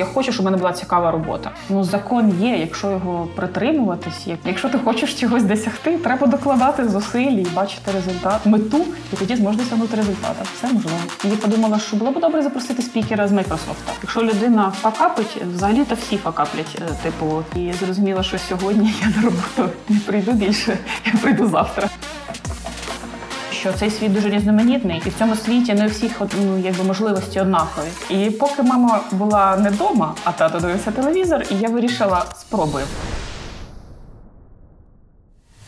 Я 0.00 0.06
хочу, 0.06 0.32
щоб 0.32 0.42
в 0.42 0.44
мене 0.44 0.56
була 0.56 0.72
цікава 0.72 1.10
робота. 1.10 1.50
Ну 1.68 1.84
закон 1.84 2.34
є, 2.40 2.56
якщо 2.56 2.90
його 2.90 3.28
притримуватись, 3.36 4.26
якщо 4.44 4.68
ти 4.68 4.78
хочеш 4.78 5.14
чогось 5.14 5.42
досягти, 5.42 5.98
треба 5.98 6.26
докладати 6.26 6.88
зусиль 6.88 7.32
і 7.32 7.46
бачити 7.54 7.90
результат, 7.92 8.46
мету, 8.46 8.84
і 9.12 9.16
тоді 9.16 9.36
зможеш 9.36 9.60
досягнути 9.60 9.96
результату. 9.96 10.44
Все 10.54 10.72
можливо. 10.72 10.98
І 11.24 11.28
я 11.28 11.36
подумала, 11.36 11.78
що 11.78 11.96
було 11.96 12.10
б 12.10 12.20
добре 12.20 12.42
запросити 12.42 12.82
спікера 12.82 13.28
з 13.28 13.32
Microsoft. 13.32 13.84
Якщо 14.02 14.22
людина 14.22 14.72
факапить, 14.80 15.36
взагалі 15.54 15.84
то 15.84 15.94
всі 15.94 16.16
факаплять. 16.16 16.78
Е, 16.78 16.94
типу, 17.02 17.44
і 17.56 17.72
зрозуміла, 17.72 18.22
що 18.22 18.38
сьогодні 18.38 18.94
я 19.02 19.08
на 19.16 19.22
роботу 19.22 19.76
не 19.88 19.98
прийду 20.06 20.32
більше, 20.32 20.78
я 21.06 21.12
прийду 21.22 21.48
завтра 21.48 21.88
що 23.60 23.72
цей 23.72 23.90
світ 23.90 24.12
дуже 24.12 24.28
різноманітний, 24.30 25.02
і 25.06 25.08
в 25.08 25.14
цьому 25.18 25.36
світі 25.36 25.74
не 25.74 25.86
у 25.86 25.88
всіх 25.88 26.20
ну, 26.44 26.58
якби 26.58 26.84
можливості 26.84 27.40
однакові. 27.40 27.86
І 28.10 28.30
поки 28.30 28.62
мама 28.62 29.00
була 29.12 29.56
не 29.56 29.70
вдома, 29.70 30.14
а 30.24 30.32
тато 30.32 30.60
дивився 30.60 30.90
телевізор, 30.90 31.42
і 31.50 31.54
я 31.54 31.68
вирішила 31.68 32.24
спробую. 32.34 32.84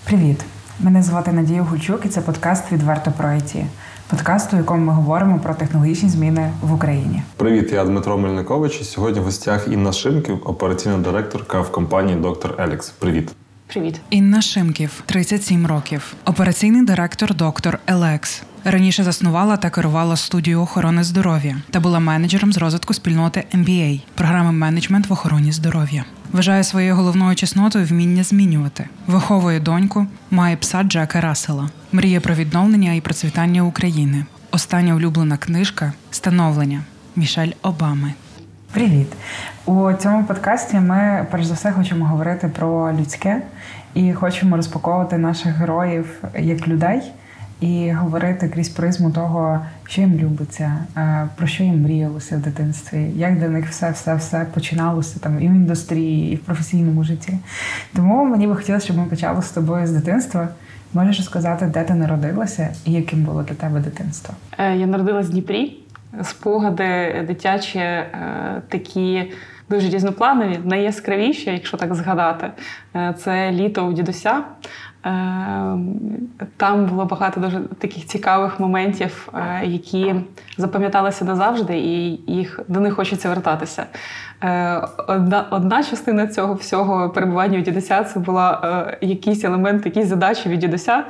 Привіт! 0.05 0.45
Мене 0.81 1.03
звати 1.03 1.33
Надія 1.33 1.63
Гульчук, 1.63 2.07
і 2.07 2.09
це 2.09 2.21
подкаст 2.21 2.73
Відверто 2.73 3.13
про 3.19 3.29
IT. 3.29 3.65
Подкаст, 4.11 4.55
у 4.55 4.57
якому 4.57 4.87
ми 4.87 4.93
говоримо 4.93 5.39
про 5.39 5.55
технологічні 5.55 6.09
зміни 6.09 6.53
в 6.63 6.75
Україні. 6.75 7.23
Привіт, 7.37 7.73
я 7.73 7.85
Дмитро 7.85 8.19
Мельникович. 8.19 8.81
і 8.81 8.85
Сьогодні 8.85 9.21
в 9.21 9.25
гостях 9.25 9.69
Інна 9.69 9.93
Шимків, 9.93 10.39
операційна 10.45 10.99
директорка 10.99 11.61
в 11.61 11.73
компанії 11.73 12.19
Доктор 12.19 12.55
Елікс. 12.59 12.91
Привіт. 12.91 13.33
Привіт, 13.73 14.01
Інна 14.11 14.43
Шимків, 14.43 15.03
37 15.07 15.67
років, 15.67 16.15
операційний 16.25 16.85
директор 16.85 17.35
доктор 17.35 17.79
Елекс. 17.87 18.43
Раніше 18.65 19.05
заснувала 19.05 19.57
та 19.57 19.71
керувала 19.71 20.17
студію 20.17 20.61
охорони 20.61 21.05
здоров'я 21.05 21.57
та 21.71 21.81
була 21.81 22.01
менеджером 22.01 22.53
з 22.53 22.59
розвитку 22.59 22.95
спільноти 22.95 23.45
MBA– 23.55 24.01
програми 24.15 24.53
менеджмент 24.53 25.07
в 25.07 25.13
охороні 25.13 25.53
здоров'я. 25.53 26.05
Вважає 26.33 26.65
своєю 26.65 26.95
головною 26.95 27.37
чеснотою 27.37 27.87
вміння 27.87 28.23
змінювати. 28.23 28.89
Виховує 29.07 29.61
доньку, 29.61 30.07
має 30.31 30.57
пса 30.57 30.83
Джека 30.83 31.21
Рассела. 31.21 31.69
Мріє 31.93 32.21
про 32.21 32.35
відновлення 32.35 32.93
і 32.93 33.01
процвітання 33.01 33.63
України. 33.63 34.25
Остання 34.51 34.95
улюблена 34.95 35.37
книжка 35.37 35.93
становлення 36.11 36.83
Мішель 37.17 37.53
Обами. 37.63 38.13
Привіт! 38.73 39.07
У 39.65 39.93
цьому 39.93 40.25
подкасті 40.25 40.77
ми 40.77 41.27
перш 41.31 41.45
за 41.45 41.55
все 41.55 41.73
хочемо 41.73 42.05
говорити 42.05 42.49
про 42.49 42.93
людське 42.93 43.43
і 43.95 44.13
хочемо 44.13 44.57
розпаковувати 44.57 45.19
наших 45.19 45.57
героїв 45.57 46.25
як 46.39 46.69
людей 46.69 47.03
і 47.63 47.91
говорити 47.91 48.49
крізь 48.49 48.69
призму 48.69 49.11
того, 49.11 49.61
що 49.85 50.01
їм 50.01 50.19
любиться, 50.19 50.77
е, 50.97 51.29
про 51.37 51.47
що 51.47 51.65
їм 51.65 51.83
мріялося 51.83 52.37
в 52.37 52.41
дитинстві, 52.41 53.11
як 53.17 53.39
для 53.39 53.49
них 53.49 53.69
все 53.69 53.91
все 53.91 54.15
все 54.15 54.47
починалося 54.55 55.21
там 55.21 55.43
і 55.43 55.49
в 55.49 55.53
індустрії, 55.53 56.33
і 56.33 56.37
в 56.37 56.39
професійному 56.39 57.05
житті. 57.05 57.33
Тому 57.97 58.25
мені 58.25 58.47
би 58.47 58.57
хотілося, 58.57 58.85
щоб 58.85 58.97
ми 58.97 59.05
почали 59.05 59.43
з 59.43 59.51
тобою 59.51 59.87
з 59.87 59.91
дитинства. 59.91 60.49
Можеш 60.95 61.17
розказати, 61.17 61.67
де 61.67 61.85
ти 61.85 61.95
народилася 61.95 62.69
і 62.85 62.93
яким 62.93 63.23
було 63.23 63.43
для 63.43 63.55
тебе 63.55 63.81
дитинство? 63.81 64.35
Е, 64.59 64.77
я 64.77 64.87
народилась 64.87 65.27
в 65.27 65.31
Дніпрі 65.31 65.77
спогади 66.23 67.25
дитячі 67.27 67.79
е, 67.79 68.63
такі. 68.69 69.33
Дуже 69.73 69.89
різнопланові, 69.89 70.61
найяскравіші, 70.65 71.51
якщо 71.51 71.77
так 71.77 71.95
згадати, 71.95 72.51
е, 72.97 73.15
це 73.19 73.53
літо 73.53 73.87
у 73.87 73.93
дідуся. 73.93 74.43
Е, 75.07 75.79
там 76.57 76.87
було 76.87 77.05
багато 77.05 77.41
дуже 77.41 77.61
таких 77.79 78.07
цікавих 78.07 78.61
моментів, 78.61 79.29
які 79.63 80.15
запам'яталися 80.59 81.25
назавжди, 81.25 81.79
і 81.79 82.21
їх 82.33 82.61
до 82.69 82.81
них 82.81 82.95
хочеться 82.95 83.29
вертатися. 83.29 83.87
Одна 85.09 85.47
одна 85.51 85.83
частина 85.83 86.27
цього 86.27 86.55
всього 86.55 87.11
перебування 87.11 87.59
у 87.59 87.63
дідуся 87.63 88.05
це 88.05 88.21
була 88.21 88.97
якийсь 89.01 89.45
елемент, 89.45 89.87
якісь 89.87 90.07
задачі 90.07 90.49
від 90.49 90.59
дідуся. 90.59 91.05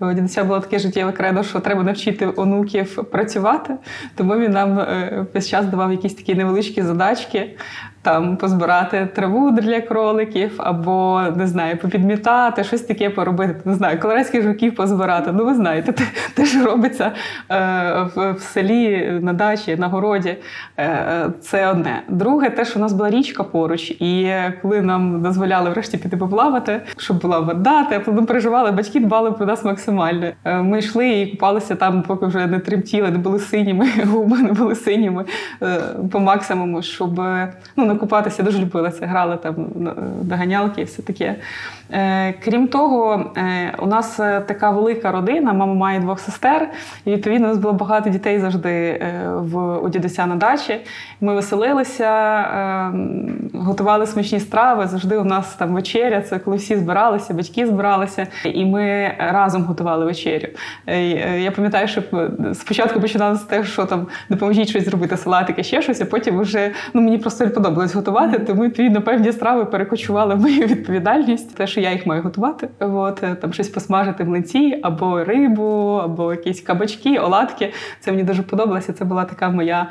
У 0.00 0.12
дідуся 0.12 0.44
було 0.44 0.60
таке 0.60 0.78
життєве 0.78 1.12
кредо, 1.12 1.42
що 1.42 1.60
треба 1.60 1.82
навчити 1.82 2.32
онуків 2.36 3.10
працювати, 3.10 3.74
тому 4.14 4.36
він 4.36 4.52
нам 4.52 4.78
е, 4.78 5.26
весь 5.34 5.48
час 5.48 5.66
давав 5.66 5.90
якісь 5.92 6.14
такі 6.14 6.34
невеличкі 6.34 6.82
задачки, 6.82 7.56
там 8.06 8.36
позбирати 8.36 9.08
траву 9.14 9.50
для 9.50 9.80
кроликів, 9.80 10.52
або 10.58 11.22
не 11.36 11.46
знаю, 11.46 11.76
попідмітати, 11.76 12.64
щось 12.64 12.80
таке 12.80 13.10
поробити. 13.10 13.54
Не 13.64 13.74
знаю, 13.74 14.00
колорадських 14.00 14.42
жуків 14.42 14.74
позбирати. 14.74 15.32
Ну, 15.32 15.44
ви 15.44 15.54
знаєте, 15.54 15.92
те, 15.92 16.04
те 16.34 16.46
що 16.46 16.64
робиться 16.64 17.12
е, 17.50 17.56
в, 18.14 18.32
в 18.32 18.40
селі, 18.40 19.18
на 19.22 19.32
дачі, 19.32 19.76
на 19.76 19.88
городі. 19.88 20.36
Е, 20.78 21.26
Це 21.40 21.70
одне. 21.70 22.02
Друге, 22.08 22.50
те, 22.50 22.64
що 22.64 22.78
у 22.78 22.82
нас 22.82 22.92
була 22.92 23.10
річка 23.10 23.44
поруч, 23.44 23.90
і 23.90 24.32
коли 24.62 24.80
нам 24.80 25.22
дозволяли 25.22 25.70
врешті 25.70 25.98
піти 25.98 26.16
поплавати, 26.16 26.80
щоб 26.96 27.20
була 27.20 27.40
вода, 27.40 27.84
тепло, 27.84 28.14
ми 28.14 28.22
переживали, 28.22 28.70
батьки 28.70 29.00
дбали 29.00 29.32
про 29.32 29.46
нас 29.46 29.64
максимально. 29.64 30.26
Е, 30.44 30.62
ми 30.62 30.78
йшли 30.78 31.08
і 31.08 31.26
купалися 31.26 31.74
там, 31.74 32.02
поки 32.02 32.26
вже 32.26 32.46
не 32.46 32.58
тремтіли, 32.58 33.10
не 33.10 33.18
були 33.18 33.38
синіми, 33.38 33.86
губи 34.04 34.38
не 34.38 34.52
були 34.52 34.74
синіми 34.74 35.24
по 36.12 36.20
максимуму, 36.20 36.82
щоб 36.82 37.20
ну, 37.76 37.86
накупатися. 37.96 38.42
Дуже 38.42 38.58
любили 38.58 38.90
це, 38.90 39.06
грали 39.06 39.36
там 39.36 39.54
доганялки 40.20 40.80
і 40.80 40.84
все 40.84 41.02
таке. 41.02 41.36
Е, 41.92 42.32
крім 42.44 42.68
того, 42.68 43.30
у 43.78 43.86
нас 43.86 44.16
така 44.46 44.70
велика 44.70 45.12
родина, 45.12 45.52
мама 45.52 45.74
має 45.74 46.00
двох 46.00 46.20
сестер, 46.20 46.68
і 47.04 47.10
відповідно 47.10 47.46
у 47.46 47.50
нас 47.50 47.58
було 47.58 47.74
багато 47.74 48.10
дітей 48.10 48.40
завжди 48.40 49.02
в 49.34 49.78
у 49.78 49.88
дідуся 49.88 50.26
на 50.26 50.36
дачі. 50.36 50.80
Ми 51.20 51.34
веселилися, 51.34 52.10
готували 53.54 54.06
смачні 54.06 54.40
страви. 54.40 54.86
Завжди 54.86 55.16
у 55.16 55.24
нас 55.24 55.54
там 55.54 55.74
вечеря, 55.74 56.22
це 56.22 56.38
коли 56.38 56.56
всі 56.56 56.76
збиралися, 56.76 57.34
батьки 57.34 57.66
збиралися, 57.66 58.26
і 58.44 58.64
ми 58.64 59.14
разом 59.18 59.64
готували 59.64 60.04
вечерю. 60.04 60.48
Е, 60.86 60.96
е, 60.96 61.40
я 61.40 61.50
пам'ятаю, 61.50 61.88
що 61.88 62.02
спочатку 62.54 63.00
починали 63.00 63.36
з 63.36 63.40
того, 63.40 63.64
що 63.64 63.84
там 63.84 64.06
допоможіть 64.28 64.68
щось 64.68 64.84
зробити, 64.84 65.16
салатики, 65.16 65.62
ще 65.62 65.82
щось, 65.82 66.00
а 66.00 66.04
потім 66.04 66.38
вже 66.38 66.70
ну 66.94 67.00
мені 67.00 67.18
просто 67.18 67.44
подобалось 67.86 67.94
готувати, 67.94 68.38
тому 68.38 68.64
відповідно 68.64 69.02
певні 69.02 69.32
страви 69.32 69.64
перекочували 69.64 70.34
в 70.34 70.40
мою 70.40 70.66
відповідальність. 70.66 71.54
Те, 71.54 71.66
що 71.66 71.80
я 71.80 71.92
їх 71.92 72.06
маю 72.06 72.22
готувати. 72.22 72.68
От 72.80 73.22
е, 73.22 73.34
там 73.34 73.52
щось 73.52 73.68
посмажити 73.68 74.24
млинці, 74.24 74.80
або 74.82 75.24
рибу, 75.24 76.00
або 76.04 76.32
якісь 76.32 76.60
кабачки, 76.60 77.18
оладки. 77.18 77.72
Це 78.00 78.10
мені 78.10 78.22
дуже 78.22 78.42
подобалося. 78.42 78.92
Це 78.92 79.04
була 79.04 79.24
така 79.24 79.50
моя 79.50 79.86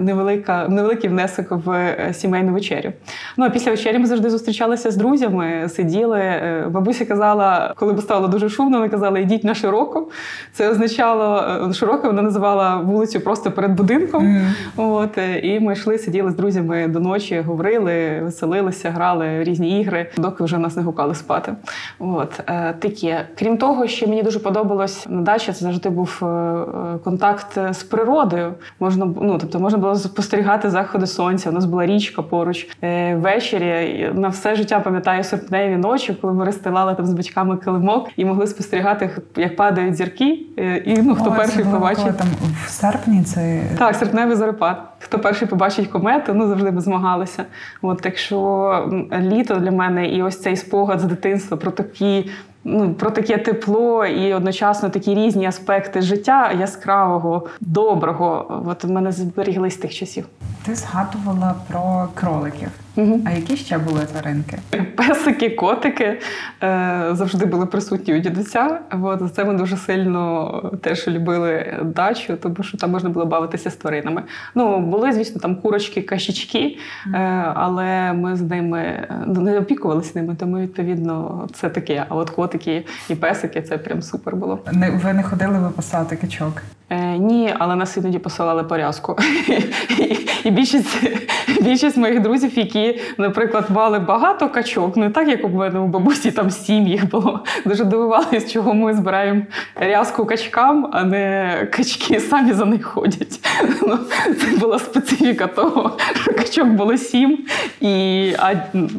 невелика, 0.00 0.68
невеликий 0.68 1.10
внесок 1.10 1.46
в 1.50 1.94
сімейну 2.12 2.52
вечерю. 2.52 2.92
Ну 3.36 3.44
а 3.44 3.50
після 3.50 3.70
вечері 3.70 3.98
ми 3.98 4.06
завжди 4.06 4.30
зустрічалися 4.30 4.90
з 4.90 4.96
друзями, 4.96 5.68
сиділи. 5.68 6.20
Бабуся 6.70 7.04
казала, 7.04 7.74
коли 7.76 7.92
б 7.92 8.00
стало 8.00 8.28
дуже 8.28 8.48
шумно 8.48 8.78
вона 8.78 8.88
казала, 8.88 9.18
йдіть 9.18 9.44
на 9.44 9.54
широко. 9.54 10.08
Це 10.52 10.68
означало 10.68 11.44
е, 11.70 11.72
широко, 11.72 12.06
вона 12.06 12.22
називала 12.22 12.76
вулицю 12.76 13.20
просто 13.20 13.50
перед 13.50 13.72
будинком. 13.72 14.24
Mm. 14.24 14.50
От, 14.76 15.18
е, 15.18 15.38
І 15.38 15.60
ми 15.60 15.72
йшли, 15.72 15.98
сиділи 15.98 16.30
з 16.30 16.34
друзями 16.34 16.69
до 16.88 17.00
ночі, 17.00 17.40
говорили, 17.40 18.20
веселилися, 18.22 18.90
грали 18.90 19.44
різні 19.44 19.80
ігри, 19.80 20.10
доки 20.16 20.44
вже 20.44 20.58
нас 20.58 20.76
не 20.76 20.82
гукали 20.82 21.14
спати. 21.14 21.52
От, 21.98 22.40
е, 22.46 22.74
таке. 22.78 23.26
Крім 23.38 23.56
того, 23.56 23.86
що 23.86 24.06
мені 24.06 24.22
дуже 24.22 24.38
подобалось 24.38 25.06
на 25.08 25.22
дачі, 25.22 25.52
це 25.52 25.58
завжди 25.58 25.88
був 25.88 26.18
контакт 27.04 27.58
з 27.70 27.82
природою. 27.82 28.54
Можна 28.80 29.04
ну, 29.04 29.38
тобто 29.40 29.60
можна 29.60 29.78
було 29.78 29.94
спостерігати 29.94 30.70
заходи 30.70 31.06
сонця. 31.06 31.50
У 31.50 31.52
нас 31.52 31.64
була 31.64 31.86
річка 31.86 32.22
поруч. 32.22 32.68
Ввечері 33.12 34.10
на 34.14 34.28
все 34.28 34.54
життя 34.54 34.80
пам'ятаю 34.80 35.24
серпневі 35.24 35.76
ночі, 35.76 36.16
коли 36.20 36.32
ми 36.32 36.44
розстилали 36.44 36.94
там 36.94 37.06
з 37.06 37.12
батьками 37.12 37.56
килимок 37.56 38.08
і 38.16 38.24
могли 38.24 38.46
спостерігати 38.46 39.10
як 39.36 39.56
падають 39.56 39.96
зірки, 39.96 40.46
е, 40.58 40.76
і 40.76 41.02
ну 41.02 41.14
хто 41.14 41.30
О, 41.30 41.32
перший 41.32 41.64
побачить 41.64 42.16
там 42.18 42.26
в 42.66 42.70
серпні. 42.70 43.22
Це 43.22 43.62
так, 43.78 43.96
серпневий 43.96 44.36
зарепад. 44.36 44.89
Хто 45.02 45.18
перший 45.18 45.48
побачить 45.48 45.88
комету, 45.88 46.34
ну 46.34 46.48
завжди 46.48 46.70
ми 46.70 46.80
змагалися. 46.80 47.44
От 47.82 48.00
так 48.00 48.18
що 48.18 49.08
літо 49.20 49.54
для 49.54 49.70
мене 49.70 50.08
і 50.08 50.22
ось 50.22 50.42
цей 50.42 50.56
спогад 50.56 51.00
з 51.00 51.04
дитинства 51.04 51.56
про 51.56 51.70
такі. 51.70 52.30
Ну, 52.64 52.94
про 52.94 53.10
таке 53.10 53.38
тепло 53.38 54.06
і 54.06 54.34
одночасно 54.34 54.88
такі 54.88 55.14
різні 55.14 55.46
аспекти 55.46 56.02
життя 56.02 56.52
яскравого, 56.52 57.46
доброго. 57.60 58.62
От 58.66 58.84
в 58.84 58.90
мене 58.90 59.12
зберіглись 59.12 59.76
тих 59.76 59.94
часів. 59.94 60.26
Ти 60.66 60.74
згадувала 60.74 61.54
про 61.68 62.08
кроликів. 62.14 62.68
Угу. 62.96 63.20
А 63.26 63.30
які 63.30 63.56
ще 63.56 63.78
були 63.78 64.00
тваринки? 64.04 64.58
Песики, 64.96 65.50
котики 65.50 66.18
е, 66.62 67.08
завжди 67.12 67.46
були 67.46 67.66
присутні 67.66 68.14
у 68.14 68.18
дідуся. 68.18 68.78
От, 69.02 69.34
це 69.34 69.44
ми 69.44 69.54
дуже 69.54 69.76
сильно 69.76 70.72
теж 70.82 71.08
любили 71.08 71.76
дачу, 71.84 72.36
тому 72.36 72.62
що 72.62 72.78
там 72.78 72.90
можна 72.90 73.10
було 73.10 73.26
бавитися 73.26 73.70
з 73.70 73.76
тваринами. 73.76 74.22
Ну, 74.54 74.80
були, 74.80 75.12
звісно, 75.12 75.40
там 75.40 75.56
курочки, 75.56 76.02
кашічки, 76.02 76.78
е, 77.14 77.18
але 77.54 78.12
ми 78.12 78.36
з 78.36 78.42
ними 78.42 79.08
ну, 79.26 79.40
не 79.40 79.58
опікувалися 79.58 80.12
ними, 80.14 80.36
тому 80.40 80.58
відповідно 80.58 81.48
це 81.52 81.68
таке. 81.68 82.04
А 82.08 82.14
от 82.14 82.30
котики 82.30 82.84
і 83.08 83.14
песики 83.14 83.62
це 83.62 83.78
прям 83.78 84.02
супер 84.02 84.36
було. 84.36 84.58
Не, 84.72 84.90
ви 84.90 85.12
не 85.12 85.22
ходили 85.22 85.58
випасати 85.58 86.16
качок? 86.16 86.62
Е, 86.90 87.18
ні, 87.18 87.54
але 87.58 87.76
нас 87.76 87.96
іноді 87.96 88.18
посилали 88.18 88.64
порязку. 88.64 89.16
І 90.44 90.50
більшість 90.50 90.98
більшість 91.60 91.96
моїх 91.96 92.20
друзів, 92.20 92.58
які, 92.58 93.00
наприклад, 93.18 93.64
мали 93.70 93.98
багато 93.98 94.48
качок, 94.48 94.96
не 94.96 95.10
так, 95.10 95.28
як 95.28 95.44
у 95.44 95.48
мене 95.48 95.78
у 95.78 95.86
бабусі 95.86 96.30
там 96.30 96.50
сім 96.50 96.86
їх 96.86 97.10
було. 97.10 97.44
Дуже 97.64 97.84
дивувалися, 97.84 98.48
чого 98.48 98.74
ми 98.74 98.94
збираємо 98.94 99.42
рязку 99.76 100.26
качкам, 100.26 100.90
а 100.92 101.04
не 101.04 101.54
качки 101.72 102.20
самі 102.20 102.52
за 102.52 102.64
них 102.64 102.84
ходять. 102.84 103.40
Ну, 103.82 103.98
Це 104.40 104.58
була 104.58 104.78
специфіка 104.78 105.46
того, 105.46 105.98
що 106.22 106.34
качок 106.34 106.66
було 106.66 106.96
сім, 106.96 107.38
і 107.80 108.34
а 108.38 108.54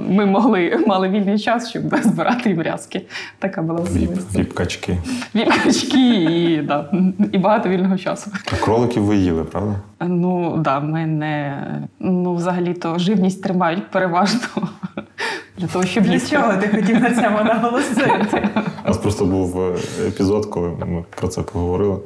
ми 0.10 0.26
могли 0.26 0.84
мали 0.88 1.10
вільний 1.10 1.40
час, 1.40 1.70
щоб 1.70 1.82
збирати 2.02 2.50
їм 2.50 2.62
рязки. 2.62 3.02
Така 3.40 3.62
була 3.62 3.80
особливість. 3.80 4.36
Віп-качки. 4.36 4.98
Віп-качки 5.36 5.98
і, 5.98 6.62
да, 6.62 6.86
і 7.32 7.38
багато 7.38 7.70
вільного 7.70 7.81
часу. 7.98 8.32
А 8.54 8.56
кроликів 8.66 9.04
ви 9.04 9.16
їли, 9.16 9.44
правда? 9.44 9.76
Ну 10.02 10.58
да, 10.58 10.80
ми 10.80 11.06
не 11.06 11.64
ну, 12.00 12.36
взагалі-то 12.36 12.98
живність 13.00 13.44
тримають 13.44 13.92
переважно 13.92 14.40
для 15.58 15.68
того, 15.68 15.86
щоб 15.86 16.04
Для 16.04 16.14
їсти. 16.14 16.36
чого 16.36 16.54
ти 16.54 16.68
хотів 16.68 17.00
на 17.00 17.16
цьому 17.16 17.44
наголосити? 17.44 18.50
У 18.86 18.88
нас 18.88 18.98
просто 18.98 19.26
був 19.26 19.62
е, 19.62 19.76
епізод, 20.08 20.46
коли 20.46 20.70
ми 20.70 21.04
про 21.16 21.28
це 21.28 21.42
поговорили. 21.42 21.98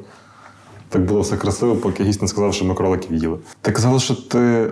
Так 0.88 1.04
було 1.04 1.20
все 1.20 1.36
красиво, 1.36 1.76
поки 1.76 2.04
гість 2.04 2.22
не 2.22 2.28
сказав, 2.28 2.54
що 2.54 2.64
ми 2.64 2.74
кроликів 2.74 3.16
їли. 3.16 3.38
Ти 3.60 3.72
казала, 3.72 3.98
що 3.98 4.14
ти 4.14 4.38
е, 4.38 4.68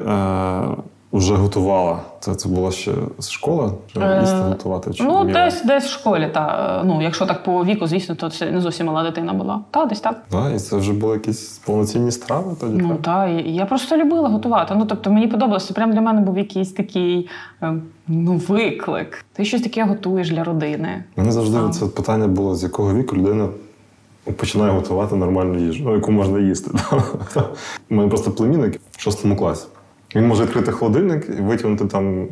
вже 1.15 1.35
готувала. 1.35 2.01
Це, 2.21 2.35
це 2.35 2.49
була 2.49 2.71
ще 2.71 2.93
з 3.19 3.31
школи? 3.31 3.73
Чи 3.93 4.01
Е, 4.01 4.21
їсти 4.21 4.37
готувати? 4.37 4.93
Чи 4.93 5.05
Ну, 5.05 5.25
десь 5.25 5.65
десь 5.65 5.85
в 5.85 5.89
школі, 5.89 6.31
та 6.35 6.83
ну, 6.87 7.03
якщо 7.03 7.27
так 7.27 7.45
по 7.45 7.65
віку, 7.65 7.87
звісно, 7.87 8.15
то 8.15 8.31
це 8.31 8.51
не 8.51 8.61
зовсім 8.61 8.87
мала 8.87 9.03
дитина 9.03 9.33
була. 9.33 9.61
Та, 9.71 9.85
десь 9.85 10.01
так. 10.01 10.25
Да, 10.31 10.51
і 10.51 10.59
це 10.59 10.77
вже 10.77 10.93
були 10.93 11.15
якісь 11.15 11.59
повноцінні 11.59 12.11
страви 12.11 12.57
тоді. 12.61 12.83
Ну 12.83 12.97
так? 12.97 13.31
і 13.31 13.55
я 13.55 13.67
просто 13.67 13.97
любила 13.97 14.29
готувати. 14.29 14.75
Ну 14.75 14.85
тобто 14.87 15.11
мені 15.11 15.27
подобалося. 15.27 15.75
Прям 15.75 15.93
для 15.93 16.01
мене 16.01 16.21
був 16.21 16.39
якийсь 16.39 16.73
такий 16.73 17.29
е, 17.63 17.75
ну, 18.09 18.37
виклик. 18.37 19.25
Ти 19.33 19.45
щось 19.45 19.63
таке 19.63 19.85
готуєш 19.85 20.31
для 20.31 20.45
родини. 20.45 21.05
Мене 21.17 21.33
завжди 21.33 21.57
Сам. 21.57 21.73
це 21.73 21.87
питання 21.87 22.27
було, 22.29 22.55
з 22.55 22.63
якого 22.63 22.95
віку 22.95 23.17
людина 23.17 23.49
починає 24.37 24.73
готувати 24.73 25.17
нормальну 25.17 25.59
їжу, 25.59 25.85
ну, 25.85 25.95
яку 25.95 26.13
можна 26.13 26.39
їсти. 26.39 26.71
У 27.91 27.95
мене 27.95 28.09
просто 28.09 28.31
племінник 28.31 28.81
в 28.91 29.01
шостому 29.01 29.37
класі. 29.37 29.67
Він 30.15 30.27
може 30.27 30.45
відкрити 30.45 30.73
холодильник 30.73 31.29
і 31.39 31.43
витягнути 31.43 31.85
там 31.85 32.29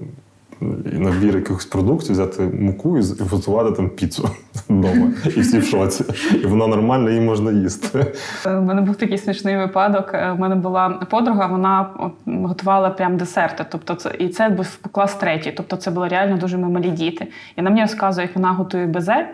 набір 0.92 1.36
якихось 1.36 1.64
продуктів, 1.64 2.12
взяти 2.12 2.42
муку 2.42 2.98
і 2.98 3.02
готувати 3.30 3.76
там 3.76 3.88
піцу 3.88 4.28
вдома. 4.68 5.10
І 5.36 5.40
всі 5.40 5.58
в 5.58 5.64
шоці. 5.64 6.04
І 6.42 6.46
вона 6.46 6.66
нормальна, 6.66 7.10
її 7.10 7.22
можна 7.22 7.52
їсти. 7.52 8.06
У 8.46 8.50
мене 8.50 8.80
був 8.80 8.96
такий 8.96 9.18
смішний 9.18 9.56
випадок. 9.56 10.10
Е, 10.14 10.30
У 10.30 10.36
мене 10.36 10.54
була 10.54 10.88
подруга, 10.88 11.46
вона 11.46 11.90
готувала 12.26 12.90
прям 12.90 13.16
десерти. 13.16 13.64
Тобто, 13.70 13.94
це 13.94 14.12
і 14.18 14.28
це 14.28 14.48
був 14.48 14.78
клас 14.92 15.14
третій. 15.14 15.52
Тобто, 15.56 15.76
це 15.76 15.90
було 15.90 16.08
реально 16.08 16.36
дуже 16.36 16.58
малі 16.58 16.90
діти. 16.90 17.24
І 17.24 17.30
вона 17.56 17.70
мені 17.70 17.82
розказує, 17.82 18.26
як 18.26 18.36
вона 18.36 18.52
готує 18.52 18.86
безе. 18.86 19.28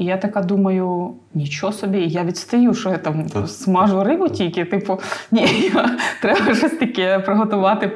І 0.00 0.04
я 0.04 0.16
така 0.16 0.42
думаю, 0.42 1.14
нічого 1.34 1.72
собі, 1.72 1.98
я 1.98 2.24
відстаю, 2.24 2.74
що 2.74 2.90
я 2.90 2.98
там 2.98 3.26
Так. 3.26 3.48
смажу 3.48 4.04
рибу 4.04 4.28
тільки. 4.28 4.64
Типу, 4.64 5.00
ні, 5.30 5.72
треба 6.22 6.54
щось 6.54 6.72
таке 6.72 7.18
приготувати 7.18 7.90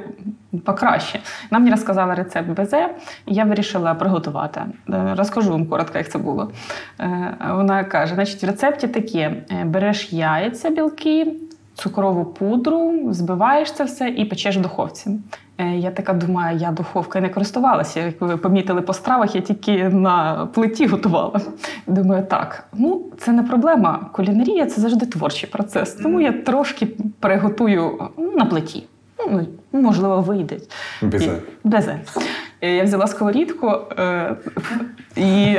покраще. 0.65 1.21
Нам 1.51 1.63
мені 1.63 1.71
розказала 1.71 2.15
рецепт 2.15 2.49
безе, 2.49 2.91
і 3.27 3.35
я 3.35 3.45
вирішила 3.45 3.95
приготувати. 3.95 4.61
Е, 4.89 5.15
Розкажу 5.19 5.51
вам 5.51 5.67
коротко, 5.67 5.99
як 5.99 6.09
це 6.11 6.19
було. 6.19 6.51
Е, 7.01 7.37
Вона 7.51 7.85
каже: 7.85 8.15
значить, 8.15 8.43
в 8.43 8.47
рецепті 8.47 8.89
таке: 8.89 9.37
е, 9.51 9.65
береш 9.65 10.13
яйця, 10.13 10.71
білки, 10.71 11.33
цукрову 11.75 12.25
пудру, 12.25 12.93
збиваєш 13.11 13.73
це 13.73 13.85
все 13.85 14.09
і 14.09 14.25
печеш 14.25 14.57
в 14.57 14.61
духовці. 14.61 15.11
Е, 15.59 15.77
Я 15.77 15.91
така 15.91 16.13
думаю, 16.13 16.59
я 16.59 16.71
духовкою 16.71 17.23
не 17.23 17.29
користувалася. 17.29 18.01
Як 18.01 18.21
ви 18.21 18.37
помітили 18.37 18.83
по 18.83 18.93
стравах, 18.93 19.35
я 19.35 19.41
тільки 19.41 19.89
на 19.89 20.47
плиті 20.55 20.87
готувала. 20.87 21.41
Думаю, 21.87 22.27
так, 22.31 22.65
ну 22.73 23.03
це 23.19 23.33
не 23.33 23.43
проблема. 23.43 24.11
Кулінарія 24.13 24.67
це 24.67 24.81
завжди 24.81 25.07
творчий 25.07 25.51
процес. 25.51 25.95
Тому 25.95 26.21
я 26.21 26.33
трошки 26.33 26.87
переготую 27.21 28.09
ну, 28.19 28.33
на 28.37 28.45
плиті. 28.45 28.85
Ну, 29.73 29.81
можливо, 29.81 30.21
вийде. 30.21 30.57
Безе. 31.03 31.39
Безе. 31.65 32.01
Е, 32.65 32.77
Я 32.77 32.85
взяла 32.85 33.07
сковорідку 33.07 33.73
е, 33.99 34.37
і 35.17 35.57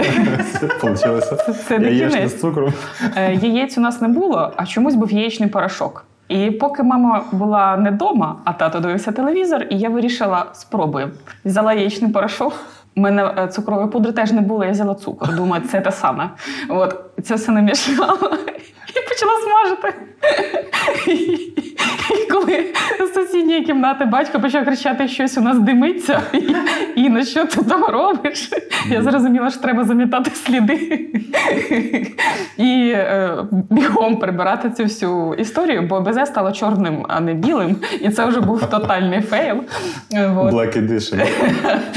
це 1.67 1.79
не 1.79 1.89
кінець. 1.89 2.31
з 2.31 2.41
цукром. 2.41 2.73
Е, 3.15 3.33
Яєць 3.35 3.77
у 3.77 3.81
нас 3.81 4.01
не 4.01 4.07
було, 4.07 4.51
а 4.55 4.65
чомусь 4.65 4.95
був 4.95 5.11
яєчний 5.11 5.49
порошок. 5.49 6.05
І 6.29 6.51
поки 6.51 6.83
мама 6.83 7.23
була 7.31 7.77
не 7.77 7.91
вдома, 7.91 8.35
а 8.45 8.53
тато 8.53 8.79
дивився 8.79 9.11
телевізор, 9.11 9.65
і 9.69 9.77
я 9.79 9.89
вирішила 9.89 10.45
спробую. 10.53 11.11
Взяла 11.45 11.73
яєчний 11.73 12.11
порошок. 12.11 12.53
У 12.97 13.01
мене 13.01 13.47
цукрової 13.51 13.89
пудри 13.89 14.11
теж 14.11 14.31
не 14.31 14.41
було, 14.41 14.65
я 14.65 14.71
взяла 14.71 14.95
цукор. 14.95 15.35
Думаю, 15.35 15.63
це 15.71 15.81
те 15.81 15.91
саме. 15.91 16.29
От 16.69 16.99
це 17.23 17.35
все 17.35 17.51
намішала 17.51 18.17
і 18.89 19.09
почала 19.09 19.33
смажити. 19.43 19.93
І 22.47 22.73
коли 22.97 23.09
з 23.09 23.13
сусідньої 23.13 23.61
кімнати 23.61 24.05
батько 24.05 24.39
почав 24.39 24.65
кричати, 24.65 25.07
щось 25.07 25.37
у 25.37 25.41
нас 25.41 25.59
димиться, 25.59 26.21
і, 26.33 26.43
і 26.95 27.09
на 27.09 27.25
що 27.25 27.45
ти 27.45 27.63
там 27.63 27.83
робиш? 27.83 28.49
Я 28.89 29.01
зрозуміла, 29.03 29.49
що 29.49 29.59
треба 29.61 29.83
замітати 29.83 30.31
сліди 30.35 30.99
і 32.57 32.91
е, 32.95 33.37
бігом 33.69 34.17
прибирати 34.19 34.69
цю 34.69 34.83
всю 34.83 35.33
історію, 35.33 35.81
бо 35.81 36.01
БЗ 36.01 36.15
стало 36.27 36.51
чорним, 36.51 37.05
а 37.09 37.19
не 37.19 37.33
білим. 37.33 37.75
І 38.01 38.09
це 38.09 38.25
вже 38.25 38.41
був 38.41 38.65
тотальний 38.65 39.21
фейл. 39.21 39.57
Е. 40.13 40.27
Black 40.27 40.87
Edition. 40.87 41.27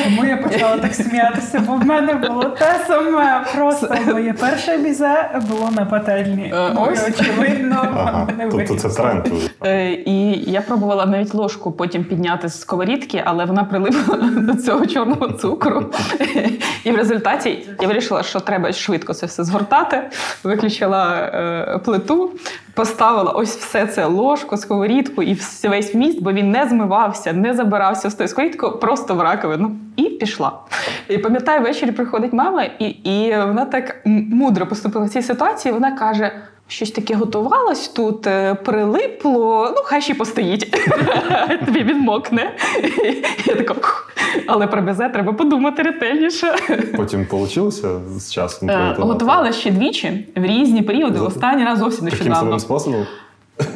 Чому 0.04 0.24
я 0.24 0.36
почала 0.36 0.76
так 0.76 0.94
сміятися? 0.94 1.62
Бо 1.66 1.72
в 1.72 1.86
мене 1.86 2.14
було 2.14 2.44
те 2.44 2.66
саме. 2.86 3.44
Просто 3.56 3.94
моє 4.12 4.32
перше 4.32 4.76
бізе 4.78 5.30
було 5.48 5.70
на 5.76 5.84
пательні. 5.84 6.52
Е, 6.56 6.70
і, 6.72 6.76
ось. 6.92 7.08
очевидно, 7.08 7.76
Ага. 7.96 8.28
не 8.38 8.48
Тобто 8.48 8.74
це 8.74 8.88
тренд. 9.02 9.26
уже. 9.32 9.48
Я 10.46 10.61
пробувала 10.61 11.06
навіть 11.06 11.35
ложку 11.35 11.73
потім 11.73 12.05
підняти 12.05 12.49
з 12.49 12.61
сковорідки, 12.61 13.23
але 13.25 13.44
вона 13.44 13.64
прилипла 13.64 14.17
до 14.37 14.55
цього 14.55 14.87
чорного 14.87 15.32
цукру. 15.32 15.93
І 16.85 16.90
в 16.90 16.96
результаті 16.96 17.69
я 17.81 17.88
вирішила, 17.88 18.23
що 18.23 18.40
треба 18.40 18.73
швидко 18.73 19.14
це 19.14 19.26
все 19.26 19.44
згортати. 19.44 20.11
Виключила 20.44 21.14
е, 21.17 21.79
плиту, 21.85 22.31
поставила 22.75 23.32
ось 23.32 23.56
все 23.56 23.87
це 23.87 24.05
ложку, 24.05 24.56
сковорідку 24.56 25.23
і 25.23 25.38
весь 25.64 25.94
вміст, 25.94 26.23
бо 26.23 26.32
він 26.32 26.50
не 26.50 26.69
змивався, 26.69 27.32
не 27.32 27.55
забирався 27.55 28.11
з 28.11 28.14
тою 28.14 28.29
сковорідкою, 28.29 28.79
просто 28.79 29.14
в 29.14 29.20
раковину. 29.20 29.76
І 29.96 30.02
пішла. 30.02 30.52
І 31.09 31.18
пам'ятаю, 31.18 31.62
ввечері 31.62 31.92
приходить 31.92 32.33
мама, 32.33 32.64
і, 32.78 32.85
і 32.85 33.37
вона 33.37 33.64
так 33.64 33.97
мудро 34.04 34.66
поступила 34.66 35.04
в 35.04 35.11
цій 35.11 35.23
ситуації. 35.23 35.75
Вона 35.75 35.92
каже: 35.92 36.33
щось 36.68 36.90
таке 36.90 37.14
готувалось 37.14 37.88
тут, 37.88 38.26
е, 38.26 38.54
прилипло, 38.54 39.72
ну 39.76 39.82
хай 39.84 40.02
ще 40.02 40.14
постоїть. 40.14 40.70
Тобі 41.66 41.82
відмокне. 41.82 42.56
Я 43.46 43.54
така, 43.54 43.75
але 44.46 44.66
про 44.66 44.82
безе 44.82 45.08
треба 45.08 45.32
подумати 45.32 45.82
ретельніше. 45.82 46.54
Потім 46.96 47.26
вийшло 47.30 47.70
з 48.16 48.32
часом 48.32 48.70
Е. 48.70 48.94
Готувала 48.98 49.52
ще 49.52 49.70
двічі 49.70 50.26
в 50.37 50.44
різні 50.44 50.82
періоди. 50.82 51.18
Останній 51.18 51.64
раз 51.64 51.78
зовсім 51.78 52.04
Таким 52.04 52.18
нещодавно. 52.18 52.46
самим 52.46 52.58
способом? 52.60 53.06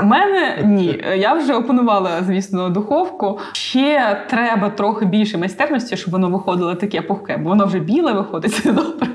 У 0.01 0.05
мене 0.05 0.59
ні. 0.65 1.05
Я 1.17 1.35
вже 1.35 1.55
опанувала, 1.55 2.11
звісно, 2.23 2.71
духовку. 2.71 3.39
Ще 3.53 4.23
треба 4.29 4.71
трохи 4.71 5.05
більше 5.05 5.39
майстерності, 5.39 5.97
щоб 5.97 6.13
воно 6.13 6.29
виходило 6.31 6.75
таке 6.75 7.03
пухке, 7.03 7.37
бо 7.37 7.49
воно 7.49 7.67
вже 7.67 7.79
біле 7.79 8.13
виходить 8.13 8.63
добре. 8.65 9.09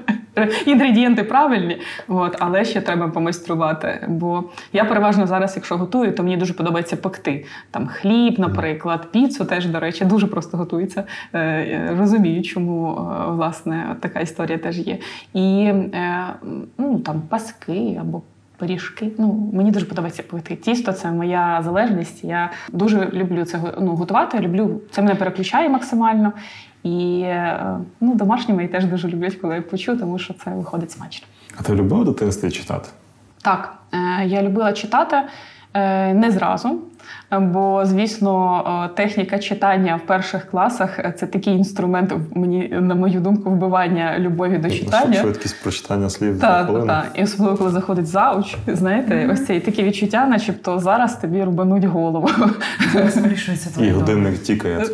Інгредієнти 0.66 1.24
правильні, 1.24 1.78
от, 2.08 2.36
але 2.40 2.66
ще 2.66 2.82
треба 2.82 3.08
помайструвати. 3.08 4.06
Бо 4.08 4.44
я 4.74 4.86
переважно 4.86 5.28
зараз, 5.28 5.56
якщо 5.56 5.78
готую, 5.78 6.12
то 6.16 6.24
мені 6.24 6.38
дуже 6.38 6.54
подобається 6.54 6.98
пекти. 6.98 7.46
Там 7.72 7.88
хліб, 7.88 8.40
наприклад, 8.40 9.12
піцу 9.12 9.46
теж, 9.46 9.66
до 9.66 9.80
речі, 9.80 10.06
дуже 10.06 10.28
просто 10.28 10.58
готується. 10.58 11.04
Е, 11.36 11.96
Розумію, 12.00 12.44
чому 12.44 12.92
е, 12.92 13.32
власне 13.32 13.96
така 14.00 14.20
історія 14.20 14.58
теж 14.58 14.78
є. 14.78 14.98
І 15.34 15.64
е, 15.94 16.26
ну, 16.78 17.00
там 17.00 17.22
паски 17.30 17.98
або 18.02 18.22
Пиріжки. 18.58 19.12
Ну, 19.18 19.50
мені 19.54 19.72
дуже 19.72 19.86
подобається 19.86 20.24
пити. 20.24 20.56
Тісто 20.56 20.92
це 20.92 21.12
моя 21.12 21.62
залежність. 21.66 22.24
Я 22.24 22.52
дуже 22.72 23.10
люблю 23.10 23.46
це 23.46 23.60
ну, 23.80 23.96
готувати. 23.96 24.40
Люблю 24.40 24.82
це 24.92 25.02
мене 25.02 25.16
переключає 25.16 25.70
максимально. 25.70 26.34
І 26.84 27.22
е, 27.22 27.78
ну, 28.02 28.16
домашні 28.16 28.54
мої 28.54 28.68
теж 28.68 28.86
дуже 28.86 29.08
люблять, 29.08 29.36
коли 29.36 29.56
я 29.56 29.62
почу, 29.62 29.98
тому 29.98 30.20
що 30.20 30.34
це 30.34 30.52
виходить 30.52 30.92
смачно. 30.92 31.28
А 31.60 31.64
ти 31.64 31.76
любила 31.76 32.06
дитинстві 32.06 32.52
читати? 32.52 32.90
Так, 33.42 33.78
е, 33.94 34.26
я 34.26 34.44
любила 34.44 34.74
читати. 34.74 35.18
Е, 35.78 36.14
Не 36.14 36.32
зразу. 36.32 36.70
Бо, 37.42 37.82
звісно, 37.86 38.64
е, 38.86 38.96
техніка 38.96 39.40
читання 39.40 40.00
в 40.04 40.08
перших 40.08 40.46
класах 40.46 41.00
е, 41.00 41.14
це 41.20 41.28
такий 41.28 41.54
інструмент, 41.54 42.14
мені, 42.36 42.68
на 42.82 42.96
мою 42.96 43.20
думку, 43.20 43.50
вбивання 43.50 44.16
любові 44.20 44.58
до 44.58 44.70
читання. 44.70 45.14
Швидкість 45.14 45.64
прочитання 45.64 46.10
слів 46.10 46.36
за 46.36 46.42
Так, 46.42 46.68
Та. 46.68 46.82
так. 46.86 47.12
І 47.16 47.24
особливо, 47.24 47.58
коли 47.58 47.70
заходить 47.70 48.08
зауч, 48.08 48.58
знаєте, 48.68 49.30
ось 49.34 49.46
це 49.46 49.60
такі 49.60 49.84
відчуття, 49.84 50.26
начебто 50.26 50.80
зараз 50.80 51.16
тобі 51.16 51.44
рубануть 51.44 51.84
голову. 51.84 52.30
І 53.80 53.90
годинник 53.90 54.38
тікає. 54.44 54.86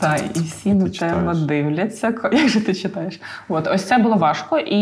Так, 0.00 0.22
і 0.36 0.40
всі 0.40 0.74
на 0.74 0.90
читаєш. 0.90 1.38
дивляться. 1.38 2.14
Як 2.32 2.48
же 2.48 2.60
ти 2.60 2.74
читаєш? 2.74 3.20
От 3.48 3.68
ось 3.68 3.84
це 3.84 3.98
було 3.98 4.16
важко, 4.16 4.58
і 4.58 4.80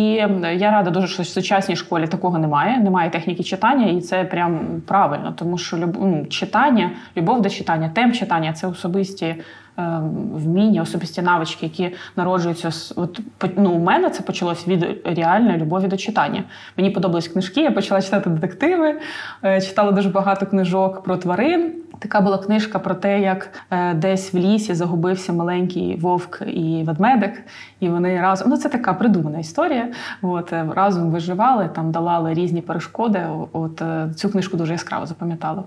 я 0.58 0.70
рада 0.70 0.90
дуже, 0.90 1.06
що 1.06 1.22
в 1.22 1.26
сучасній 1.26 1.76
школі 1.76 2.06
такого 2.06 2.38
немає. 2.38 2.78
Немає 2.78 3.10
техніки 3.10 3.42
читання, 3.42 3.86
і 3.86 4.00
це 4.00 4.24
прям 4.24 4.60
правильно, 4.86 5.34
тому 5.38 5.58
що 5.58 5.76
люб, 5.76 5.96
ну, 6.00 6.26
читання, 6.26 6.90
любов 7.16 7.42
до 7.42 7.48
читання, 7.50 7.90
темп 7.94 8.14
читання 8.14 8.52
це 8.52 8.66
особисті. 8.66 9.26
е, 9.26 10.00
Вміння, 10.34 10.82
особисті 10.82 11.22
навички, 11.22 11.66
які 11.66 11.94
народжуються 12.16 12.70
от 12.96 13.20
ну, 13.56 13.70
у 13.70 13.78
мене 13.78 14.10
це 14.10 14.22
почалось 14.22 14.68
від 14.68 14.86
реальної 15.04 15.58
любові 15.58 15.86
до 15.86 15.96
читання. 15.96 16.44
Мені 16.76 16.90
подобались 16.90 17.28
книжки, 17.28 17.60
я 17.60 17.70
почала 17.70 18.02
читати 18.02 18.30
детективи, 18.30 19.00
е, 19.44 19.60
читала 19.60 19.92
дуже 19.92 20.08
багато 20.08 20.46
книжок 20.46 21.02
про 21.02 21.16
тварин. 21.16 21.72
Така 21.98 22.20
була 22.20 22.38
книжка 22.38 22.78
про 22.78 22.94
те, 22.94 23.20
як 23.20 23.50
е, 23.70 23.94
десь 23.94 24.34
в 24.34 24.36
лісі 24.36 24.74
загубився 24.74 25.32
маленький 25.32 25.96
вовк 25.96 26.42
і 26.46 26.82
ведмедик, 26.86 27.42
і 27.80 27.88
вони 27.88 28.20
разом. 28.20 28.50
Ну, 28.50 28.56
це 28.56 28.68
така 28.68 28.94
придумана 28.94 29.38
історія. 29.38 29.88
От 30.22 30.52
е, 30.52 30.66
разом 30.74 31.10
виживали, 31.10 31.68
там 31.74 31.90
долали 31.90 32.34
різні 32.34 32.60
перешкоди. 32.60 33.26
От 33.52 33.82
е, 33.82 34.08
цю 34.16 34.28
книжку 34.28 34.56
дуже 34.56 34.72
яскраво 34.72 35.06
запам'ятала. 35.06 35.62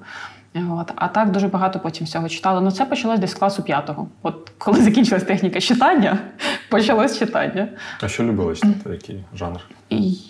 От. 0.55 0.91
А 0.95 1.07
так 1.07 1.31
дуже 1.31 1.47
багато 1.47 1.79
потім 1.79 2.05
всього 2.07 2.29
читала. 2.29 2.61
Ну 2.61 2.71
це 2.71 2.85
почалось 2.85 3.19
десь 3.19 3.31
з 3.31 3.33
класу 3.33 3.63
п'ятого. 3.63 4.07
От 4.21 4.51
коли 4.57 4.79
закінчилась 4.83 5.23
техніка 5.23 5.59
читання, 5.59 6.17
почалось 6.69 7.19
читання. 7.19 7.67
А 8.03 8.07
що 8.07 8.23
любили 8.23 8.55
читати? 8.55 8.89
Який 8.89 9.23
жанр? 9.35 9.59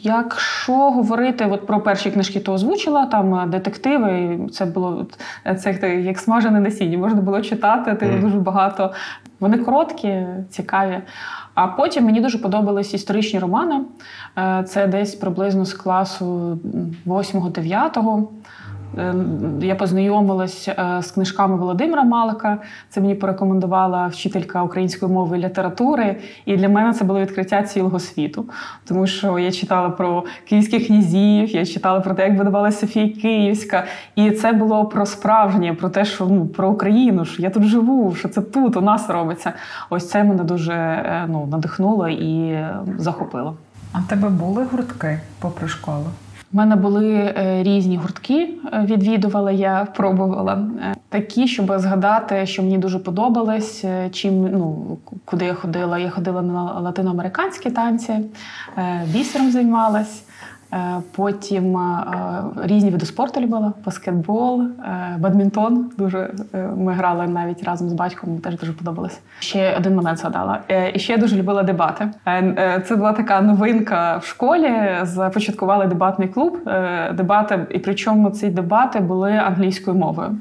Якщо 0.03 0.73
говорити 0.73 1.45
от 1.51 1.67
про 1.67 1.79
перші 1.81 2.11
книжки, 2.11 2.39
то 2.39 2.53
озвучила 2.53 3.05
там 3.05 3.35
е, 3.35 3.47
детективи. 3.47 4.39
Це 4.53 4.65
було 4.65 5.07
е, 5.45 5.55
це 5.55 6.01
як, 6.01 6.19
смажене 6.19 6.59
насіння. 6.59 6.97
Можна 6.97 7.21
було 7.21 7.41
читати 7.41 7.95
ти 7.95 8.05
Мгм. 8.05 8.21
дуже 8.21 8.37
багато. 8.39 8.93
Вони 9.39 9.57
короткі, 9.57 10.25
цікаві. 10.49 10.99
А 11.53 11.67
потім 11.67 12.05
мені 12.05 12.21
дуже 12.21 12.37
подобались 12.37 12.93
історичні 12.93 13.39
романи. 13.39 13.81
Е, 14.37 14.63
Це 14.67 14.87
десь 14.87 15.15
приблизно 15.15 15.65
з 15.65 15.73
класу 15.73 16.59
8-9. 17.05 18.27
Е, 18.97 19.13
Я 19.61 19.75
познайомилась 19.75 20.67
е, 20.67 21.01
з 21.01 21.11
книжками 21.11 21.55
Володимира 21.55 22.03
Малика. 22.03 22.57
Це 22.89 23.01
мені 23.01 23.15
порекомендувала 23.15 24.07
вчителька 24.07 24.63
української 24.63 25.11
мови 25.11 25.37
і 25.37 25.41
літератури. 25.41 26.15
І 26.45 26.57
для 26.57 26.69
мене 26.69 26.93
це 26.93 27.05
було 27.05 27.19
відкриття 27.19 27.63
цілого 27.63 27.99
світу. 27.99 28.45
Тому 28.85 29.07
що 29.07 29.39
я 29.39 29.51
читала 29.51 29.89
про 29.89 30.23
київських 30.49 30.87
князів, 30.87 31.49
я 31.49 31.65
читала 31.65 31.99
про 31.99 32.13
те, 32.15 32.27
як 32.27 32.37
видавалася 32.37 32.79
Софія 32.79 33.09
Київська. 33.09 33.83
І 34.15 34.31
це 34.31 34.53
було 34.53 34.85
про 34.85 35.05
справжнє, 35.05 35.73
про 35.73 35.89
те, 35.89 36.05
що 36.05 36.25
ну 36.25 36.45
про 36.45 36.69
Україну, 36.69 37.25
що 37.25 37.41
я 37.41 37.49
тут 37.49 37.63
живу, 37.63 38.15
що 38.15 38.29
це 38.29 38.41
тут 38.41 38.77
у 38.77 38.81
нас 38.81 39.09
робиться. 39.09 39.53
Ось 39.89 40.09
це 40.09 40.23
мене 40.23 40.43
дуже 40.43 40.73
е, 40.73 41.25
ну, 41.27 41.47
надихнуло 41.51 42.07
і 42.07 42.41
е, 42.43 42.75
захопило. 42.97 43.55
А 43.93 43.99
в 43.99 44.07
тебе 44.07 44.29
були 44.29 44.65
гуртки 44.71 45.19
попри 45.39 45.67
школу? 45.67 46.05
У 46.53 46.57
мене 46.57 46.75
були 46.75 47.13
е, 47.13 47.63
різні 47.63 47.97
гуртки, 47.97 48.49
е, 48.73 48.85
відвідувала 48.85 49.51
я, 49.51 49.87
пробувала. 49.95 50.67
Е, 50.81 50.95
Такі, 51.09 51.47
щоб 51.47 51.79
згадати, 51.79 52.45
що 52.45 52.63
мені 52.63 52.77
дуже 52.77 52.99
подобалось, 52.99 53.85
чим 54.11 54.41
ну 54.41 54.97
куди 55.25 55.45
я 55.45 55.53
ходила. 55.53 55.99
Я 55.99 56.09
ходила 56.09 56.41
на 56.41 56.79
латиноамериканські 56.79 57.71
танці, 57.71 58.13
бісером 59.13 59.51
займалась. 59.51 60.23
Е, 60.73 61.01
Потім 61.15 61.77
е, 61.77 62.03
різні 62.63 62.89
види 62.89 63.05
спорту 63.05 63.41
любила: 63.41 63.73
баскетбол, 63.85 64.61
е, 64.61 65.15
бадмінтон. 65.19 65.91
Дуже 65.97 66.29
ми 66.75 66.93
грали 66.93 67.27
навіть 67.27 67.63
разом 67.63 67.89
з 67.89 67.93
батьком, 67.93 68.37
теж 68.37 68.55
дуже 68.59 68.73
подобалося. 68.73 69.19
Ще 69.39 69.75
один 69.77 69.95
момент 69.95 70.19
згадала. 70.19 70.59
І 70.93 70.99
ще 70.99 71.17
дуже 71.17 71.35
любила 71.35 71.63
дебати. 71.63 72.09
Це 72.87 72.95
була 72.95 73.13
така 73.13 73.41
новинка 73.41 74.17
в 74.17 74.25
школі. 74.25 74.71
Започаткували 75.03 75.85
дебатний 75.85 76.27
клуб. 76.27 76.59
Дебати, 77.13 77.65
і 77.69 77.79
причому 77.79 78.29
ці 78.29 78.49
дебати 78.49 78.99
були 78.99 79.31
англійською 79.31 79.97
мовою. 79.97 80.37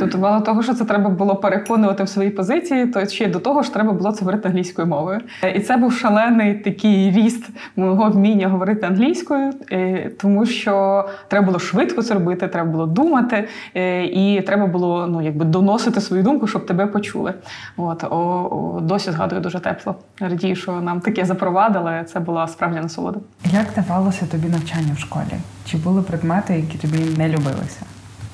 Тобто, 0.00 0.18
мало 0.18 0.40
того, 0.40 0.62
що 0.62 0.74
це 0.74 0.84
треба 0.84 1.10
було 1.10 1.36
переконувати 1.36 2.04
в 2.04 2.08
своїй 2.08 2.30
позиції, 2.30 2.86
то 2.86 3.06
ще 3.06 3.24
й 3.24 3.26
до 3.26 3.38
того 3.38 3.62
ж 3.62 3.72
треба 3.72 3.92
було 3.92 4.12
це 4.12 4.20
говорити 4.20 4.48
англійською 4.48 4.88
мовою. 4.88 5.20
Е, 5.42 5.50
І 5.50 5.60
це 5.60 5.76
був 5.76 5.92
шалений 5.92 6.54
такий 6.54 7.10
ріст 7.10 7.48
мого 7.76 8.10
вміння 8.10 8.48
говорити 8.48 8.86
англійською, 8.86 9.52
е, 9.72 10.10
тому 10.20 10.46
що 10.46 11.04
треба 11.28 11.46
було 11.46 11.58
швидко 11.58 12.02
це 12.02 12.14
робити, 12.14 12.48
треба 12.48 12.70
було 12.70 12.86
думати, 12.86 13.48
е, 13.74 14.04
і 14.04 14.42
треба 14.42 14.66
було 14.66 15.06
ну, 15.06 15.22
якби 15.22 15.44
доносити 15.44 16.00
свою 16.00 16.22
думку, 16.22 16.46
щоб 16.46 16.66
тебе 16.66 16.86
почули. 16.86 17.34
От 17.76 18.04
о, 18.04 18.08
о, 18.16 18.80
досі 18.80 19.10
згадую 19.10 19.40
дуже 19.40 19.60
тепло. 19.60 19.94
Радію, 20.20 20.56
що 20.56 20.72
нам 20.72 21.00
таке 21.00 21.24
запровадили. 21.24 22.04
Це 22.06 22.20
була 22.20 22.48
справжня 22.48 22.82
насолода. 22.82 23.20
Як 23.44 23.66
давалося 23.76 24.26
тобі 24.26 24.48
навчання 24.48 24.92
в 24.96 24.98
школі? 24.98 25.38
Чи 25.64 25.76
були 25.76 26.02
предмети, 26.02 26.54
які 26.54 26.78
тобі 26.78 26.98
не 27.18 27.28
любилися? 27.28 27.80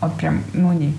От 0.01 0.13
прям 0.13 0.41
ну 0.55 0.73
ні. 0.73 0.93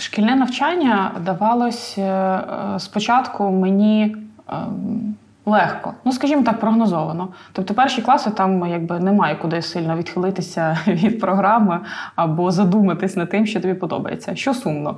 Шкільне 0.00 0.36
навчання 0.36 1.10
давалось 1.24 1.94
е, 1.98 2.02
е, 2.02 2.78
спочатку 2.78 3.50
мені 3.50 4.16
ем, 4.48 5.14
легко, 5.46 5.94
ну 6.04 6.12
скажімо 6.12 6.42
так, 6.42 6.60
прогнозовано. 6.60 7.28
Тобто, 7.52 7.74
перші 7.74 8.02
класи 8.02 8.30
там 8.30 8.66
якби 8.66 9.00
немає 9.00 9.34
куди 9.34 9.62
сильно 9.62 9.96
відхилитися 9.96 10.78
від 10.86 11.20
програми 11.20 11.80
або 12.16 12.50
задуматись 12.50 13.16
над 13.16 13.30
тим, 13.30 13.46
що 13.46 13.60
тобі 13.60 13.74
подобається. 13.74 14.36
Що 14.36 14.54
сумно. 14.54 14.96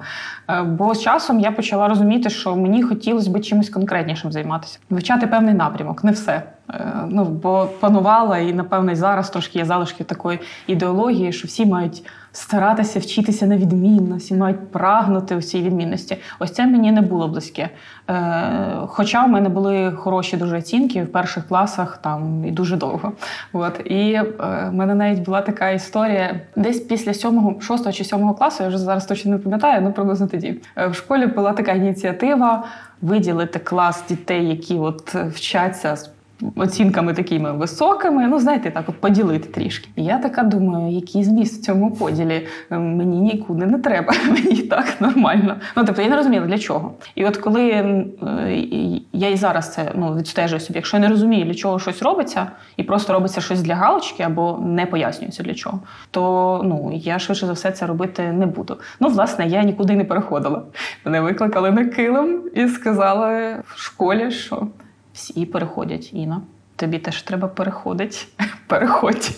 Е, 0.51 0.63
Бо 0.63 0.95
з 0.95 1.03
часом 1.03 1.41
я 1.41 1.53
почала 1.53 1.89
розуміти, 1.89 2.31
що 2.31 2.57
мені 2.57 2.83
хотілося 2.83 3.31
б 3.31 3.41
чимось 3.41 3.71
конкретнішим 3.71 4.33
займатися, 4.33 4.79
вивчати 4.91 5.27
певний 5.27 5.55
напрямок, 5.55 6.05
не 6.05 6.13
все. 6.13 6.43
Е, 6.71 6.87
Ну, 7.09 7.25
бо 7.25 7.69
панувала, 7.81 8.39
і 8.39 8.53
напевно 8.53 8.95
зараз 8.95 9.31
трошки 9.31 9.59
є 9.59 9.65
залишки 9.65 10.05
такої 10.05 10.39
ідеології, 10.67 11.33
що 11.33 11.49
всі 11.49 11.67
мають 11.67 12.03
старатися 12.33 12.99
вчитися 12.99 13.47
на 13.47 13.57
відмінно, 13.57 14.17
всі 14.17 14.35
мають 14.35 14.71
прагнути 14.73 15.37
у 15.37 15.43
цій 15.43 15.63
відмінності. 15.63 16.17
Ось 16.39 16.53
це 16.53 16.67
мені 16.67 16.93
не 16.93 17.01
було 17.01 17.29
близьке. 17.29 17.69
Е, 18.11 18.73
Хоча 18.87 19.25
в 19.25 19.29
мене 19.29 19.49
були 19.49 19.93
хороші 19.93 20.37
дуже 20.37 20.59
оцінки 20.59 21.03
в 21.03 21.13
перших 21.13 21.49
класах 21.49 21.97
там 21.97 22.45
і 22.45 22.51
дуже 22.51 22.77
довго. 22.77 23.13
От 23.53 23.81
і 23.85 24.13
е, 24.13 24.25
в 24.41 24.73
мене 24.73 24.95
навіть 24.95 25.21
була 25.21 25.41
така 25.41 25.71
історія, 25.71 26.41
десь 26.57 26.81
після 26.81 27.15
сьомого, 27.15 27.61
шостого 27.61 27.93
чи 27.93 28.05
сьомого 28.05 28.35
класу, 28.35 28.63
я 28.63 28.69
вже 28.69 28.79
зараз 28.79 29.07
точно 29.07 29.31
не 29.31 29.39
пам'ятаю, 29.39 29.83
ну 29.83 29.93
приблизно 29.93 30.27
тоді. 30.27 30.61
Е, 30.77 30.87
В 30.87 30.95
школі 30.95 31.27
була 31.27 31.53
така 31.53 31.73
ініціатива 31.73 32.65
виділити 33.03 33.59
клас 33.59 34.05
дітей, 34.09 34.49
які 34.49 34.79
от 34.79 35.15
е, 35.15 35.25
вчаться 35.25 35.97
з 35.97 36.11
оцінками 36.57 37.15
такими 37.15 37.53
високими. 37.53 38.27
Ну, 38.29 38.39
знаєте, 38.39 38.71
так 38.71 38.85
от 38.89 39.01
поділити 39.01 39.49
трішки. 39.49 39.89
І 39.97 40.05
я 40.05 40.19
така 40.19 40.43
думаю, 40.43 40.95
який 40.95 41.25
зміст 41.25 41.63
в 41.63 41.65
цьому 41.65 41.91
поділі 41.91 42.43
Е, 42.71 42.79
мені 42.79 43.21
нікуди 43.21 43.67
не 43.67 43.79
треба. 43.79 44.15
Мені 44.29 44.57
так 44.57 45.01
нормально. 45.01 45.57
Ну 45.77 45.85
тобто 45.85 46.03
я 46.03 46.09
не 46.09 46.17
розуміла 46.17 46.47
для 46.47 46.59
чого. 46.59 46.93
І 47.15 47.25
от 47.25 47.37
коли 47.37 47.71
е, 47.71 48.07
я 49.13 49.29
і 49.29 49.37
зараз 49.37 49.73
це 49.73 49.93
ну 49.95 50.15
відстежую 50.15 50.61
собі, 50.61 50.79
якщо 50.79 50.97
я 50.97 51.01
не 51.01 51.09
розумію, 51.09 51.45
для 51.45 51.55
чого 51.55 51.79
щось 51.79 52.03
робиться, 52.03 52.47
і 52.77 52.83
просто 52.83 53.13
робиться 53.13 53.41
щось 53.41 53.63
для 53.63 53.75
галочки 53.75 54.23
або 54.23 54.59
не 54.63 54.87
пояснюється 54.87 55.43
для 55.43 55.55
чого, 55.55 55.81
то 56.11 56.61
ну 56.65 56.91
я 56.95 57.19
швидше 57.19 57.47
за 57.47 57.53
все 57.53 57.71
це 57.71 57.87
робити 57.87 58.33
не 58.33 58.47
буду. 58.47 58.77
Ну, 59.01 59.09
власне, 59.09 59.47
я 59.47 59.63
нікуди 59.63 59.97
не 59.97 60.05
переходила. 60.05 60.63
Мене 61.05 61.21
викликали 61.21 61.71
на 61.71 61.85
килим 61.85 62.43
і 62.55 62.69
сказали 62.69 63.57
в 63.67 63.79
школі, 63.79 64.31
що 64.31 64.67
всі 65.13 65.47
переходять, 65.47 66.11
Іна. 66.13 66.41
Тобі 66.77 66.99
теж 66.99 67.23
треба 67.23 67.49
переходити. 67.49 68.17
Переходь. 68.67 69.31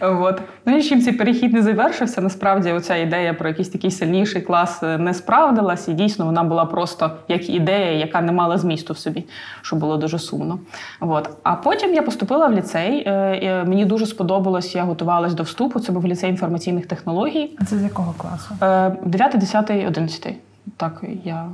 От. 0.00 0.40
Ну 0.66 0.76
і 0.76 0.82
чим 0.82 1.02
цей 1.02 1.12
перехід 1.12 1.52
не 1.52 1.62
завершився, 1.62 2.20
насправді 2.20 2.72
оця 2.72 2.96
ідея 2.96 3.34
про 3.34 3.48
якийсь 3.48 3.68
такий 3.68 3.90
сильніший 3.90 4.42
клас 4.42 4.82
е, 4.82 4.98
не 4.98 5.14
справдилась, 5.14 5.88
і 5.88 5.92
дійсно 5.92 6.24
вона 6.24 6.42
була 6.44 6.64
просто 6.64 7.10
як 7.28 7.50
ідея, 7.50 7.92
яка 7.92 8.20
не 8.20 8.32
мала 8.32 8.58
змісту 8.58 8.92
в 8.94 8.98
собі, 8.98 9.24
що 9.62 9.76
було 9.76 9.96
дуже 9.96 10.18
сумно. 10.18 10.58
От. 11.00 11.30
А 11.42 11.54
потім 11.54 11.94
я 11.94 12.02
поступила 12.02 12.46
в 12.46 12.52
ліцей. 12.52 13.02
е, 13.06 13.64
Мені 13.64 13.84
дуже 13.84 14.06
сподобалось, 14.06 14.74
я 14.74 14.84
готувалась 14.84 15.34
до 15.34 15.42
вступу. 15.42 15.80
Це 15.80 15.92
був 15.92 16.06
ліцей 16.06 16.30
інформаційних 16.30 16.86
технологій. 16.86 17.56
А 17.60 17.64
це 17.64 17.78
з 17.78 17.82
якого 17.82 18.14
класу? 18.18 18.54
Е, 18.62 18.96
9, 19.04 19.38
10, 19.38 19.70
11. 19.70 20.34
Так, 20.76 21.04
я 21.24 21.46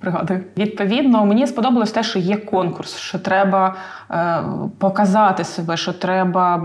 пригадую. 0.00 0.40
Відповідно, 0.56 1.26
мені 1.26 1.46
сподобалось 1.46 1.92
те, 1.92 2.02
що 2.02 2.18
є 2.18 2.36
конкурс, 2.36 2.96
що 2.96 3.18
треба 3.18 3.74
е, 4.10 4.38
показати 4.78 5.44
себе, 5.44 5.76
що 5.76 5.92
треба 5.92 6.64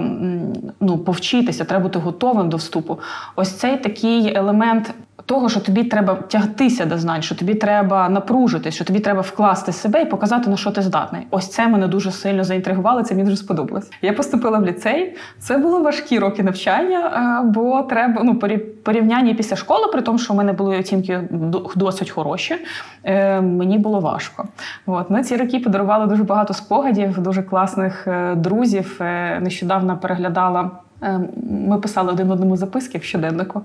ну, 0.79 0.97
повчитися, 0.97 1.65
треба 1.65 1.83
бути 1.83 1.99
готовим 1.99 2.49
до 2.49 2.57
вступу. 2.57 2.99
Ось 3.35 3.51
цей 3.51 3.77
такий 3.77 4.35
елемент. 4.35 4.93
Того, 5.27 5.49
що 5.49 5.59
тобі 5.59 5.83
треба 5.83 6.15
тягтися 6.15 6.85
до 6.85 6.97
знань, 6.97 7.21
що 7.21 7.35
тобі 7.35 7.53
треба 7.53 8.09
напружитись, 8.09 8.75
що 8.75 8.85
тобі 8.85 8.99
треба 8.99 9.21
вкласти 9.21 9.71
себе 9.71 10.01
і 10.01 10.05
показати, 10.05 10.49
на 10.49 10.57
що 10.57 10.71
ти 10.71 10.81
здатний. 10.81 11.27
Ось 11.31 11.47
це 11.49 11.67
мене 11.67 11.87
дуже 11.87 12.11
сильно 12.11 12.43
заінтригувало, 12.43 13.03
це 13.03 13.15
мені 13.15 13.23
дуже 13.25 13.37
сподобалось. 13.37 13.91
Я 14.01 14.13
поступила 14.13 14.59
в 14.59 14.65
ліцей. 14.65 15.15
Це 15.39 15.57
було 15.57 15.81
важкі 15.81 16.19
роки 16.19 16.43
навчання, 16.43 16.99
е, 17.43 17.47
бо 17.47 17.81
треба 17.81 18.21
ну 18.23 18.39
порівняння 18.83 19.33
після 19.33 19.55
школи, 19.55 19.87
при 19.91 20.01
тому, 20.01 20.17
що 20.17 20.33
в 20.33 20.37
мене 20.37 20.53
були 20.53 20.79
оцінки 20.79 21.21
досить 21.75 22.09
хороші. 22.09 22.55
е, 23.03 23.41
Мені 23.41 23.77
було 23.77 23.99
важко. 23.99 24.47
От 24.85 25.09
ну, 25.09 25.23
ці 25.23 25.35
роки 25.35 25.59
подарували 25.59 26.07
дуже 26.07 26.23
багато 26.23 26.53
спогадів, 26.53 27.19
дуже 27.19 27.43
класних 27.43 28.07
е, 28.07 28.35
друзів. 28.35 28.97
Нещодавно 29.41 29.97
переглядала. 29.97 30.71
Е, 31.03 31.19
Ми 31.67 31.79
писали 31.79 32.11
один 32.11 32.31
одному 32.31 32.57
записки 32.57 32.97
в 32.97 33.03
щоденнику. 33.03 33.61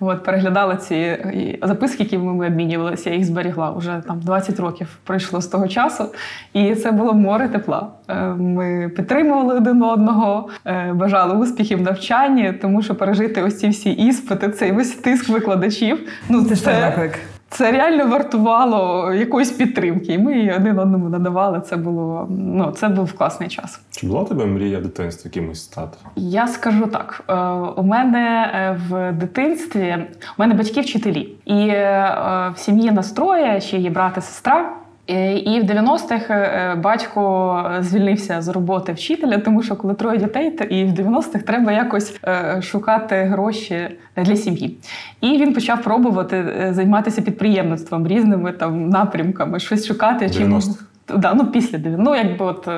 От, 0.00 0.24
переглядала 0.24 0.76
ці 0.76 1.18
записки, 1.62 2.02
які 2.02 2.18
ми 2.18 2.46
обмінювалися, 2.46 3.10
я 3.10 3.16
їх 3.16 3.24
зберігла. 3.24 3.70
Вже 3.70 4.02
там 4.06 4.20
20 4.20 4.60
років 4.60 4.98
пройшло 5.04 5.40
з 5.40 5.46
того 5.46 5.68
часу. 5.68 6.04
І 6.52 6.74
це 6.74 6.92
було 6.92 7.12
море 7.12 7.48
тепла. 7.48 7.88
Е, 8.08 8.14
Ми 8.26 8.88
підтримували 8.96 9.54
один 9.54 9.82
одного, 9.82 10.48
е, 10.66 10.92
бажали 10.92 11.34
успіхів 11.34 11.78
в 11.78 11.82
навчанні, 11.82 12.52
тому 12.52 12.82
що 12.82 12.94
пережити 12.94 13.42
ось 13.42 13.58
ці 13.58 13.68
всі 13.68 13.90
іспити, 13.90 14.48
цей 14.48 14.72
весь 14.72 14.90
тиск 14.90 15.28
викладачів. 15.28 15.98
Ну, 16.28 16.44
Це 16.44 16.54
ж 16.54 16.64
той 16.64 16.74
виклик. 16.74 17.18
Це 17.52 17.72
реально 17.72 18.06
вартувало 18.06 19.12
якоїсь 19.14 19.50
підтримки. 19.50 20.12
І 20.12 20.18
ми 20.18 20.34
її 20.34 20.52
один 20.52 20.78
одному 20.78 21.08
надавали. 21.08 21.60
Це 21.60 21.76
було 21.76 22.26
ну 22.30 22.72
це 22.76 22.88
був 22.88 23.12
класний 23.12 23.48
час. 23.48 23.80
Чи 23.90 24.06
була 24.06 24.20
у 24.20 24.24
тебе 24.24 24.46
мрія 24.46 24.80
дитинства 24.80 25.30
кимось 25.30 25.62
стати? 25.62 25.98
Я 26.16 26.48
скажу 26.48 26.86
так: 26.86 27.24
е, 27.28 27.34
у 27.76 27.82
мене 27.82 28.50
е, 28.54 28.80
в 28.88 29.12
дитинстві 29.12 29.96
у 30.38 30.42
мене 30.42 30.54
батьки 30.54 30.80
вчителі, 30.80 31.28
і 31.44 31.68
е, 31.68 32.52
в 32.54 32.58
сім'ї 32.58 32.90
настроє, 32.90 33.60
ще 33.60 33.78
є 33.78 33.90
брат 33.90 34.12
і 34.16 34.20
сестра. 34.20 34.81
Е, 35.10 35.38
І 35.38 35.60
в 35.60 35.64
90-х 35.64 36.34
е, 36.34 36.74
батько 36.74 37.76
звільнився 37.80 38.42
з 38.42 38.48
роботи 38.48 38.92
вчителя, 38.92 39.38
тому 39.38 39.62
що 39.62 39.76
коли 39.76 39.94
троє 39.94 40.18
дітей, 40.18 40.50
то 40.50 40.64
і 40.64 40.84
в 40.84 40.92
90-х 40.92 41.42
треба 41.42 41.72
якось 41.72 42.20
е, 42.26 42.62
шукати 42.62 43.16
гроші 43.16 43.88
для 44.16 44.36
сім'ї. 44.36 44.78
І 45.20 45.38
він 45.38 45.54
почав 45.54 45.82
пробувати 45.82 46.36
е, 46.36 46.74
займатися 46.74 47.22
підприємництвом 47.22 48.06
різними 48.06 48.52
там 48.52 48.88
напрямками, 48.88 49.60
щось 49.60 49.86
шукати. 49.86 50.26
В 50.26 50.36
чим 50.36 50.54
90-х? 50.54 50.84
Да, 51.16 51.34
ну 51.34 51.46
після 51.46 51.78
90 51.78 52.10
ну 52.10 52.16
якби 52.16 52.44
от. 52.44 52.68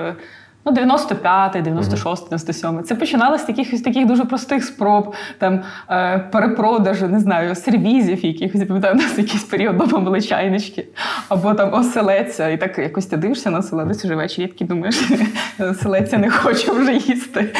Е, 0.66 0.70
Ну, 0.70 0.72
95-й, 0.72 1.60
96-й, 1.60 2.34
97-й. 2.34 2.82
Це 2.82 2.94
починалося 2.94 3.44
з 3.44 3.46
таких, 3.46 3.76
з 3.76 3.80
таких 3.80 4.06
дуже 4.06 4.24
простих 4.24 4.64
спроб, 4.64 5.14
там 5.38 5.62
е, 5.90 6.18
перепродажу, 6.18 7.08
не 7.08 7.20
знаю, 7.20 7.54
сервізів 7.54 8.24
якихось, 8.24 8.60
я 8.60 8.66
пам'ятаю, 8.66 8.94
у 8.94 8.96
нас 8.96 9.18
якийсь 9.18 9.44
період 9.44 9.76
дома 9.76 9.98
були 9.98 10.20
чайнички, 10.20 10.86
або 11.28 11.54
там 11.54 11.74
оселеця. 11.74 12.48
І 12.48 12.56
так 12.56 12.78
якось 12.78 13.06
ти 13.06 13.16
дивишся 13.16 13.50
на 13.50 13.58
оселедець 13.58 14.04
уже 14.04 14.14
ввечері, 14.14 14.44
і 14.44 14.48
такий 14.48 14.66
думаєш, 14.66 15.02
оселеця 15.58 16.18
не 16.18 16.30
хочу 16.30 16.74
вже 16.74 16.92
їсти. 16.92 17.54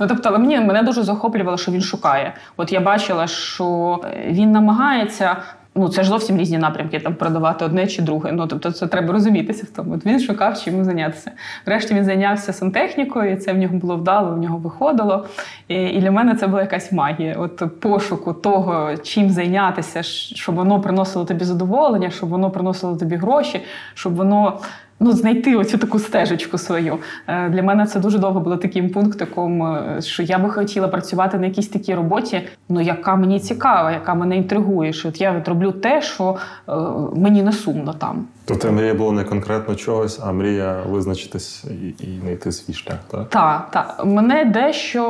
ну, 0.00 0.06
тобто, 0.08 0.28
але 0.28 0.38
мені 0.38 0.60
мене 0.60 0.82
дуже 0.82 1.02
захоплювало, 1.02 1.58
що 1.58 1.72
він 1.72 1.80
шукає. 1.80 2.34
От 2.56 2.72
я 2.72 2.80
бачила, 2.80 3.26
що 3.26 4.00
він 4.26 4.52
намагається. 4.52 5.36
Ну, 5.76 5.88
це 5.88 6.02
ж 6.02 6.08
зовсім 6.08 6.38
різні 6.38 6.58
напрямки, 6.58 7.00
там 7.00 7.14
продавати 7.14 7.64
одне 7.64 7.86
чи 7.86 8.02
друге. 8.02 8.32
Ну, 8.32 8.46
тобто, 8.46 8.70
це 8.70 8.86
треба 8.86 9.12
розумітися 9.12 9.66
в 9.72 9.76
тому. 9.76 9.94
От 9.94 10.06
він 10.06 10.20
шукав, 10.20 10.62
чим 10.62 10.84
зайнятися. 10.84 11.30
Врешті 11.66 11.94
він 11.94 12.04
зайнявся 12.04 12.52
сантехнікою, 12.52 13.32
і 13.32 13.36
це 13.36 13.52
в 13.52 13.58
нього 13.58 13.76
було 13.76 13.96
вдало, 13.96 14.34
в 14.34 14.38
нього 14.38 14.58
виходило. 14.58 15.26
І, 15.68 15.74
і 15.74 16.00
для 16.00 16.10
мене 16.10 16.34
це 16.34 16.46
була 16.46 16.60
якась 16.60 16.92
магія. 16.92 17.34
От 17.38 17.80
пошуку 17.80 18.32
того, 18.32 18.96
чим 18.96 19.30
зайнятися, 19.30 20.02
щоб 20.02 20.54
воно 20.54 20.80
приносило 20.80 21.24
тобі 21.24 21.44
задоволення, 21.44 22.10
щоб 22.10 22.28
воно 22.28 22.50
приносило 22.50 22.96
тобі 22.96 23.16
гроші, 23.16 23.60
щоб 23.94 24.14
воно. 24.14 24.60
Ну, 25.00 25.12
знайти 25.12 25.56
оцю 25.56 25.78
таку 25.78 25.98
стежечку 25.98 26.58
свою. 26.58 26.98
Е, 27.26 27.48
Для 27.48 27.62
мене 27.62 27.86
це 27.86 28.00
дуже 28.00 28.18
довго 28.18 28.40
було 28.40 28.56
таким 28.56 28.90
пунктиком, 28.90 29.62
е, 29.62 30.02
що 30.02 30.22
я 30.22 30.38
би 30.38 30.50
хотіла 30.50 30.88
працювати 30.88 31.38
на 31.38 31.46
якійсь 31.46 31.68
такій 31.68 31.94
роботі, 31.94 32.48
ну 32.68 32.80
яка 32.80 33.16
мені 33.16 33.40
цікава, 33.40 33.92
яка 33.92 34.14
мене 34.14 34.36
інтригує. 34.36 34.92
Що 34.92 35.08
от 35.08 35.20
я 35.20 35.32
от 35.32 35.48
роблю 35.48 35.72
те, 35.72 36.02
що 36.02 36.36
е, 36.68 36.72
мені 37.16 37.42
не 37.42 37.52
сумно 37.52 37.92
там. 37.92 38.26
Тобто 38.46 38.72
мрія 38.72 38.94
була 38.94 39.12
не 39.12 39.24
конкретно 39.24 39.74
чогось, 39.74 40.20
а 40.24 40.32
мрія 40.32 40.82
визначитись 40.88 41.64
і, 41.64 42.04
і 42.04 42.20
знайти 42.20 42.52
свій 42.52 42.74
шлях, 42.74 42.98
так? 43.10 43.28
Так, 43.28 43.68
так. 43.70 44.02
Мене 44.06 44.44
дещо 44.44 45.04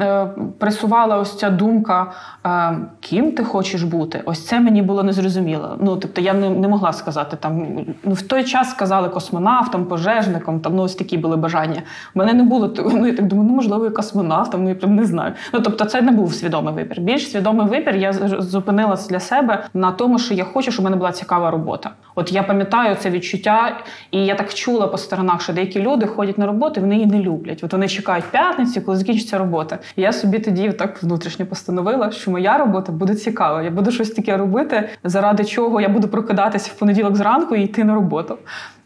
е, 0.00 0.04
е, 0.04 0.28
пресувала 0.58 1.16
ось 1.16 1.38
ця 1.38 1.50
думка, 1.50 2.12
е, 2.46 2.78
ким 3.00 3.32
ти 3.32 3.44
хочеш 3.44 3.82
бути. 3.82 4.22
Ось 4.24 4.46
це 4.46 4.60
мені 4.60 4.82
було 4.82 5.02
незрозуміло. 5.02 5.76
Ну, 5.80 5.96
тобто 5.96 6.20
я 6.20 6.34
не, 6.34 6.50
не 6.50 6.68
могла 6.68 6.92
сказати 6.92 7.36
там. 7.40 7.66
Ну, 8.04 8.12
в 8.14 8.22
той 8.22 8.44
час 8.44 8.74
сказали 8.88 9.08
космонавтом, 9.08 9.84
пожежником, 9.84 10.60
там 10.60 10.76
ну 10.76 10.82
ось 10.82 10.94
такі 10.94 11.18
були 11.18 11.36
бажання. 11.36 11.82
У 12.14 12.18
мене 12.18 12.34
не 12.34 12.42
було 12.42 12.74
ну 12.78 13.06
я 13.06 13.14
так 13.14 13.26
думаю, 13.26 13.48
ну 13.48 13.54
можливо, 13.54 13.86
і 13.86 13.90
космонавтом, 13.90 14.62
ну 14.62 14.68
я 14.68 14.74
прям 14.74 14.96
не 14.96 15.04
знаю. 15.04 15.32
Ну 15.52 15.60
тобто, 15.60 15.84
це 15.84 16.02
не 16.02 16.12
був 16.12 16.34
свідомий 16.34 16.74
вибір. 16.74 17.00
Більш 17.00 17.30
свідомий 17.30 17.66
вибір 17.66 17.96
я 17.96 18.12
зупинилася 18.38 19.08
для 19.08 19.20
себе 19.20 19.64
на 19.74 19.92
тому, 19.92 20.18
що 20.18 20.34
я 20.34 20.44
хочу, 20.44 20.72
щоб 20.72 20.82
у 20.82 20.84
мене 20.84 20.96
була 20.96 21.12
цікава 21.12 21.50
робота. 21.50 21.90
От 22.18 22.32
я 22.32 22.42
пам'ятаю 22.42 22.96
це 23.00 23.10
відчуття, 23.10 23.80
і 24.10 24.26
я 24.26 24.34
так 24.34 24.54
чула 24.54 24.86
по 24.86 24.98
сторонах, 24.98 25.42
що 25.42 25.52
деякі 25.52 25.80
люди 25.80 26.06
ходять 26.06 26.38
на 26.38 26.46
роботу, 26.46 26.74
і 26.76 26.80
вони 26.80 26.94
її 26.94 27.06
не 27.06 27.18
люблять. 27.18 27.64
От 27.64 27.72
вони 27.72 27.88
чекають 27.88 28.24
п'ятниці, 28.24 28.80
коли 28.80 28.96
закінчиться 28.96 29.38
робота. 29.38 29.78
І 29.96 30.02
я 30.02 30.12
собі 30.12 30.38
тоді 30.38 30.72
так 30.72 31.02
внутрішньо 31.02 31.46
постановила, 31.46 32.10
що 32.10 32.30
моя 32.30 32.58
робота 32.58 32.92
буде 32.92 33.14
цікава. 33.14 33.62
Я 33.62 33.70
буду 33.70 33.90
щось 33.90 34.10
таке 34.10 34.36
робити, 34.36 34.88
заради 35.04 35.44
чого 35.44 35.80
я 35.80 35.88
буду 35.88 36.08
прокидатися 36.08 36.70
в 36.74 36.78
понеділок 36.78 37.16
зранку 37.16 37.56
і 37.56 37.62
йти 37.62 37.84
на 37.84 37.94
роботу. 37.94 38.38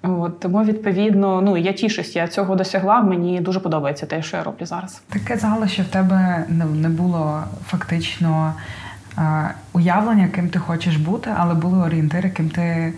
От 0.03 0.41
тому, 0.41 0.65
відповідно, 0.65 1.43
ну 1.43 1.57
я 1.57 1.73
тішусь, 1.73 2.17
я 2.17 2.29
цього 2.29 2.57
досягла. 2.57 3.01
Мені 3.01 3.41
дуже 3.41 3.61
подобається 3.61 4.07
те, 4.07 4.23
що 4.23 4.37
я 4.37 4.43
роблю 4.43 4.67
зараз. 4.67 5.03
Ти 5.09 5.21
казала, 5.29 5.69
що 5.69 5.83
в 5.83 5.87
тебе 5.87 6.45
не, 6.49 6.89
було 6.89 7.41
фактично 7.67 8.55
е, 9.19 9.55
уявлення, 9.73 10.29
ким 10.29 10.49
ти 10.49 10.59
хочеш 10.59 10.97
бути, 10.97 11.31
але 11.37 11.55
були 11.55 11.79
орієнтири, 11.79 12.31
ким 12.31 12.51
ти 12.51 12.93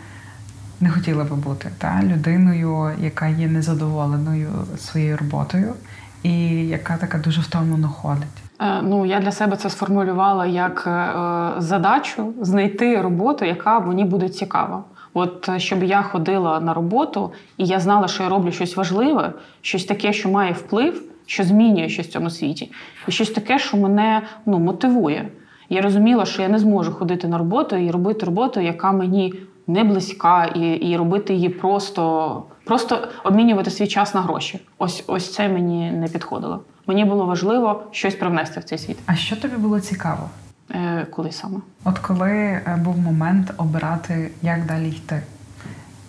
не 0.81 0.91
хотіла 0.91 1.25
би 1.25 1.37
бути. 1.37 1.71
Та? 1.79 2.01
Людиною, 2.03 2.91
яка 3.01 3.27
є 3.27 3.47
незадоволеною 3.49 4.49
своєю 4.79 5.17
роботою, 5.17 5.75
і 6.23 6.33
яка 6.67 6.97
така 6.97 7.19
дуже 7.19 7.41
втомлено 7.41 7.89
ходить. 7.89 8.45
Е, 8.61 8.83
Ну, 8.83 9.07
я 9.07 9.21
для 9.21 9.33
себе 9.33 9.57
це 9.57 9.71
сформулювала 9.71 10.47
як 10.47 10.85
е, 10.87 11.61
задачу 11.61 12.35
знайти 12.41 13.01
роботу, 13.01 13.45
яка 13.45 13.81
мені 13.81 14.05
буде 14.05 14.29
цікава. 14.29 14.85
От 15.15 15.49
е, 15.49 15.59
щоб 15.59 15.83
я 15.83 16.03
ходила 16.03 16.61
на 16.61 16.75
роботу, 16.75 17.33
і 17.57 17.67
я 17.67 17.81
знала, 17.81 18.09
що 18.09 18.23
я 18.23 18.29
роблю 18.29 18.53
щось 18.53 18.77
важливе, 18.77 19.33
щось 19.61 19.85
таке, 19.85 20.13
що 20.13 20.29
має 20.29 20.53
вплив, 20.53 21.03
що 21.27 21.45
змінює 21.45 21.89
щось 21.89 22.07
в 22.07 22.11
цьому 22.11 22.31
світі, 22.31 22.73
і 23.09 23.13
щось 23.13 23.31
таке, 23.31 23.59
що 23.59 23.77
мене 23.77 24.23
ну, 24.47 24.59
мотивує. 24.59 25.29
Я 25.69 25.81
розуміла, 25.81 26.25
що 26.25 26.43
я 26.43 26.49
не 26.49 26.59
зможу 26.59 26.93
ходити 26.93 27.29
на 27.29 27.39
роботу 27.39 27.77
і 27.77 27.91
робити 27.91 28.27
роботу, 28.27 28.61
яка 28.61 28.93
мені 28.93 29.35
не 29.67 29.85
близька, 29.85 30.45
і, 30.45 30.61
і 30.61 30.97
робити 30.97 31.35
її 31.35 31.49
просто, 31.49 32.43
просто 32.65 33.09
обмінювати 33.25 33.71
свій 33.71 33.87
час 33.87 34.15
на 34.15 34.21
гроші. 34.21 34.61
Ось 34.79 35.05
ось 35.07 35.35
це 35.35 35.49
мені 35.49 35.91
не 35.91 36.09
підходило. 36.09 36.61
Мені 36.87 37.05
було 37.05 37.27
важливо 37.27 37.83
щось 37.91 38.15
привнести 38.15 38.61
в 38.61 38.65
цей 38.65 38.79
світ. 38.79 38.99
А 39.07 39.15
що 39.15 39.37
тобі 39.37 39.57
було 39.57 39.81
цікаво? 39.81 40.31
Е, 40.71 41.07
коли 41.11 41.33
саме? 41.33 41.57
От 41.85 41.99
коли 41.99 42.31
е, 42.31 42.81
був 42.85 42.99
момент 42.99 43.53
обирати, 43.57 44.31
як 44.43 44.67
далі 44.67 44.89
йти, 44.89 45.23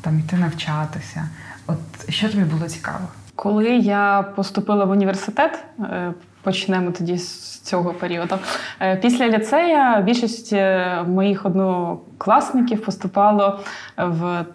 там 0.01 0.19
йти 0.19 0.35
навчатися. 0.35 1.29
От 1.67 2.09
що 2.09 2.29
тобі 2.29 2.43
було 2.43 2.65
цікаво? 2.67 3.07
Коли 3.35 3.69
я 3.77 4.25
поступила 4.35 4.85
в 4.85 4.89
університет, 4.89 5.63
е, 5.79 6.13
почнемо 6.45 6.91
тоді 6.91 7.17
з 7.17 7.60
цього 7.60 7.93
періоду. 7.93 8.36
Е, 8.81 8.95
Після 8.95 9.27
ліцея 9.27 10.01
більшість 10.05 10.53
е, 10.53 11.03
моїх 11.08 11.45
однокласників 11.45 12.86
поступало 12.86 13.60
в 13.97 14.45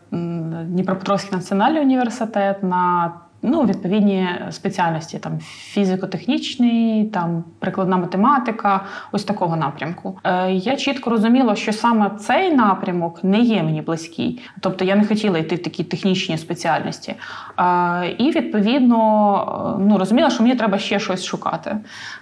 Дніпропетровський 0.65 1.37
національний 1.37 1.83
університет 1.83 2.63
на 2.63 3.13
ну, 3.43 3.65
відповідні 3.65 4.29
спеціальності, 4.51 5.19
там 5.19 5.39
фізико-технічний, 5.75 7.05
там 7.05 7.45
прикладна 7.59 7.97
математика, 7.97 8.81
ось 9.13 9.25
такого 9.25 9.57
напрямку. 9.57 10.19
Е, 10.25 10.53
Я 10.53 10.77
чітко 10.77 11.11
розуміла, 11.11 11.55
що 11.55 11.73
саме 11.73 12.11
цей 12.19 12.55
напрямок 12.55 13.25
не 13.25 13.41
є 13.41 13.63
мені 13.63 13.83
близький, 13.83 14.41
тобто 14.61 14.85
я 14.85 14.97
не 14.97 15.05
хотіла 15.05 15.39
йти 15.39 15.55
в 15.55 15.63
такі 15.63 15.85
технічні 15.85 16.39
спеціальності. 16.39 17.15
Е, 17.59 18.15
І 18.19 18.31
відповідно 18.31 19.77
е, 19.79 19.83
ну, 19.89 19.99
розуміла, 19.99 20.31
що 20.31 20.43
мені 20.43 20.55
треба 20.55 20.79
ще 20.79 20.99
щось 20.99 21.25
шукати. 21.25 21.77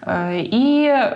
Е, 0.07 0.39
І 0.39 0.85
е, 0.85 1.13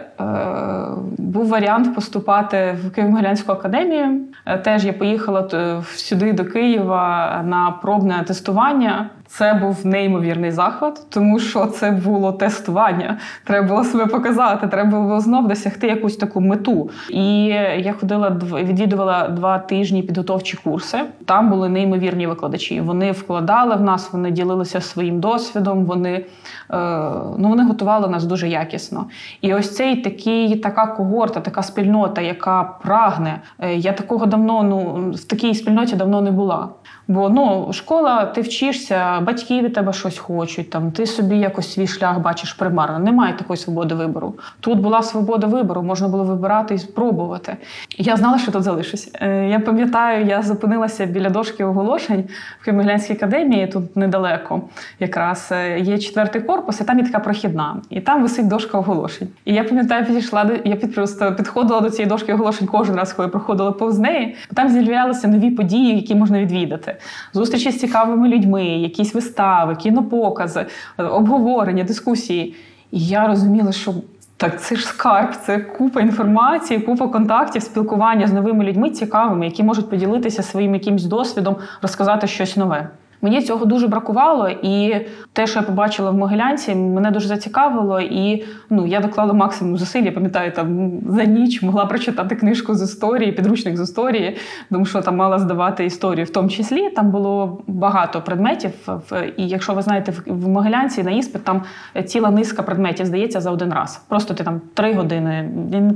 був 1.19 1.49
варіант 1.49 1.95
поступати 1.95 2.79
в 2.85 2.99
Києво-Могилянську 2.99 3.53
академію. 3.53 4.21
Е, 4.47 4.59
Теж 4.59 4.85
я 4.85 4.93
поїхала 4.93 5.49
сюди 5.85 6.33
до 6.33 6.45
Києва 6.45 7.43
на 7.47 7.71
пробне 7.71 8.25
тестування. 8.27 9.11
Це 9.39 9.55
був 9.55 9.87
неймовірний 9.87 10.51
захват, 10.51 11.01
тому 11.09 11.39
що 11.39 11.67
це 11.67 11.91
було 11.91 12.33
тестування. 12.33 13.19
Треба 13.45 13.69
було 13.69 13.85
себе 13.85 14.07
показати, 14.07 14.67
треба 14.67 15.01
було 15.01 15.21
знов 15.21 15.49
досягти 15.49 15.87
якусь 15.87 16.17
таку 16.17 16.41
мету. 16.41 16.91
І 17.11 17.45
я 17.79 17.95
ходила 18.01 18.31
дв- 18.31 18.65
відвідувала 18.65 19.29
два 19.29 19.59
тижні 19.59 20.03
підготовчі 20.03 20.59
курси. 20.65 20.99
Там 21.25 21.51
були 21.51 21.69
неймовірні 21.69 22.27
викладачі. 22.27 22.81
Вони 22.81 23.13
вкладали 23.13 23.77
в 23.77 23.81
нас, 23.81 24.13
вони 24.13 24.31
ділилися 24.31 24.81
своїм 24.81 25.21
досвідом. 25.21 25.85
Вони 25.85 26.13
е, 26.13 26.25
ну 27.39 27.49
вони 27.49 27.65
готували 27.65 28.09
нас 28.09 28.25
дуже 28.25 28.49
якісно. 28.49 29.07
І 29.41 29.55
ось 29.55 29.77
цей 29.77 29.97
такий, 29.97 30.57
така 30.57 30.87
когорта, 30.87 31.41
така 31.41 31.63
спільнота, 31.63 32.21
яка 32.21 32.63
прагне. 32.83 33.41
Е, 33.59 33.75
Я 33.75 33.93
такого 33.93 34.27
давно 34.27 34.63
ну 34.63 35.11
в 35.15 35.25
такій 35.25 35.55
спільноті 35.55 35.97
давно 35.97 36.21
не 36.21 36.31
була. 36.31 36.69
Бо 37.13 37.29
ну, 37.29 37.73
школа, 37.73 38.25
ти 38.25 38.41
вчишся, 38.41 39.21
батьки 39.21 39.63
від 39.63 39.75
тебе 39.75 39.93
щось 39.93 40.19
хочуть, 40.19 40.71
там 40.71 40.93
ти 40.93 41.07
собі 41.07 41.39
якось 41.39 41.73
свій 41.73 41.87
шлях 41.87 42.19
бачиш 42.19 42.53
примарно. 42.53 42.99
Немає 42.99 43.35
такої 43.37 43.57
свободи 43.57 43.95
вибору. 43.95 44.35
Тут 44.61 44.81
була 44.81 45.03
свобода 45.03 45.47
вибору, 45.47 45.83
можна 45.83 46.09
було 46.09 46.25
вибирати 46.25 46.75
і 46.75 46.79
спробувати. 46.79 47.57
Я 47.99 48.17
знала, 48.17 48.39
що 48.39 48.53
тут 48.53 48.63
залишусь. 48.63 49.11
Е, 49.15 49.49
Я 49.49 49.61
пам'ятаю, 49.61 50.27
я 50.27 50.43
зупинилася 50.43 51.07
біля 51.07 51.31
дошки 51.31 51.65
оголошень 51.65 52.25
в 52.61 52.65
Кеміглянській 52.65 53.13
академії, 53.13 53.67
тут 53.67 53.97
недалеко. 53.97 54.61
Якраз 55.01 55.49
е, 55.53 55.81
є 55.81 55.99
четвертий 55.99 56.43
корпус, 56.43 56.81
і 56.81 56.85
там 56.85 56.99
є 56.99 57.05
така 57.05 57.19
прохідна. 57.19 57.77
І 57.91 58.01
там 58.01 58.23
висить 58.23 58.49
дошка 58.49 58.79
оголошень. 58.79 59.29
І 59.45 59.55
я 59.55 59.65
пам'ятаю, 59.65 60.07
підійшла 60.07 60.45
до 60.45 60.53
я 60.65 60.77
просто 60.77 61.35
підходила 61.35 61.81
до 61.81 61.91
цієї 61.91 62.09
дошки 62.09 62.35
оголошень 62.35 62.67
кожен 62.67 62.97
раз, 62.97 63.13
коли 63.13 63.29
проходила 63.29 63.73
повз 63.73 63.99
неї. 63.99 64.37
Там 64.55 64.69
з'являлися 64.69 65.29
нові 65.29 65.51
події, 65.51 65.97
які 65.97 66.15
можна 66.15 66.41
відвідати. 66.41 66.97
Зустрічі 67.33 67.71
з 67.71 67.81
цікавими 67.81 68.29
людьми, 68.29 68.65
якісь 68.65 69.15
вистави, 69.15 69.77
кінопокази, 69.77 70.67
обговорення, 70.99 71.85
дискусії. 71.85 72.55
І 72.91 73.07
я 73.07 73.27
розуміла, 73.27 73.73
що 73.73 73.95
так 74.37 74.61
це 74.63 74.77
ж 74.77 74.87
скарб, 74.87 75.35
це 75.35 75.59
купа 75.59 76.01
інформації, 76.01 76.81
купа 76.81 77.09
контактів, 77.09 77.63
спілкування 77.63 78.27
з 78.27 78.33
новими 78.33 78.65
людьми 78.65 78.91
цікавими, 78.91 79.47
які 79.47 79.63
можуть 79.63 79.91
поділитися 79.91 80.43
своїм 80.43 80.75
якимсь 80.75 81.05
досвідом, 81.05 81.57
розказати 81.83 82.27
щось 82.27 82.57
нове. 82.57 82.89
Мені 83.23 83.43
цього 83.43 83.65
дуже 83.65 83.89
бракувало, 83.89 84.49
і 84.49 84.95
те, 85.33 85.47
що 85.47 85.59
я 85.61 85.67
побачила 85.67 86.11
в 86.11 86.15
Могилянці, 86.15 86.75
мене 86.75 87.11
дуже 87.11 87.29
зацікавило. 87.29 88.01
І 88.01 88.45
ну 88.71 88.87
я 88.87 89.01
доклала 89.01 89.33
максимум 89.33 89.77
зусиль. 89.79 90.03
Я 90.03 90.13
пам'ятаю, 90.13 90.53
там 90.53 90.91
за 91.09 91.25
ніч 91.25 91.63
могла 91.63 91.87
прочитати 91.87 92.35
книжку 92.37 92.75
з 92.75 92.83
історії, 92.83 93.33
підручник 93.33 93.77
з 93.77 93.81
історії, 93.81 94.37
тому 94.71 94.85
що 94.87 95.01
там 95.03 95.17
мала 95.17 95.39
здавати 95.39 95.85
історію, 95.85 96.25
в 96.27 96.31
тому 96.31 96.49
числі 96.49 96.91
там 96.91 97.11
було 97.11 97.63
багато 97.67 98.21
предметів. 98.23 98.71
І 99.37 99.49
якщо 99.49 99.73
ви 99.75 99.83
знаєте, 99.83 100.13
в- 100.27 100.49
Могилянці 100.49 101.03
на 101.03 101.11
іспит 101.11 101.45
там 101.45 101.63
ціла 102.07 102.31
низка 102.31 102.63
предметів 102.63 103.07
здається 103.07 103.41
за 103.41 103.51
один 103.51 103.73
раз. 103.73 104.03
Просто 104.09 104.35
ти 104.35 104.45
там 104.45 104.61
три 104.75 104.95
години 104.95 105.43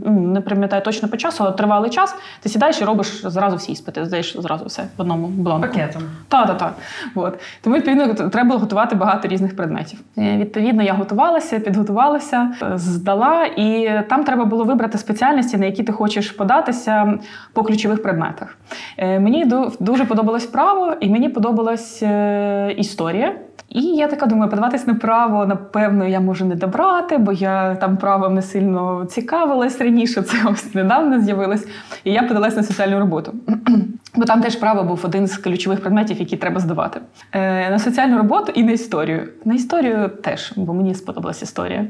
не 0.06 0.40
пам'ятаю 0.40 0.82
точно 0.82 1.08
по 1.08 1.16
часу, 1.16 1.44
але 1.46 1.52
тривалий 1.52 1.90
час. 1.90 2.14
Ти 2.42 2.48
сідаєш 2.48 2.80
і 2.80 2.84
робиш 2.84 3.20
зразу 3.26 3.56
всі 3.56 3.72
іспити, 3.72 4.04
здаєш 4.06 4.36
зразу 4.38 4.64
все 4.64 4.82
в 4.96 5.00
одному 5.00 5.26
бланку. 5.26 5.68
Пакетом. 5.68 6.02
Так, 6.28 6.46
так, 6.46 6.58
так. 6.58 6.74
От. 7.16 7.38
Тому 7.62 7.76
відповідно 7.76 8.14
треба 8.14 8.48
було 8.48 8.60
готувати 8.60 8.96
багато 8.96 9.28
різних 9.28 9.56
предметів. 9.56 9.98
Е, 10.18 10.36
Відповідно, 10.36 10.82
я 10.82 10.92
готувалася, 10.92 11.60
підготувалася, 11.60 12.52
е, 12.62 12.66
здала, 12.78 13.44
і 13.56 13.90
там 14.08 14.24
треба 14.24 14.44
було 14.44 14.64
вибрати 14.64 14.98
спеціальності, 14.98 15.56
на 15.56 15.66
які 15.66 15.82
ти 15.82 15.92
хочеш 15.92 16.30
податися 16.30 17.18
по 17.52 17.62
ключових 17.62 18.02
предметах. 18.02 18.58
Е, 18.98 19.20
Мені 19.20 19.44
ду- 19.46 19.72
дуже 19.80 20.04
подобалось 20.04 20.46
право, 20.46 20.92
і 21.00 21.08
мені 21.10 21.28
подобалась 21.28 22.02
історія. 22.76 23.32
І 23.68 23.80
я 23.80 24.08
така 24.08 24.26
думаю, 24.26 24.50
подаватись 24.50 24.86
на 24.86 24.94
право, 24.94 25.46
напевно, 25.46 26.06
я 26.06 26.20
можу 26.20 26.44
не 26.44 26.54
добрати, 26.54 27.18
бо 27.18 27.32
я 27.32 27.74
там 27.74 27.96
правом 27.96 28.34
не 28.34 28.42
сильно 28.42 29.06
цікавилась 29.10 29.80
раніше. 29.80 30.22
Це 30.22 30.36
ось 30.52 30.74
недавно 30.74 31.20
з'явилось. 31.20 31.66
І 32.04 32.12
я 32.12 32.22
подалась 32.22 32.56
на 32.56 32.62
соціальну 32.62 32.98
роботу. 32.98 33.32
Бо 34.16 34.24
там 34.24 34.40
теж 34.40 34.56
право 34.56 34.82
був 34.82 35.00
один 35.04 35.26
з 35.26 35.36
ключових 35.36 35.80
предметів, 35.80 36.18
які 36.20 36.36
треба 36.36 36.60
здавати. 36.60 37.00
Е, 37.32 37.70
на 37.70 37.78
соціальну 37.78 38.18
роботу 38.18 38.52
і 38.54 38.62
на 38.62 38.72
історію. 38.72 39.28
На 39.44 39.54
історію 39.54 40.08
теж, 40.08 40.52
бо 40.56 40.74
мені 40.74 40.94
сподобалась 40.94 41.42
історія. 41.42 41.86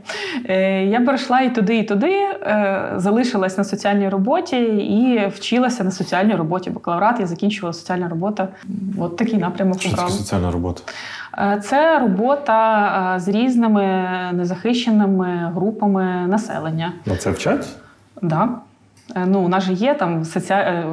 Е, 0.49 0.85
я 0.85 1.01
перейшла 1.01 1.41
і 1.41 1.55
туди, 1.55 1.79
і 1.79 1.83
туди, 1.83 2.13
е, 2.13 2.93
залишилась 2.97 3.59
на 3.59 3.65
соціальній 3.65 4.09
роботі 4.09 4.57
і 4.67 5.27
вчилася 5.29 5.85
на 5.85 5.91
соціальній 5.91 6.35
роботі. 6.35 6.71
Бакалаврат 6.71 7.21
я 7.21 7.27
закінчувала 7.27 7.73
соціальна 7.73 8.09
робота. 8.09 8.49
От 8.99 9.17
такий 9.17 9.39
напрямок 9.39 9.81
Що 9.81 9.91
обрала. 9.91 10.11
соціальна 10.11 10.51
робота? 10.51 10.83
Е, 11.39 11.61
Це 11.65 11.99
робота 11.99 12.87
е, 13.17 13.21
з 13.21 13.29
різними 13.29 14.09
незахищеними 14.33 15.53
групами 15.55 16.27
населення. 16.29 16.93
На 17.07 17.17
це 17.17 17.31
вчать? 17.31 17.69
Да. 18.23 18.49
Е, 19.15 19.27
Ну, 19.27 19.41
у 19.41 19.49
нас 19.49 19.65
же 19.65 19.73
є 19.73 19.95
там 19.95 20.25
соці... 20.25 20.53
е, 20.53 20.85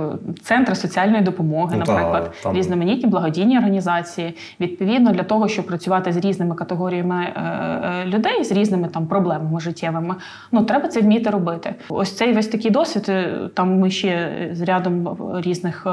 центри 0.42 0.76
соціальної 0.76 1.24
допомоги, 1.24 1.76
Ну, 1.80 1.86
та, 1.86 1.94
наприклад, 1.94 2.34
різноманітні 2.54 3.10
благодійні 3.10 3.58
організації. 3.58 4.36
Відповідно, 4.60 5.12
для 5.12 5.24
того, 5.24 5.48
щоб 5.48 5.66
працювати 5.68 6.12
з 6.12 6.18
різними 6.18 6.56
категоріями 6.56 7.24
е, 7.24 8.06
людей, 8.06 8.44
з 8.44 8.52
різними 8.52 8.88
там 8.88 9.08
проблемами 9.08 9.60
життєвими, 9.60 10.16
ну 10.52 10.64
треба 10.64 10.88
це 10.88 11.02
вміти 11.02 11.30
робити. 11.30 11.76
Ось 11.90 12.18
цей 12.18 12.34
весь 12.34 12.48
такий 12.48 12.72
досвід. 12.72 13.12
Там 13.54 13.80
ми 13.80 13.90
ще 13.90 14.30
з 14.52 14.62
рядом 14.62 15.18
різних 15.44 15.88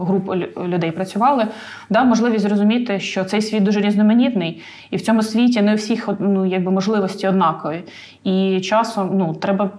груп 0.00 0.34
людей 0.64 0.90
працювали. 0.90 1.46
Дав 1.90 2.06
можливість 2.06 2.48
зрозуміти, 2.48 3.00
що 3.00 3.24
цей 3.24 3.42
світ 3.42 3.62
дуже 3.62 3.80
різноманітний, 3.80 4.62
і 4.90 4.96
в 4.96 5.00
цьому 5.00 5.22
світі 5.22 5.62
не 5.62 5.72
у 5.72 5.76
всіх 5.76 6.08
ну, 6.18 6.46
якби 6.46 6.70
можливості 6.70 7.28
однакові. 7.28 7.82
І 8.24 8.60
часом 8.60 9.10
ну 9.14 9.34
треба. 9.34 9.70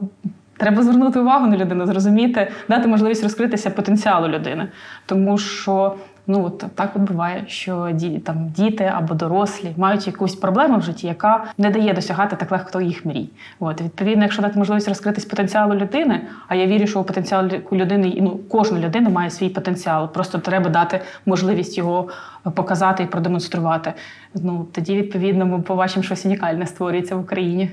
Треба 0.61 0.83
звернути 0.83 1.19
увагу 1.19 1.47
на 1.47 1.57
людину, 1.57 1.85
зрозуміти, 1.85 2.51
дати 2.69 2.87
можливість 2.87 3.23
розкритися 3.23 3.69
потенціалу 3.69 4.27
людини. 4.27 4.67
Тому 5.05 5.37
що 5.37 5.95
ну 6.27 6.45
от 6.45 6.65
так 6.75 6.91
от 6.95 7.01
буває, 7.01 7.43
що 7.47 7.75
ді- 7.75 8.19
там 8.19 8.49
діти 8.49 8.91
або 8.95 9.13
дорослі 9.13 9.73
мають 9.77 10.07
якусь 10.07 10.35
проблему 10.35 10.77
в 10.77 10.81
житті, 10.81 11.07
яка 11.07 11.43
не 11.57 11.69
дає 11.69 11.93
досягати 11.93 12.35
так 12.35 12.51
легко 12.51 12.81
їх 12.81 13.05
мрій. 13.05 13.29
От 13.59 13.81
відповідно, 13.81 14.23
якщо 14.23 14.41
дати 14.41 14.59
можливість 14.59 14.87
розкритись 14.87 15.25
потенціалу 15.25 15.75
людини, 15.75 16.21
а 16.47 16.55
я 16.55 16.65
вірю, 16.65 16.87
що 16.87 16.99
у 16.99 17.03
потенціал 17.03 17.49
людини 17.71 18.17
ну 18.21 18.39
кожна 18.49 18.79
людина 18.79 19.09
має 19.09 19.29
свій 19.29 19.49
потенціал. 19.49 20.13
Просто 20.13 20.37
треба 20.37 20.69
дати 20.69 21.01
можливість 21.25 21.77
його 21.77 22.07
показати 22.55 23.03
і 23.03 23.05
продемонструвати. 23.05 23.93
Ну 24.35 24.67
тоді 24.71 24.95
відповідно 24.95 25.45
ми 25.45 25.61
побачимо, 25.61 26.03
щось 26.03 26.25
унікальне 26.25 26.67
створюється 26.67 27.15
в 27.15 27.19
Україні. 27.19 27.71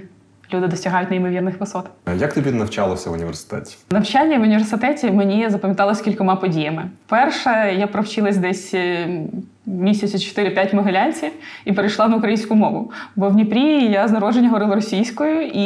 Люди 0.52 0.66
досягають 0.66 1.10
неймовірних 1.10 1.60
висот. 1.60 1.84
Як 2.18 2.34
тобі 2.34 2.50
навчалося 2.50 3.10
в 3.10 3.12
університеті? 3.12 3.76
Навчання 3.90 4.38
в 4.38 4.42
університеті 4.42 5.10
мені 5.10 5.50
запам'яталось 5.50 6.00
кількома 6.00 6.36
подіями. 6.36 6.84
Перше, 7.06 7.74
я 7.78 7.86
провчилась 7.86 8.36
десь 8.36 8.74
е, 8.74 9.08
місяці 9.66 10.40
4-5 10.40 10.74
Могилянці 10.74 11.30
і 11.64 11.72
перейшла 11.72 12.08
на 12.08 12.16
українську 12.16 12.54
мову. 12.54 12.92
Бо 13.16 13.28
в 13.28 13.32
Дніпрі 13.32 13.84
я 13.84 14.08
з 14.08 14.12
народження 14.12 14.48
говорила 14.48 14.74
російською, 14.74 15.42
і 15.42 15.62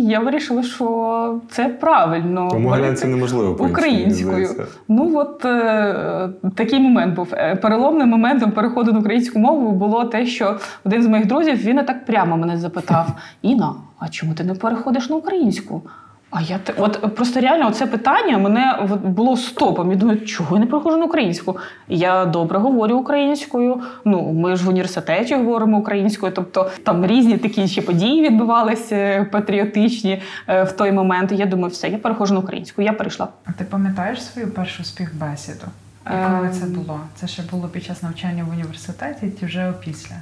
я 0.00 0.20
вирішила, 0.20 0.62
що 0.62 1.40
це 1.50 1.68
правильно. 1.68 2.48
У 2.52 2.58
Могилянці 2.58 3.06
неможливо 3.06 3.64
українською. 3.64 4.48
Ну 4.88 5.18
от 5.18 5.44
е, 5.44 6.28
такий 6.54 6.80
момент 6.80 7.14
був. 7.14 7.28
Е, 7.32 7.56
Переломним 7.56 8.08
моментом 8.08 8.50
переходу 8.50 8.92
на 8.92 8.98
українську 8.98 9.38
мову 9.38 9.72
було 9.72 10.04
те, 10.04 10.26
що 10.26 10.56
один 10.84 11.02
з 11.02 11.06
моїх 11.06 11.26
друзів 11.26 11.56
він 11.56 11.76
не 11.76 11.82
так 11.82 12.04
прямо 12.04 12.36
мене 12.36 12.56
запитав: 12.56 13.06
Іна, 13.42 13.74
а 13.98 14.08
чому 14.08 14.34
ти 14.34 14.44
не 14.44 14.54
переходиш 14.54 15.08
на 15.08 15.16
українську? 15.16 15.82
А 16.30 16.42
я 16.42 16.60
от 16.78 17.14
просто 17.14 17.40
реально 17.40 17.70
це 17.70 17.86
питання 17.86 18.38
мене 18.38 18.88
було 19.04 19.36
стопом. 19.36 19.90
Я 19.90 19.96
думаю, 19.96 20.20
чого 20.20 20.56
я 20.56 20.60
не 20.60 20.66
переходжу 20.66 20.96
на 20.98 21.04
українську? 21.04 21.56
Я 21.88 22.24
добре 22.24 22.58
говорю 22.58 22.96
українською. 22.98 23.82
Ну 24.04 24.32
ми 24.32 24.56
ж 24.56 24.64
в 24.64 24.68
університеті 24.68 25.34
говоримо 25.34 25.78
українською. 25.78 26.32
Тобто 26.32 26.70
там 26.82 27.06
різні 27.06 27.38
такі 27.38 27.68
ще 27.68 27.82
події 27.82 28.28
відбувалися 28.28 29.26
патріотичні 29.32 30.22
е, 30.48 30.62
в 30.62 30.72
той 30.72 30.92
момент. 30.92 31.32
Я 31.32 31.46
думаю, 31.46 31.68
все, 31.68 31.88
я 31.88 31.98
переходжу 31.98 32.34
на 32.34 32.40
українську. 32.40 32.82
Я 32.82 32.92
перейшла. 32.92 33.28
А 33.44 33.52
ти 33.52 33.64
пам'ятаєш 33.64 34.24
свою 34.24 34.50
першу 34.50 34.84
співбесіду? 34.84 35.66
І 36.06 36.36
коли 36.36 36.48
це 36.48 36.64
Ем. 36.64 36.72
було? 36.72 37.00
Це 37.14 37.26
ще 37.26 37.42
було 37.50 37.68
під 37.68 37.84
час 37.84 38.02
навчання 38.02 38.44
в 38.44 38.52
університеті, 38.52 39.32
чи 39.40 39.46
вже 39.46 39.70
опісля? 39.70 40.16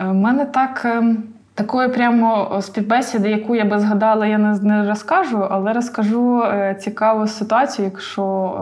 У 0.00 0.14
мене 0.14 0.44
так. 0.44 1.02
Такої 1.58 1.88
прямо 1.88 2.58
співбесіди, 2.62 3.30
яку 3.30 3.56
я 3.56 3.64
би 3.64 3.78
згадала, 3.78 4.26
я 4.26 4.38
не, 4.38 4.58
не 4.62 4.88
розкажу, 4.88 5.46
але 5.50 5.72
розкажу 5.72 6.42
е, 6.42 6.76
цікаву 6.80 7.26
ситуацію, 7.26 7.84
якщо 7.84 8.54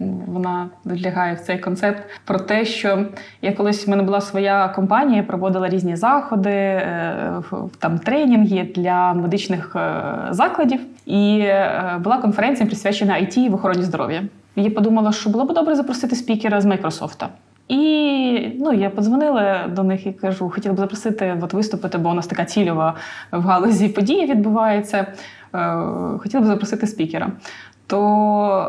е, 0.00 0.04
вона 0.26 0.66
відлягає 0.86 1.34
в 1.34 1.40
цей 1.40 1.58
концепт, 1.58 2.02
про 2.24 2.38
те, 2.38 2.64
що 2.64 3.04
я 3.42 3.52
колись 3.52 3.86
в 3.86 3.90
мене 3.90 4.02
була 4.02 4.20
своя 4.20 4.68
компанія, 4.68 5.22
проводила 5.22 5.68
різні 5.68 5.96
заходи, 5.96 6.50
е, 6.50 7.42
там 7.78 7.98
тренінги 7.98 8.72
для 8.74 9.12
медичних 9.12 9.76
е, 9.76 10.02
закладів, 10.30 10.80
і 11.06 11.38
е, 11.38 12.00
була 12.04 12.18
конференція 12.18 12.66
присвячена 12.66 13.14
IT 13.14 13.50
в 13.50 13.54
охороні 13.54 13.82
здоров'я. 13.82 14.22
Я 14.56 14.70
подумала, 14.70 15.12
що 15.12 15.30
було 15.30 15.44
б 15.44 15.54
добре 15.54 15.74
запросити 15.74 16.16
спікера 16.16 16.60
з 16.60 16.64
Майкрософта. 16.64 17.28
І 17.68 18.48
ну, 18.60 18.72
я 18.72 18.90
подзвонила 18.90 19.66
до 19.68 19.82
них 19.82 20.06
і 20.06 20.12
кажу, 20.12 20.50
хотіла 20.50 20.74
б 20.74 20.78
запросити 20.78 21.38
от, 21.42 21.52
виступити, 21.52 21.98
бо 21.98 22.10
у 22.10 22.14
нас 22.14 22.26
така 22.26 22.44
цільова 22.44 22.94
в 23.32 23.40
галузі 23.40 23.88
події 23.88 24.26
відбувається. 24.26 25.06
Е, 25.54 25.76
хотіла 26.18 26.42
б 26.42 26.46
запросити 26.46 26.86
спікера. 26.86 27.30
То 27.86 28.00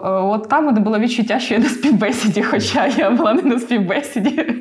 е, 0.05 0.09
от 0.09 0.49
там 0.49 0.65
мене 0.65 0.79
було 0.79 0.99
відчуття, 0.99 1.39
що 1.39 1.53
я 1.53 1.59
на 1.59 1.69
співбесіді, 1.69 2.41
хоча 2.41 2.87
я 2.87 3.11
була 3.11 3.33
не 3.33 3.41
на 3.41 3.59
співбесіді. 3.59 4.55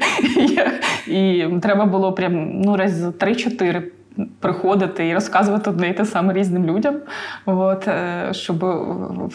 І 1.07 1.45
треба 1.63 1.85
було 1.85 2.13
прям 2.13 2.61
ну, 2.61 2.77
раз 2.77 2.93
за 2.93 3.09
3-4 3.09 3.83
приходити 4.41 5.09
і 5.09 5.15
розказувати 5.15 5.71
одне 5.71 5.89
і 5.89 5.93
те 5.93 6.05
саме 6.05 6.33
різним 6.33 6.67
людям, 6.67 6.95
от, 7.47 7.89
е, 7.89 8.29
щоб 8.33 8.65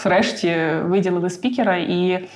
врешті 0.03 0.55
виділили 0.83 1.29
спікера. 1.29 1.77
І 1.77 2.27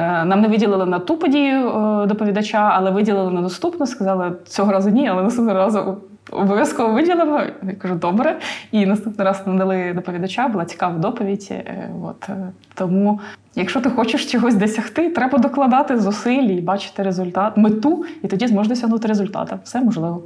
нам 0.00 0.40
не 0.40 0.48
виділили 0.48 0.86
на 0.86 0.98
ту 0.98 1.16
подію 1.16 1.68
е, 1.68 2.06
доповідача, 2.06 2.70
але 2.74 2.90
виділили 2.90 3.30
на 3.30 3.40
наступну. 3.40 3.86
Сказали, 3.86 4.32
цього 4.46 4.72
разу 4.72 4.90
ні, 4.90 5.08
але 5.08 5.22
наступного 5.22 5.58
разу 5.58 5.96
обов'язково 6.30 6.94
виділимо. 6.94 7.40
Я 7.62 7.72
кажу, 7.74 7.94
добре. 7.94 8.38
І 8.72 8.86
наступний 8.86 9.26
раз 9.26 9.42
надали 9.46 9.92
доповідача, 9.94 10.48
була 10.48 10.64
цікава 10.64 10.98
доповідь. 10.98 11.48
Е, 11.50 11.90
От, 12.04 12.28
е, 12.28 12.36
тому, 12.74 13.20
якщо 13.54 13.80
ти 13.80 13.90
хочеш 13.90 14.32
чогось 14.32 14.54
досягти, 14.54 15.10
треба 15.10 15.38
докладати 15.38 16.00
зусиль 16.00 16.42
і 16.42 16.60
бачити 16.60 17.02
результат, 17.02 17.56
мету, 17.56 18.04
і 18.22 18.28
тоді 18.28 18.46
зможеш 18.46 18.68
досягнути 18.68 19.08
результату. 19.08 19.58
Все 19.64 19.80
можливо. 19.80 20.22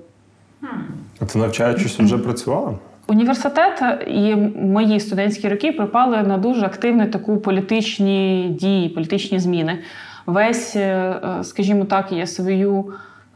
А 1.21 1.25
ти 1.25 1.39
навчаючись 1.39 2.01
вже 2.01 2.19
працювала? 2.19 2.75
Університет 3.11 3.83
і 4.07 4.35
мої 4.63 5.01
студентські 5.01 5.49
роки 5.49 5.73
припали 5.73 6.23
на 6.23 6.39
дуже 6.39 6.67
активні 6.67 7.07
таку 7.07 7.37
політичні 7.39 8.49
дії, 8.61 8.89
політичні 8.89 9.39
зміни. 9.39 9.79
Весь, 10.27 10.77
е, 10.77 10.81
е, 11.41 11.45
скажімо 11.45 11.85
так, 11.85 12.13
я 12.13 12.27
свою. 12.27 12.93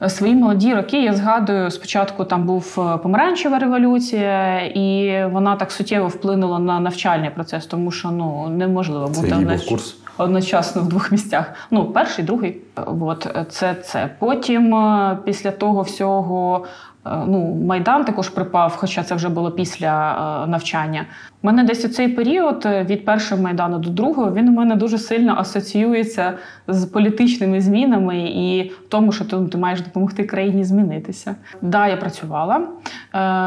Свої 0.09 0.35
молоді 0.35 0.75
роки 0.75 1.03
я 1.03 1.13
згадую, 1.15 1.71
спочатку 1.71 2.25
там 2.25 2.45
був 2.47 2.77
е, 2.95 2.99
помаранчева 2.99 3.59
революція, 3.59 4.61
і 4.61 5.17
вона 5.33 5.57
так 5.57 5.71
суттєво 5.73 6.09
вплинула 6.09 6.59
на 6.59 6.81
навчальний 6.81 7.31
процес, 7.31 7.67
тому 7.67 7.91
що 7.91 8.11
ну 8.11 8.49
неможливо 8.49 9.09
Це 9.09 9.21
бути 9.21 9.35
був 9.35 9.45
одноч- 9.45 9.69
курс. 9.69 9.97
одночасно 10.19 10.83
в 10.83 10.89
двох 10.89 11.13
місцях. 11.13 11.53
Ну, 11.71 11.85
перший, 11.85 12.25
другий. 12.25 12.57
От 13.01 13.27
е, 13.27 13.47
це 13.51 13.75
це. 13.75 14.11
Потім, 14.19 14.75
е, 14.75 15.19
після 15.25 15.51
того 15.51 15.83
всього, 15.83 16.65
е, 16.65 16.69
ну, 17.05 17.55
Майдан 17.67 18.05
також 18.05 18.29
припав, 18.29 18.77
хоча 18.77 19.03
це 19.03 19.15
вже 19.15 19.29
було 19.29 19.51
після 19.51 20.13
е, 20.45 20.47
навчання. 20.47 21.07
У 21.43 21.47
мене 21.47 21.65
десь 21.65 21.85
у 21.85 21.89
цей 21.89 22.09
період 22.09 22.63
е, 22.67 22.85
від 22.85 23.05
першого 23.05 23.43
майдану 23.43 23.79
до 23.79 23.91
другого 23.91 24.33
він 24.33 24.49
у 24.49 24.53
мене 24.53 24.77
дуже 24.77 24.99
сильно 24.99 25.35
асоціюється 25.39 26.33
з 26.69 26.85
політичними 26.85 27.61
змінами 27.61 28.19
і 28.19 28.69
в 28.69 28.89
тому, 28.89 29.13
що 29.13 29.25
ти, 29.25 29.37
ну, 29.37 29.49
ти 29.49 29.59
маєш 29.59 29.81
допомогти 29.81 30.25
країні 30.25 30.65
змінитися. 30.65 31.35
Да, 31.63 31.89
я 31.89 31.97
працювала 31.97 32.57
е, 32.57 32.65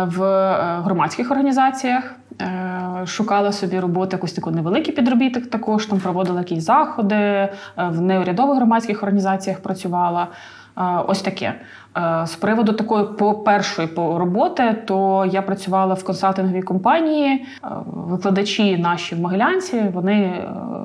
в 0.06 0.24
е, 0.24 0.80
громадських 0.84 1.32
організаціях. 1.32 2.15
Е, 2.41 3.06
Шукала 3.06 3.52
собі 3.52 3.80
роботу, 3.80 4.10
якусь 4.12 4.34
таку 4.34 4.52
невеликий 4.52 4.94
підробіток 4.94 5.46
також, 5.46 5.86
там 5.86 6.00
проводила 6.00 6.39
якісь 6.39 6.63
заходи, 6.63 7.15
е, 7.15 7.50
в 7.78 8.02
неурядових 8.02 8.58
громадських 8.58 9.04
організаціях 9.04 9.60
працювала. 9.60 10.28
Е, 10.78 10.82
Ось 11.08 11.22
таке. 11.22 11.54
Е, 11.98 12.28
З 12.28 12.36
приводу 12.36 12.74
такої 12.74 13.06
по 13.06 13.34
першої 13.34 13.88
по 13.88 14.20
роботи, 14.20 14.76
то 14.86 15.26
я 15.32 15.42
працювала 15.42 15.94
в 15.94 16.04
консалтинговій 16.04 16.62
компанії. 16.62 17.46
Е, 17.64 17.68
Викладачі 17.86 18.78
наші 18.78 19.16
в 19.16 19.20
Могилянці 19.20 19.84
вони 19.94 20.44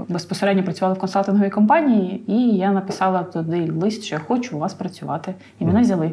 безпосередньо 0.09 0.63
працювали 0.63 0.95
в 0.95 0.99
консалтинговій 0.99 1.51
компанії, 1.51 2.25
і 2.27 2.57
я 2.57 2.71
написала 2.73 3.23
туди 3.23 3.73
лист, 3.83 4.05
що 4.05 4.15
я 4.15 4.21
хочу 4.29 4.57
у 4.57 4.61
вас 4.61 4.75
працювати. 4.75 5.35
І 5.59 5.67
мене 5.67 5.81
взяли. 5.81 6.13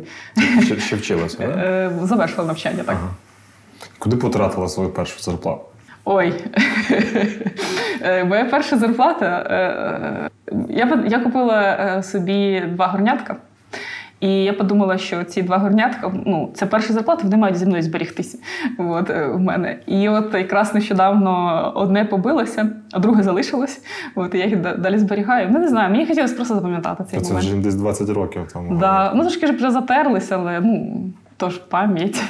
Ще, 0.62 0.80
ще 0.80 0.96
вчилася? 0.96 1.38
Е, 1.44 1.92
Завершила 2.02 2.48
навчання, 2.48 2.84
так. 2.84 2.96
Ага. 3.00 3.10
Куди 4.00 4.16
потратила 4.16 4.68
свою 4.68 4.90
першу 4.90 5.20
зарплату? 5.20 5.62
Ой, 6.06 6.34
моя 8.26 8.46
перша 8.46 8.78
зарплата. 8.78 10.30
Я, 10.70 11.04
я 11.08 11.20
купила 11.20 12.04
собі 12.04 12.62
два 12.62 12.88
горнятка. 12.88 13.36
І 14.20 14.30
я 14.30 14.54
подумала, 14.54 14.98
що 14.98 15.24
ці 15.24 15.42
два 15.42 15.58
горнятка, 15.58 16.14
ну, 16.26 16.52
це 16.54 16.66
перша 16.66 16.94
зарплата, 16.94 17.24
вони 17.24 17.38
мають 17.38 17.58
зі 17.58 17.66
мною 17.66 17.84
зберігтися. 17.84 18.38
От, 18.78 19.10
е, 19.10 19.28
у 19.28 19.40
мене. 19.40 19.80
І 19.86 20.10
от 20.10 20.34
якраз 20.34 20.74
нещодавно 20.74 21.72
одне 21.76 22.06
побилося, 22.06 22.70
а 22.92 23.00
друге 23.00 23.24
залишилось. 23.24 23.82
От, 24.16 24.36
і 24.36 24.38
я 24.38 24.46
їх 24.46 24.80
далі 24.80 24.98
зберігаю. 24.98 25.48
Ну, 25.52 25.60
не 25.60 25.68
знаю, 25.68 25.92
мені 25.92 26.06
хотілося 26.06 26.36
просто 26.36 26.56
запам'ятати 26.56 27.04
цей 27.12 27.20
Це 27.20 27.28
момент. 27.34 27.50
вже 27.50 27.58
десь 27.58 27.76
20 27.76 28.10
років 28.10 28.50
тому. 28.54 28.78
Да. 28.78 29.12
Ну, 29.16 29.22
трошки 29.22 29.48
ж 29.48 29.54
вже 29.54 29.72
затерлися, 29.72 30.36
але 30.36 30.60
ну, 30.60 31.02
то 31.38 31.50
ж 31.50 31.62
пам'ять. 31.70 32.24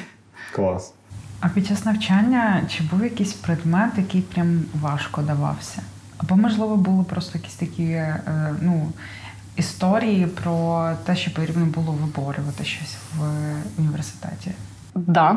Клас. 0.56 0.94
А 1.42 1.50
під 1.50 1.68
час 1.68 1.86
навчання 1.86 2.62
чи 2.70 2.84
був 2.92 3.04
якийсь 3.04 3.34
предмет, 3.34 3.92
який 3.98 4.22
прям 4.22 4.60
важко 4.82 5.22
давався? 5.22 5.82
Або, 6.18 6.36
можливо, 6.36 6.76
були 6.78 7.04
просто 7.04 7.38
якісь 7.38 7.56
такі 7.56 7.84
е, 7.84 8.20
ну, 8.62 8.88
історії 9.58 10.28
про 10.44 10.90
те, 11.06 11.16
що 11.16 11.34
потрібно 11.34 11.66
було 11.66 11.92
виборювати 11.92 12.64
щось 12.64 12.98
в 13.18 13.22
університеті? 13.80 14.52
Да, 15.06 15.36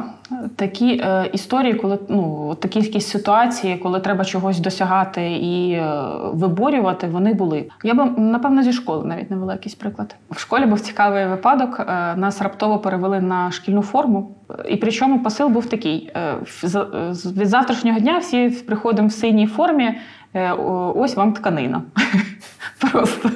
такі 0.57 1.01
е, 1.05 1.31
історії, 1.33 1.75
коли 1.75 1.99
ну 2.09 2.55
такі 2.61 2.81
якісь 2.81 3.07
ситуації, 3.07 3.77
коли 3.77 4.01
треба 4.01 4.25
чогось 4.25 4.61
досягати 4.61 5.33
і 5.33 5.73
е, 5.73 6.03
виборювати, 6.33 7.07
вони 7.07 7.35
були. 7.35 7.71
Я 7.85 7.95
би 7.95 8.05
напевно 8.05 8.63
зі 8.63 8.73
школи 8.73 9.05
навіть 9.05 9.31
навела 9.31 9.53
якийсь 9.53 9.75
приклад. 9.75 10.17
В 10.31 10.39
школі 10.39 10.67
був 10.67 10.81
цікавий 10.81 11.27
випадок. 11.27 11.81
Е, 11.81 11.85
нас 12.17 12.43
раптово 12.43 12.79
перевели 12.79 13.21
на 13.21 13.51
шкільну 13.51 13.83
форму. 13.83 14.31
І 14.69 14.77
причому 14.77 15.23
посил 15.23 15.49
був 15.49 15.67
такий: 15.67 16.11
е, 16.17 16.35
від 17.25 17.49
завтрашнього 17.49 18.01
дня 18.01 18.19
всі 18.19 18.51
приходимо 18.51 19.09
в 19.09 19.13
синій 19.13 19.47
формі. 19.47 19.95
Е, 20.35 20.53
Ось 20.95 21.17
вам 21.17 21.33
тканина. 21.33 21.83
Просто 22.93 23.31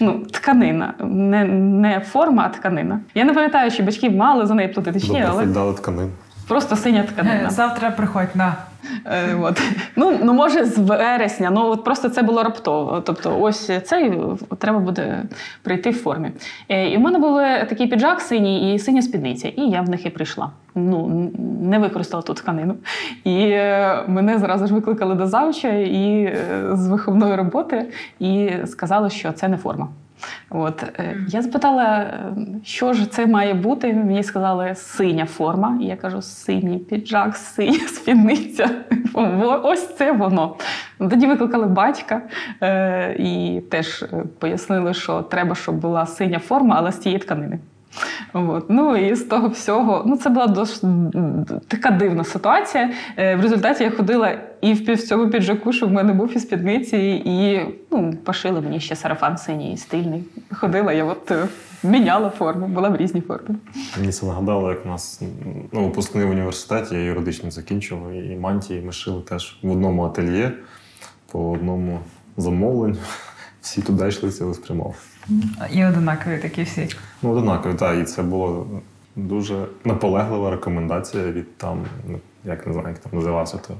ну, 0.00 0.26
тканина, 0.30 0.94
не, 1.00 1.44
не 1.44 2.00
форма, 2.00 2.42
а 2.46 2.48
тканина. 2.48 3.00
Я 3.14 3.24
не 3.24 3.32
пам'ятаю, 3.32 3.70
чи 3.70 3.82
батьки 3.82 4.10
мали 4.10 4.46
за 4.46 4.54
неї 4.54 4.68
платити 4.68 5.00
чи 5.00 5.12
ні, 5.12 5.24
але 5.28 5.46
дали 5.46 5.74
тканин. 5.74 6.10
просто 6.48 6.76
синя 6.76 7.02
тканина. 7.02 7.50
Завтра 7.50 7.90
приходь 7.90 8.36
на. 8.36 8.54
Е, 9.04 9.34
от. 9.34 9.62
Ну, 9.96 10.18
ну, 10.22 10.34
може, 10.34 10.64
з 10.64 10.78
вересня. 10.78 11.50
Ну, 11.50 11.66
от 11.66 11.84
просто 11.84 12.08
це 12.08 12.22
було 12.22 12.42
раптово. 12.42 13.00
Тобто, 13.00 13.40
ось 13.40 13.70
цей 13.84 14.12
треба 14.58 14.78
буде 14.78 15.22
прийти 15.62 15.90
в 15.90 15.96
формі. 15.96 16.30
Е, 16.68 16.90
І 16.90 16.96
в 16.96 17.00
мене 17.00 17.18
був 17.18 17.36
такий 17.68 17.86
піджак 17.86 18.20
синій 18.20 18.74
і 18.74 18.78
синя 18.78 19.02
спідниця, 19.02 19.48
і 19.48 19.62
я 19.62 19.82
в 19.82 19.88
них 19.88 20.06
і 20.06 20.10
прийшла. 20.10 20.50
Ну, 20.74 21.30
не 21.62 21.78
використала 21.78 22.22
ту 22.22 22.34
тканину. 22.34 22.74
І 23.24 23.38
е, 23.40 24.04
мене 24.08 24.38
зразу 24.38 24.66
ж 24.66 24.74
викликали 24.74 25.14
до 25.14 25.26
завча 25.26 25.68
і 25.68 26.22
е, 26.24 26.68
з 26.72 26.88
виховної 26.88 27.34
роботи, 27.34 27.86
і 28.18 28.50
сказали, 28.66 29.10
що 29.10 29.32
це 29.32 29.48
не 29.48 29.56
форма. 29.56 29.88
От 30.50 30.82
е, 30.82 31.16
я 31.28 31.42
запитала, 31.42 32.00
е, 32.00 32.34
що 32.64 32.92
ж 32.92 33.10
це 33.10 33.26
має 33.26 33.54
бути. 33.54 33.92
Мені 33.92 34.22
сказали 34.22 34.74
синя 34.74 35.26
форма. 35.26 35.78
І 35.80 35.84
я 35.84 35.96
кажу, 35.96 36.22
синій 36.22 36.78
піджак, 36.78 37.36
синя 37.36 37.78
спідниця. 37.88 38.70
Ось 39.62 39.96
це 39.96 40.12
воно. 40.12 40.56
Тоді 40.98 41.26
викликали 41.26 41.66
батька 41.66 42.22
е, 42.62 43.16
і 43.18 43.60
теж 43.70 44.02
е, 44.02 44.24
пояснили, 44.38 44.94
що 44.94 45.22
треба, 45.22 45.54
щоб 45.54 45.74
була 45.74 46.06
синя 46.06 46.38
форма, 46.38 46.74
але 46.78 46.92
з 46.92 46.96
тієї 46.96 47.18
тканини. 47.18 47.58
От. 48.32 48.64
Ну 48.68 48.96
і 48.96 49.14
з 49.14 49.24
того 49.24 49.48
всього, 49.48 50.02
ну 50.06 50.16
це 50.16 50.30
була 50.30 50.46
досить 50.46 50.84
така 51.68 51.90
дивна 51.90 52.24
ситуація. 52.24 52.90
Е, 53.16 53.36
В 53.36 53.40
результаті 53.40 53.84
я 53.84 53.90
ходила 53.90 54.38
і 54.60 54.72
в 54.72 54.98
цьому 54.98 55.30
піджаку, 55.30 55.72
що 55.72 55.86
в 55.86 55.92
мене 55.92 56.12
був 56.12 56.36
і 56.36 56.38
спідниці, 56.38 56.96
і 57.24 57.60
ну, 57.90 58.14
пошили 58.24 58.60
мені 58.60 58.80
ще 58.80 58.96
сарафан 58.96 59.38
синій, 59.38 59.76
стильний. 59.76 60.24
Ходила, 60.52 60.92
я 60.92 61.04
от 61.04 61.32
міняла 61.82 62.30
форму, 62.30 62.68
була 62.68 62.88
в 62.88 62.96
різній 62.96 63.20
формі. 63.20 63.56
Мені 63.98 64.12
це 64.12 64.26
нагадало, 64.26 64.70
як 64.70 64.86
у 64.86 64.88
нас 64.88 65.22
ну, 65.72 65.84
випускний 65.84 66.24
в 66.24 66.30
університеті, 66.30 66.94
я 66.94 67.00
юридичний 67.00 67.52
закінчив, 67.52 68.10
і 68.10 68.36
мантії 68.36 68.80
ми 68.80 68.92
шили 68.92 69.22
теж 69.22 69.58
в 69.62 69.70
одному 69.70 70.04
ательє, 70.04 70.52
по 71.32 71.50
одному 71.50 72.00
замовленню. 72.36 72.96
Всі 73.60 73.82
туди 73.82 74.08
йшли 74.08 74.30
цілеспрямовано. 74.30 74.94
І 75.72 75.84
одинакові 75.84 76.38
такі 76.38 76.62
всі. 76.62 76.88
Ну, 77.22 77.30
однаково, 77.30 77.74
так, 77.74 77.98
і 77.98 78.04
це 78.04 78.22
було 78.22 78.66
дуже 79.16 79.66
наполеглива 79.84 80.50
рекомендація 80.50 81.24
від 81.24 81.56
там, 81.56 81.84
ну, 82.08 82.20
як 82.44 82.66
не 82.66 82.72
знаю, 82.72 82.88
як 82.88 82.98
там 82.98 83.12
називався, 83.12 83.58
то 83.58 83.74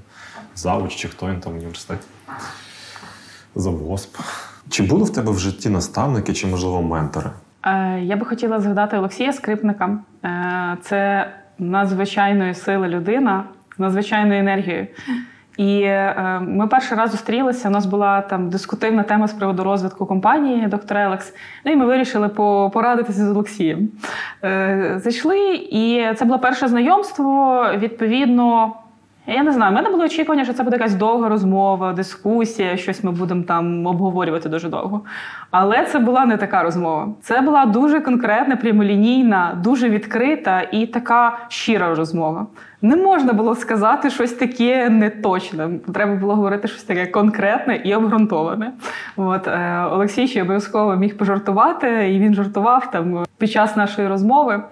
завуч 0.56 0.96
чи 0.96 1.08
хто 1.08 1.26
він 1.26 1.40
там 1.40 1.52
в 1.52 1.56
університеті. 1.56 2.06
Завгосп. 3.54 4.16
Чи 4.68 4.82
були 4.82 5.04
в 5.04 5.10
тебе 5.10 5.32
в 5.32 5.38
житті 5.38 5.68
наставники 5.68 6.32
чи, 6.32 6.46
можливо, 6.46 6.82
ментори? 6.82 7.30
Е, 7.66 8.00
Я 8.00 8.16
би 8.16 8.26
хотіла 8.26 8.60
згадати 8.60 8.98
Олексія 8.98 9.32
Скрипника. 9.32 9.98
Е, 10.24 10.76
Це 10.82 11.26
надзвичайної 11.58 12.54
сили 12.54 12.88
людина 12.88 13.44
з 13.76 13.78
надзвичайною 13.80 14.40
енергією. 14.40 14.86
І 15.56 15.80
е, 15.82 16.40
ми 16.40 16.66
перший 16.66 16.98
раз 16.98 17.10
зустрілися. 17.10 17.68
У 17.68 17.70
нас 17.70 17.86
була 17.86 18.20
там 18.20 18.50
дискутивна 18.50 19.02
тема 19.02 19.28
з 19.28 19.32
приводу 19.32 19.64
розвитку 19.64 20.06
компанії 20.06 20.66
доктор 20.66 20.96
Елекс. 20.96 21.34
Ну 21.64 21.72
і 21.72 21.76
ми 21.76 21.86
вирішили 21.86 22.28
по- 22.28 22.70
порадитися 22.74 23.24
з 23.26 23.30
Олексієм. 23.30 23.88
Зайшли, 24.96 25.54
і 25.54 26.06
це 26.16 26.24
було 26.24 26.38
перше 26.38 26.68
знайомство. 26.68 27.64
Відповідно, 27.78 28.72
я 29.26 29.42
не 29.42 29.52
знаю, 29.52 29.72
в 29.72 29.74
мене 29.74 29.90
було 29.90 30.04
очікування, 30.04 30.44
що 30.44 30.52
це 30.52 30.62
буде 30.62 30.76
якась 30.76 30.94
довга 30.94 31.28
розмова, 31.28 31.92
дискусія, 31.92 32.76
щось 32.76 33.04
ми 33.04 33.10
будемо 33.10 33.42
там 33.42 33.86
обговорювати 33.86 34.48
дуже 34.48 34.68
довго. 34.68 35.00
Але 35.50 35.84
це 35.84 35.98
була 35.98 36.24
не 36.24 36.36
така 36.36 36.62
розмова. 36.62 37.08
Це 37.20 37.40
була 37.40 37.66
дуже 37.66 38.00
конкретна, 38.00 38.56
прямолінійна, 38.56 39.58
дуже 39.64 39.88
відкрита 39.88 40.60
і 40.60 40.86
така 40.86 41.38
щира 41.48 41.94
розмова. 41.94 42.46
Не 42.82 42.96
можна 42.96 43.32
було 43.32 43.54
сказати 43.54 44.10
щось 44.10 44.32
таке 44.32 44.90
неточне. 44.90 45.70
Треба 45.94 46.14
було 46.14 46.34
говорити 46.34 46.68
щось 46.68 46.82
таке 46.82 47.06
конкретне 47.06 47.76
і 47.76 47.94
обґрунтоване. 47.94 48.72
От 49.16 49.48
е, 49.48 49.86
Олексій 49.90 50.28
ще 50.28 50.42
обов'язково 50.42 50.96
міг 50.96 51.16
пожартувати, 51.16 52.14
і 52.14 52.18
він 52.18 52.34
жартував 52.34 52.90
там 52.90 53.24
під 53.38 53.50
час 53.50 53.76
нашої 53.76 54.08
розмови. 54.08 54.62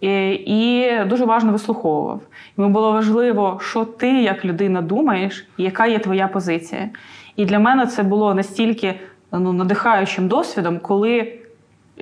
І, 0.00 0.90
дуже 1.06 1.24
важно 1.24 1.52
вислуховував. 1.52 2.20
Йому 2.58 2.70
було 2.70 2.92
важливо, 2.92 3.60
що 3.62 3.84
ти 3.84 4.22
як 4.22 4.44
людина 4.44 4.82
думаєш, 4.82 5.46
яка 5.58 5.86
є 5.86 5.98
твоя 5.98 6.28
позиція. 6.28 6.88
І 7.36 7.44
для 7.44 7.58
мене 7.58 7.86
це 7.86 8.02
було 8.02 8.34
настільки 8.34 8.94
ну, 9.32 9.52
надихаючим 9.52 10.28
досвідом, 10.28 10.78
коли 10.78 11.32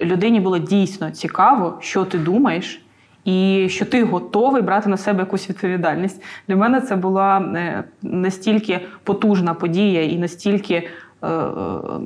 людині 0.03 0.41
було 0.41 0.59
дійсно 0.59 1.11
цікаво, 1.11 1.79
що 1.81 2.05
ти 2.05 2.19
думаєш, 2.19 2.83
і 3.25 3.67
що 3.71 3.85
ти 3.85 4.05
готовий 4.05 4.63
брати 4.63 4.89
на 4.89 4.97
себе 4.97 5.21
якусь 5.21 5.51
відповідальність. 5.51 6.23
Для 6.49 6.57
мене 6.57 6.81
це 6.81 6.97
була 6.97 7.39
е, 7.39 7.85
настільки 8.03 8.81
потужна 9.05 9.55
подія 9.55 10.03
і 10.05 10.19
настільки. 10.19 10.89
Е, 11.25 11.29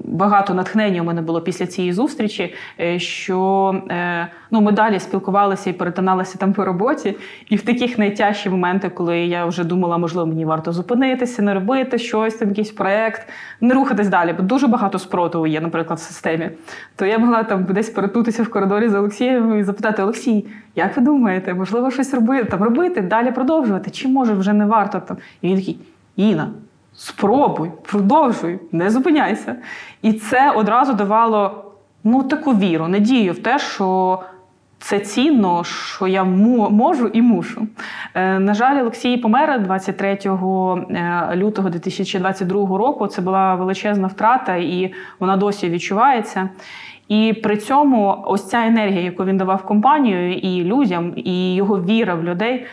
Багато 0.05 0.55
натхнення 0.55 1.01
у 1.01 1.05
мене 1.05 1.23
було 1.23 1.41
після 1.41 1.67
цієї 1.67 1.93
зустрічі, 1.93 2.55
е, 2.81 2.99
що 2.99 3.75
е, 3.91 4.29
ну, 4.51 4.61
ми 4.61 4.73
далі 4.73 5.01
спілкувалися 5.01 5.71
і 5.71 5.73
перетиналися 5.73 6.39
там 6.39 6.53
по 6.53 6.65
роботі. 6.65 7.17
І 7.49 7.57
в 7.57 7.63
таких 7.63 7.99
найтяжчі 7.99 8.51
моменти, 8.51 8.89
коли 8.89 9.19
я 9.19 9.47
вже 9.47 9.65
думала, 9.65 9.99
можливо, 9.99 10.27
мені 10.27 10.45
варто 10.45 10.73
зупинитися, 10.73 11.43
не 11.43 11.55
робити 11.55 11.99
щось, 11.99 12.35
там 12.35 12.49
якийсь 12.49 12.71
проект, 12.71 13.29
не 13.61 13.75
рухатись 13.75 14.09
далі, 14.09 14.33
бо 14.33 14.43
дуже 14.43 14.67
багато 14.67 14.99
спротиву 14.99 15.47
є, 15.47 15.61
наприклад, 15.61 15.99
в 15.99 16.03
системі. 16.03 16.51
То 16.97 17.07
я 17.07 17.19
могла 17.19 17.43
там 17.43 17.65
десь 17.65 17.91
перетнутися 17.91 18.43
в 18.43 18.49
коридорі 18.49 18.89
з 18.89 18.95
Олексієм 18.95 19.59
і 19.59 19.65
запитати: 19.65 20.03
Олексій, 20.03 20.47
як 20.77 20.97
ви 20.97 21.03
думаєте, 21.03 21.55
можливо, 21.55 21.91
щось 21.91 22.15
робити, 22.15 22.45
там 22.45 22.63
робити, 22.63 23.01
далі 23.01 23.33
продовжувати? 23.33 23.91
Чи 23.91 24.09
може 24.09 24.35
вже 24.35 24.53
не 24.53 24.67
варто 24.67 25.01
там? 25.01 25.17
І 25.43 25.49
він 25.49 25.57
такий: 25.57 25.79
Іна. 26.17 26.51
Спробуй, 26.95 27.71
продовжуй, 27.83 28.59
не 28.73 28.91
зупиняйся. 28.91 29.57
І 30.03 30.13
це 30.13 30.51
одразу 30.51 30.93
давало 30.93 31.65
ну, 32.05 32.23
таку 32.23 32.55
віру, 32.55 32.89
надію 32.89 33.33
в 33.33 33.39
те, 33.39 33.59
що 33.59 34.19
це 34.79 34.99
цінно, 34.99 35.65
що 35.65 36.07
я 36.07 36.25
можу 36.25 37.07
і 37.07 37.23
мушу. 37.23 37.67
Е, 38.15 38.39
на 38.39 38.55
жаль, 38.55 38.81
Олексій 38.81 39.17
помер 39.17 39.63
23 39.63 40.19
е, 40.25 41.37
лютого 41.37 41.71
2022 41.71 42.79
року. 42.79 43.07
Це 43.07 43.23
була 43.23 43.55
величезна 43.55 44.07
втрата, 44.07 44.57
і 44.57 44.93
вона 45.19 45.37
досі 45.37 45.69
відчувається. 45.69 46.49
І 47.09 47.33
при 47.43 47.57
цьому 47.57 48.25
ось 48.27 48.49
ця 48.49 48.67
енергія, 48.67 49.01
яку 49.01 49.25
він 49.25 49.37
давав 49.37 49.67
компанію 49.67 50.35
і 50.35 50.65
людям, 50.65 51.13
і 51.17 51.55
його 51.55 51.83
віра 51.83 52.15
в 52.15 52.25
людей. 52.25 52.67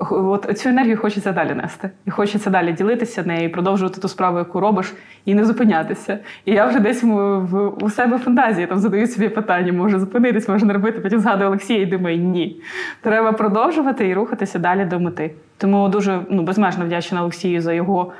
От 0.00 0.58
цю 0.58 0.68
енергію 0.68 0.96
хочеться 0.96 1.32
далі 1.32 1.54
нести. 1.54 1.90
І 2.06 2.10
хочеться 2.10 2.50
далі 2.50 2.72
ділитися 2.72 3.22
нею, 3.22 3.44
і 3.44 3.48
продовжувати 3.48 4.00
ту 4.00 4.08
справу, 4.08 4.38
яку 4.38 4.60
робиш, 4.60 4.94
і 5.24 5.34
не 5.34 5.44
зупинятися. 5.44 6.18
І 6.44 6.52
я 6.52 6.66
вже 6.66 6.80
десь 6.80 7.02
в, 7.02 7.68
у 7.68 7.90
себе 7.90 8.18
фантазії 8.18 8.66
там 8.66 8.78
задаю 8.78 9.06
собі 9.06 9.28
питання, 9.28 9.72
може 9.72 9.98
зупинитись, 9.98 10.48
може 10.48 10.66
не 10.66 10.72
робити. 10.72 11.00
Потім 11.00 11.20
згадую 11.20 11.48
Олексія 11.48 11.82
і 11.82 11.86
думаю, 11.86 12.18
ні. 12.18 12.60
Треба 13.00 13.32
продовжувати 13.32 14.08
і 14.08 14.14
рухатися 14.14 14.58
далі 14.58 14.84
до 14.84 15.00
мети. 15.00 15.30
Тому 15.56 15.88
дуже 15.88 16.20
ну, 16.30 16.42
безмежно 16.42 16.84
вдячна 16.84 17.20
Олексію 17.22 17.60
за 17.60 17.72
його 17.72 18.12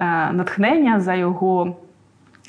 е, 0.00 0.32
натхнення, 0.32 1.00
за 1.00 1.14
його 1.14 1.76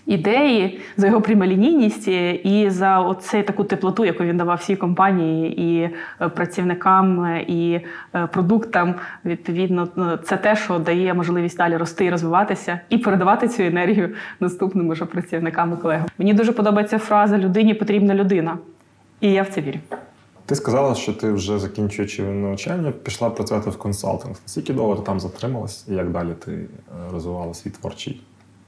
ідеї, 0.07 0.79
за 0.97 1.07
його 1.07 1.21
прямолінійність 1.21 2.07
і 2.43 2.69
за 2.69 2.99
оцей 2.99 3.43
таку 3.43 3.63
теплоту, 3.63 4.05
яку 4.05 4.23
він 4.23 4.37
давав 4.37 4.57
всій 4.57 4.75
компанії 4.75 5.61
і 5.61 5.89
е, 6.21 6.29
працівникам, 6.29 7.23
е, 7.23 7.45
і 7.47 7.81
е, 8.15 8.27
продуктам. 8.27 8.95
Відповідно, 9.25 9.87
це 10.23 10.37
те, 10.37 10.55
що 10.55 10.79
дає 10.79 11.13
можливість 11.13 11.57
далі 11.57 11.77
рости 11.77 12.05
і 12.05 12.09
розвиватися, 12.09 12.79
і 12.89 12.97
передавати 12.97 13.47
цю 13.47 13.63
енергію 13.63 14.09
наступним 14.39 14.89
уже 14.89 15.05
працівникам 15.05 15.73
і 15.73 15.81
колегам. 15.81 16.07
Мені 16.17 16.33
дуже 16.33 16.51
подобається 16.51 16.97
фраза 16.99 17.37
Людині 17.37 17.73
потрібна 17.73 18.15
людина. 18.15 18.57
І 19.21 19.31
я 19.31 19.43
в 19.43 19.47
це 19.47 19.61
вірю. 19.61 19.79
Ти 20.45 20.55
сказала, 20.55 20.95
що 20.95 21.13
ти 21.13 21.31
вже 21.31 21.59
закінчуючи 21.59 22.23
навчання, 22.23 22.91
пішла 22.91 23.29
працювати 23.29 23.69
в 23.69 23.77
консалтинг. 23.77 24.35
Наскільки 24.45 24.73
довго 24.73 24.95
ти 24.95 25.01
там 25.01 25.19
затрималась 25.19 25.85
і 25.87 25.93
як 25.93 26.11
далі 26.11 26.29
ти 26.45 26.51
е, 26.51 26.67
розвивала 27.11 27.53
свій 27.53 27.69
творчий 27.69 28.21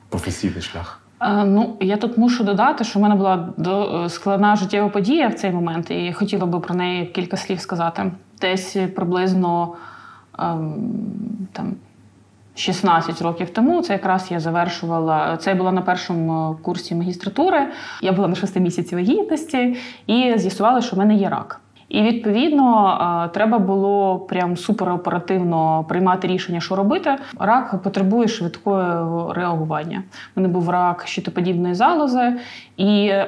професійний 0.10 0.62
шлях? 0.62 1.02
Е, 1.22 1.46
Ну, 1.46 1.78
я 1.80 1.98
тут 1.98 2.18
мушу 2.18 2.44
додати, 2.44 2.84
що 2.84 3.00
в 3.00 3.02
мене 3.02 3.16
була 3.16 3.50
е, 4.06 4.10
складна 4.10 4.56
життєва 4.56 4.90
подія 4.90 5.28
в 5.28 5.34
цей 5.34 5.52
момент, 5.52 5.92
і 5.92 6.14
хотіла 6.14 6.46
би 6.46 6.60
про 6.60 6.76
неї 6.76 7.06
кілька 7.06 7.38
слів 7.38 7.60
сказати. 7.60 8.12
Десь 8.42 8.78
приблизно 8.96 9.76
ем, 10.40 10.74
там, 11.52 11.76
16 12.56 13.22
років 13.22 13.50
тому, 13.50 13.82
це 13.82 13.94
якраз 13.94 14.32
я 14.32 14.40
завершувала. 14.40 15.38
Це 15.38 15.54
була 15.54 15.72
на 15.72 15.82
першому 15.82 16.58
курсі 16.62 16.96
магістратури. 16.96 17.68
Я 18.02 18.12
була 18.12 18.28
на 18.28 18.36
6 18.36 18.56
місяці 18.56 18.96
вагітності 18.96 19.78
і 20.08 20.34
з'ясувала, 20.38 20.82
що 20.82 20.96
в 20.96 21.00
мене 21.00 21.16
є 21.16 21.30
рак. 21.30 21.62
І 21.90 22.02
відповідно 22.02 23.30
треба 23.34 23.60
було 23.60 24.20
прям 24.20 24.58
супероперативно 24.58 25.86
приймати 25.90 26.28
рішення, 26.28 26.60
що 26.60 26.76
робити. 26.76 27.16
Рак 27.40 27.82
потребує 27.84 28.28
швидкого 28.28 29.34
реагування. 29.34 30.04
У 30.36 30.42
мене 30.42 30.54
був 30.54 30.70
рак 30.70 31.04
щитоподібної 31.08 31.74
залози, 31.74 32.34
і 32.78 33.08
е, 33.08 33.28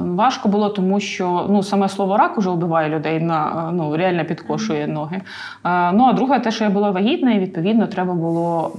важко 0.00 0.48
було, 0.48 0.68
тому 0.68 1.00
що 1.00 1.46
ну 1.50 1.62
саме 1.62 1.88
слово 1.88 2.16
рак 2.16 2.38
уже 2.38 2.50
вбиває 2.50 2.88
людей 2.88 3.20
на 3.20 3.70
ну 3.74 3.96
реально 3.96 4.24
підкошує 4.24 4.86
ноги. 4.86 5.16
Е, 5.64 5.92
ну 5.92 6.04
а 6.04 6.12
друге, 6.12 6.38
те, 6.38 6.50
що 6.50 6.64
я 6.64 6.70
була 6.70 6.90
вагітна, 6.90 7.32
і 7.32 7.38
відповідно 7.38 7.86
треба 7.86 8.14
було. 8.14 8.72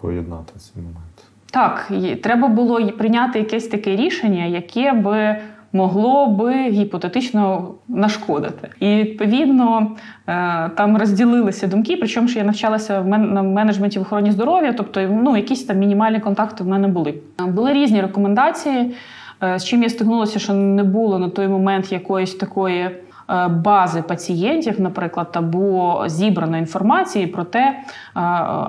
Поєднати 0.00 0.52
цей 0.58 0.82
момент. 0.82 1.24
так, 1.50 1.92
треба 2.22 2.48
було 2.48 2.86
прийняти 2.86 3.38
якесь 3.38 3.68
таке 3.68 3.96
рішення, 3.96 4.44
яке 4.44 4.92
би 4.92 5.36
могло 5.76 6.26
би 6.26 6.52
гіпотетично 6.70 7.70
нашкодити. 7.88 8.68
І 8.80 8.86
відповідно 8.96 9.90
е, 10.26 10.70
там 10.76 10.96
розділилися 10.96 11.66
думки. 11.66 11.96
Причому 11.96 12.28
що 12.28 12.38
я 12.38 12.44
навчалася 12.44 13.00
в 13.00 13.06
мен- 13.08 13.32
на 13.32 13.42
менеджменті 13.42 13.98
в 13.98 14.02
охороні 14.02 14.30
здоров'я, 14.32 14.72
тобто 14.72 15.00
ну, 15.22 15.36
якісь 15.36 15.64
там 15.64 15.78
мінімальні 15.78 16.20
контакти 16.20 16.64
в 16.64 16.68
мене 16.68 16.88
були. 16.88 17.14
Е, 17.40 17.44
Були 17.46 17.72
різні 17.72 18.00
рекомендації. 18.00 18.94
Е, 19.42 19.58
З 19.58 19.64
чим 19.64 19.82
я 19.82 19.88
стикнулася, 19.88 20.38
що 20.38 20.52
не 20.54 20.84
було 20.84 21.18
на 21.18 21.28
той 21.28 21.48
момент 21.48 21.92
якоїсь 21.92 22.34
такої 22.34 22.90
бази 23.50 24.02
пацієнтів, 24.02 24.80
наприклад, 24.80 25.28
або 25.32 26.04
зібраної 26.06 26.60
інформації 26.60 27.26
про 27.26 27.44
те, 27.44 27.78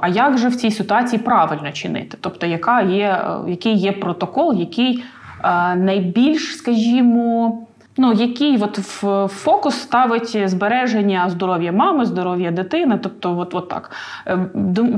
а 0.02 0.08
як 0.13 0.38
же 0.38 0.48
в 0.48 0.56
цій 0.56 0.72
ситуації 0.72 1.22
правильно 1.22 1.72
чинити, 1.72 2.17
тобто, 2.22 2.46
яка 2.46 2.82
є, 2.82 3.22
який 3.48 3.74
є 3.76 3.91
протокол, 3.91 4.54
який 4.54 5.04
найбільш, 5.76 6.58
скажімо, 6.58 7.58
Ну, 8.00 8.13
який 8.13 8.58
от 8.58 8.78
в 8.80 9.28
фокус 9.28 9.76
ставить 9.76 10.50
збереження 10.50 11.30
здоров'я 11.30 11.71
мами, 11.71 12.06
здоров'я 12.06 12.52
дитини, 12.52 13.00
тобто, 13.04 13.38
от, 13.38 13.56
от 13.56 13.69
так. 13.69 13.91
Е, 14.28 14.39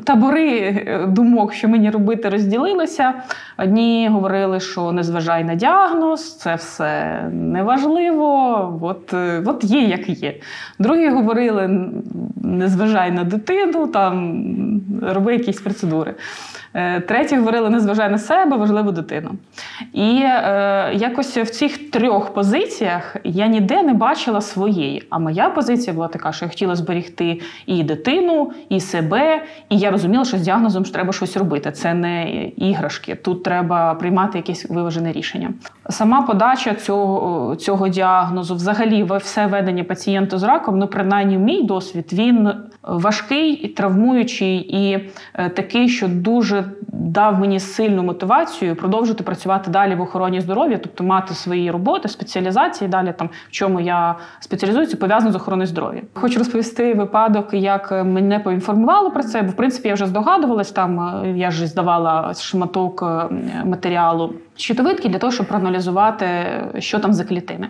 Табори 0.04 0.60
е, 0.60 1.06
думок, 1.08 1.54
що 1.54 1.68
мені 1.68 1.90
робити, 1.90 2.30
розділилися. 2.30 3.14
Одні 3.58 4.10
говорили, 4.12 4.60
що 4.60 4.92
не 4.92 5.04
зважай 5.04 5.44
на 5.44 5.56
діагноз, 5.56 6.38
це 6.38 6.56
все 6.56 7.22
неважливо, 7.34 8.80
от, 8.82 9.14
е, 9.14 9.44
от 9.46 9.64
є, 9.64 9.82
як 9.82 10.10
є. 10.10 10.36
Другі 10.80 11.10
говорили, 11.10 11.90
не 12.44 12.68
зважай 12.68 13.12
на 13.12 13.24
дитину, 13.24 13.88
там 13.88 14.44
роби 15.02 15.34
якісь 15.34 15.62
процедури. 15.62 16.16
Е, 16.74 17.02
Треті 17.02 17.36
говорили, 17.36 17.70
не 17.70 17.80
зважай 17.80 18.10
на 18.10 18.18
себе, 18.18 18.58
важливу 18.58 18.92
дитину. 18.92 19.32
І 19.94 20.20
е, 20.24 20.92
якось 20.94 21.38
в 21.38 21.50
цих 21.50 21.92
трьох 21.92 22.34
позиціях 22.34 23.16
я 23.24 23.48
ніде 23.48 23.84
не 23.84 23.94
бачила 23.94 24.42
своєї. 24.42 25.04
А 25.10 25.20
моя 25.20 25.50
позиція 25.50 25.94
була 25.94 26.08
така, 26.08 26.32
що 26.32 26.46
я 26.46 26.50
хотіла 26.50 26.76
зберегти 26.76 27.42
і 27.66 27.84
дитину, 27.84 28.52
і 28.70 28.80
себе. 28.80 29.44
І 29.70 29.78
я 29.78 29.92
розуміла, 29.92 30.26
що 30.26 30.38
з 30.38 30.42
діагнозом 30.42 30.86
ж 30.86 30.94
треба 30.94 31.14
щось 31.14 31.38
робити. 31.38 31.72
Це 31.72 31.94
не 31.94 32.30
іграшки. 32.58 33.16
Тут 33.16 33.44
треба 33.44 33.94
приймати 33.94 34.38
якесь 34.38 34.70
виважене 34.70 35.12
рішення. 35.12 35.54
Сама 35.90 36.22
подача 36.22 36.76
цього, 36.76 37.56
цього 37.56 37.88
діагнозу, 37.88 38.56
взагалі, 38.56 39.08
все 39.22 39.48
ведення 39.48 39.84
пацієнта 39.84 40.38
з 40.38 40.44
раком, 40.44 40.80
ну 40.80 40.88
принаймні 40.88 41.38
мій 41.38 41.64
досвід, 41.64 42.10
він 42.14 42.50
важкий, 42.84 43.68
травмуючий 43.68 44.58
і 44.70 44.98
е, 45.34 45.50
такий, 45.50 45.90
що 45.90 46.08
дуже 46.08 46.64
дав 46.88 47.40
мені 47.40 47.60
сильну 47.60 48.04
мотивацію 48.04 48.76
продовжити 48.76 49.24
працювати 49.24 49.72
далі 49.72 49.96
в 49.96 50.02
охороні 50.02 50.42
здоров'я, 50.42 50.78
тобто 50.78 51.04
мати 51.04 51.34
свої 51.34 51.72
роботи, 51.72 52.10
спеціалізації 52.10 52.90
далі, 52.90 53.14
там 53.18 53.30
в 53.48 53.52
чому 53.52 53.80
я 53.80 54.16
спеціалізуюся, 54.40 54.98
пов'язано 54.98 55.32
з 55.32 55.36
охороною 55.36 55.68
здоров'я. 55.68 56.02
Хочу 56.14 56.40
розповісти 56.40 56.94
випадок, 56.94 57.54
як 57.54 57.92
мене 57.92 58.40
поінформували 58.40 59.10
про 59.10 59.24
це, 59.24 59.42
бо 59.42 59.52
в 59.52 59.56
принципі 59.56 59.88
я 59.88 59.94
вже 59.94 60.06
здогадувалась. 60.06 60.72
Там 60.72 61.00
е, 61.00 61.34
я 61.38 61.52
ж 61.52 61.68
здавала 61.68 62.34
шматок 62.34 63.04
е, 63.04 63.36
матеріалу 63.66 64.34
щитовидки 64.60 65.10
для 65.10 65.18
того, 65.18 65.32
щоб 65.32 65.48
проаналізувати, 65.48 66.26
що 66.80 67.00
там 67.00 67.14
за 67.14 67.24
клітини. 67.24 67.68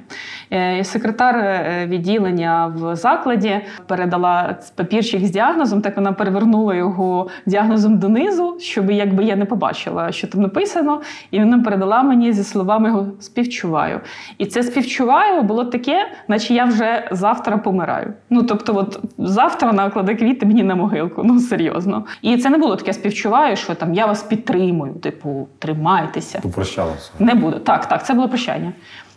Е, 0.54 0.84
секретар 0.84 1.36
е, 1.36 1.86
відділення 1.88 2.74
в 2.76 2.96
закладі 2.96 3.62
передала 3.88 4.58
папірчик 4.76 5.26
з 5.26 5.32
діагнозом, 5.32 5.82
так 5.82 5.96
вона 5.96 6.14
перевернула 6.14 6.76
його 6.76 7.30
діагнозом 7.46 7.98
донизу, 7.98 8.58
щоб 8.60 8.92
якби 8.92 9.24
я 9.24 9.36
не 9.36 9.46
побачила, 9.46 10.12
що 10.12 10.28
там 10.28 10.42
написано, 10.42 11.02
і 11.32 11.40
вона 11.40 11.60
передала 11.60 12.04
мені 12.04 12.34
зі 12.34 12.44
словами 12.44 12.90
його 12.90 13.08
співчуваю. 13.20 14.00
І 14.38 14.46
це 14.46 14.64
співчуваю 14.64 15.42
було 15.42 15.66
таке, 15.66 16.08
наче 16.28 16.54
я 16.54 16.66
вже 16.66 17.10
завтра 17.12 17.58
помираю. 17.58 18.14
Ну 18.30 18.44
тобто, 18.44 18.76
от 18.76 19.00
завтра 19.18 19.68
вона 19.68 19.90
квіти 20.16 20.46
мені 20.46 20.64
на 20.64 20.76
могилку. 20.76 21.22
Ну 21.24 21.40
серйозно. 21.40 22.06
І 22.22 22.38
це 22.38 22.50
не 22.50 22.58
було 22.58 22.76
таке 22.76 22.94
співчуваю, 22.94 23.56
що 23.56 23.76
там 23.76 23.94
я 23.94 24.06
вас 24.06 24.24
підтримую, 24.24 24.94
типу, 24.94 25.48
тримайтеся. 25.60 26.40
Попрощалася. 26.80 27.12
Не 27.20 27.36
буду. 27.36 27.60
Так, 27.60 27.86
так, 27.86 28.06
це 28.06 28.14
було 28.14 28.30
прощання. 28.30 28.72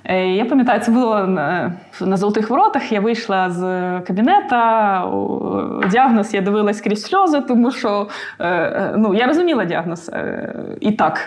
Е, 0.05 0.27
Я 0.27 0.45
пам'ятаю, 0.45 0.81
це 0.81 0.93
було 0.93 1.27
на, 1.27 1.73
золотих 2.01 2.51
воротах. 2.51 2.93
Я 2.93 3.01
вийшла 3.01 3.51
з 3.51 3.61
кабінета. 4.01 5.13
Діагноз 5.91 6.35
я 6.35 6.41
дивилась 6.41 6.81
крізь 6.81 7.03
сльози, 7.03 7.41
тому 7.41 7.71
що 7.71 8.09
е, 8.41 8.95
ну, 8.97 9.15
я 9.15 9.27
розуміла 9.27 9.65
діагноз. 9.65 10.11
е, 10.13 10.55
І 10.81 10.93
так, 10.93 11.21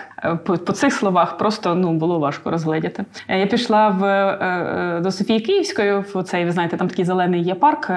по, 0.44 0.56
по 0.56 0.72
цих 0.72 0.92
словах 0.92 1.38
просто 1.38 1.74
ну, 1.74 1.92
було 1.92 2.18
важко 2.18 2.50
розгледіти. 2.50 3.04
Я 3.28 3.46
пішла 3.46 3.88
в, 3.88 5.00
до 5.02 5.10
Софії 5.10 5.40
Київської, 5.40 5.98
в 6.14 6.22
цей, 6.22 6.44
ви 6.44 6.50
знаєте, 6.50 6.76
там 6.76 6.88
такий 6.88 7.04
зелений 7.04 7.42
є 7.42 7.54
парк 7.54 7.90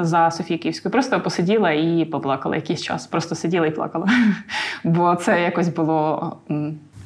за 0.00 0.30
Софією 0.30 0.62
Київською. 0.62 0.92
Просто 0.92 1.20
посиділа 1.20 1.70
і 1.70 2.04
поплакала 2.04 2.56
якийсь 2.56 2.82
час. 2.82 3.06
Просто 3.06 3.34
сиділа 3.34 3.66
і 3.66 3.70
плакала. 3.70 4.06
Бо 4.84 5.14
це 5.14 5.42
якось 5.42 5.68
було. 5.68 6.36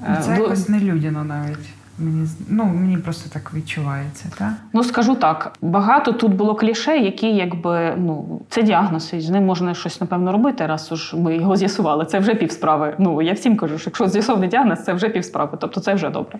Е, 0.03 0.19
Це 0.23 0.31
було- 0.31 0.43
якось 0.43 0.69
нелюдяно 0.69 1.25
навіть. 1.25 1.69
Мені 2.01 2.29
ну 2.49 2.65
мені 2.65 2.97
просто 2.99 3.31
так 3.33 3.55
відчувається, 3.55 4.25
так? 4.39 4.53
Ну 4.73 4.85
скажу 4.85 5.15
так, 5.15 5.53
багато 5.63 6.13
тут 6.13 6.35
було 6.35 6.55
кліше, 6.55 6.99
які 6.99 7.27
якби 7.37 7.95
ну 7.97 8.41
це 8.49 8.63
діагноз, 8.63 9.11
і 9.15 9.21
з 9.21 9.31
ним 9.31 9.45
можна 9.45 9.75
щось 9.75 10.01
напевно 10.01 10.33
робити, 10.33 10.67
раз 10.67 10.93
уж 10.93 11.15
ми 11.15 11.37
його 11.37 11.57
з'ясували. 11.57 12.05
Це 12.05 12.19
вже 12.19 12.35
півсправи. 12.35 12.95
Ну 12.99 13.23
я 13.23 13.33
всім 13.33 13.57
кажу, 13.57 13.79
що 13.79 13.91
якщо 13.91 14.09
з'ясований 14.09 14.49
діагноз, 14.49 14.85
це 14.85 14.93
вже 14.93 15.09
півсправи, 15.09 15.59
тобто 15.61 15.81
це 15.81 15.95
вже 15.95 16.11
добре. 16.11 16.39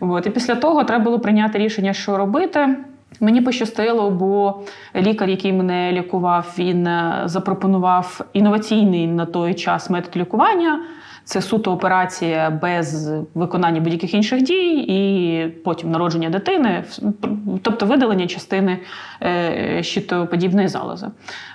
От 0.00 0.26
і 0.26 0.30
після 0.30 0.54
того 0.54 0.84
треба 0.84 1.04
було 1.04 1.18
прийняти 1.20 1.58
рішення, 1.58 1.92
що 1.92 2.16
робити. 2.16 2.76
Мені 3.20 3.40
пощастило, 3.40 4.10
бо 4.10 4.60
лікар, 4.96 5.28
який 5.28 5.52
мене 5.52 5.92
лікував, 5.92 6.54
він 6.58 6.86
е, 6.86 7.22
запропонував 7.24 8.20
інноваційний 8.32 9.06
на 9.06 9.26
той 9.26 9.54
час 9.54 9.90
метод 9.90 10.16
лікування. 10.16 10.80
Це 11.24 11.42
суто 11.42 11.72
операція 11.72 12.50
без 12.50 13.12
виконання 13.34 13.80
будь-яких 13.80 14.14
інших 14.14 14.42
дій, 14.42 14.84
і 14.88 15.48
потім 15.64 15.90
народження 15.90 16.30
дитини, 16.30 16.84
тобто 17.62 17.86
видалення 17.86 18.26
частини 18.26 18.78
е, 19.22 19.82
щитоподібної 19.82 20.68
залози. 20.68 21.08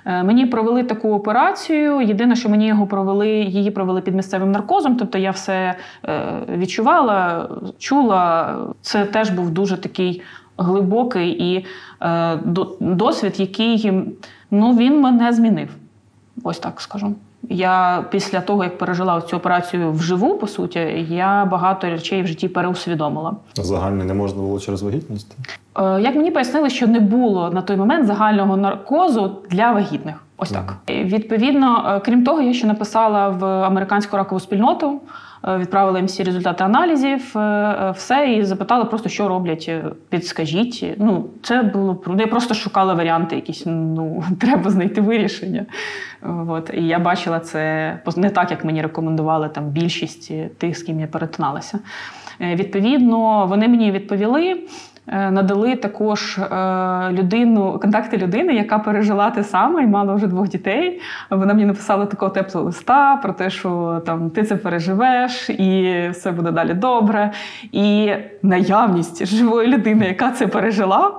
Е, 0.06 0.24
Мені 0.24 0.46
провели 0.46 0.84
таку 0.84 1.14
операцію. 1.14 2.02
Єдине, 2.02 2.36
що 2.36 2.50
мені 2.50 2.68
його 2.68 2.88
провели, 2.88 3.30
її 3.30 3.72
провели 3.72 4.02
під 4.02 4.16
місцевим 4.16 4.52
наркозом. 4.52 4.96
Тобто 4.96 5.18
я 5.18 5.32
все 5.32 5.76
е, 6.06 6.32
відчувала, 6.58 7.50
чула. 7.78 8.56
Це 8.82 9.06
теж 9.06 9.30
був 9.30 9.50
дуже 9.50 9.78
такий 9.78 10.22
глибокий 10.58 11.54
і 11.54 11.66
досвід, 12.80 13.40
який 13.40 13.92
ну, 14.52 14.78
він 14.78 15.02
мене 15.02 15.34
змінив. 15.34 15.70
Ось 16.44 16.60
так 16.60 16.82
скажу. 16.82 17.16
Я 17.50 18.06
після 18.12 18.42
того, 18.42 18.64
як 18.64 18.78
пережила 18.78 19.22
цю 19.22 19.38
операцію 19.38 19.92
вживу, 19.92 20.38
по 20.38 20.48
суті, 20.48 20.80
я 21.10 21.46
багато 21.46 21.90
речей 21.90 22.24
в 22.24 22.28
житті 22.28 22.48
переусвідомила. 22.48 23.36
Загально 23.56 24.04
не 24.04 24.14
можна 24.14 24.42
було 24.42 24.60
через 24.60 24.82
вагітність. 24.82 25.38
Е, 25.80 26.02
Як 26.02 26.16
мені 26.16 26.32
пояснили, 26.32 26.70
що 26.70 26.88
не 26.88 27.00
було 27.00 27.50
на 27.50 27.62
той 27.62 27.78
момент 27.78 28.06
загального 28.08 28.58
наркозу 28.58 29.36
для 29.50 29.72
вагітних. 29.72 30.16
Ось 30.38 30.52
так. 30.52 30.76
Відповідно, 30.90 31.94
е, 31.96 32.00
крім 32.00 32.24
того, 32.24 32.42
я 32.42 32.54
ще 32.54 32.68
написала 32.68 33.30
в 33.30 33.46
американську 33.46 34.18
ракову 34.18 34.40
спільноту, 34.40 35.02
е, 35.48 35.58
відправила 35.58 35.98
їм 35.98 36.06
всі 36.06 36.24
результати 36.24 36.64
аналізів, 36.64 37.36
все, 37.96 38.36
і 38.38 38.44
запитала 38.44 38.86
просто, 38.86 39.10
що 39.10 39.28
роблять. 39.28 39.72
Підскажіть. 40.10 40.96
Ну, 40.98 41.26
це 41.44 41.62
було 41.64 42.02
я 42.20 42.28
просто 42.28 42.54
шукала 42.54 42.94
варіанти, 42.94 43.36
якісь 43.36 43.64
ну 43.66 44.24
треба 44.40 44.70
знайти 44.70 45.02
вирішення. 45.02 45.66
От 46.48 46.72
і 46.74 46.88
я 46.88 47.00
бачила 47.00 47.40
це 47.40 47.94
не 48.16 48.30
так, 48.30 48.52
як 48.52 48.66
мені 48.66 48.82
рекомендували 48.82 49.50
там 49.50 49.66
більшість 49.66 50.58
тих, 50.58 50.78
з 50.78 50.84
ким 50.84 51.00
я 51.00 51.08
перетиналася. 51.08 51.80
Відповідно, 52.40 53.46
вони 53.46 53.68
мені 53.68 53.92
відповіли. 53.92 54.58
Е, 55.08 55.32
Надали 55.32 55.76
також 55.76 56.38
е, 56.38 56.46
людину 57.12 57.80
контакти 57.82 58.18
людини, 58.18 58.54
яка 58.54 58.80
пережила 58.80 59.30
те 59.30 59.44
саме 59.44 59.84
і 59.84 59.88
мала 59.88 60.14
вже 60.14 60.28
двох 60.28 60.48
дітей. 60.48 61.02
Вона 61.30 61.54
мені 61.54 61.66
написала 61.66 62.06
такого 62.06 62.32
теплого 62.32 62.66
листа 62.66 63.20
про 63.24 63.34
те, 63.34 63.50
що 63.50 64.02
там 64.06 64.30
ти 64.30 64.44
це 64.44 64.56
переживеш, 64.56 65.50
і 65.50 66.02
все 66.12 66.32
буде 66.32 66.52
далі 66.52 66.74
добре. 66.74 67.32
І 67.72 68.14
наявність 68.44 69.26
живої 69.26 69.68
людини, 69.68 70.06
яка 70.08 70.32
це 70.32 70.48
пережила, 70.48 71.12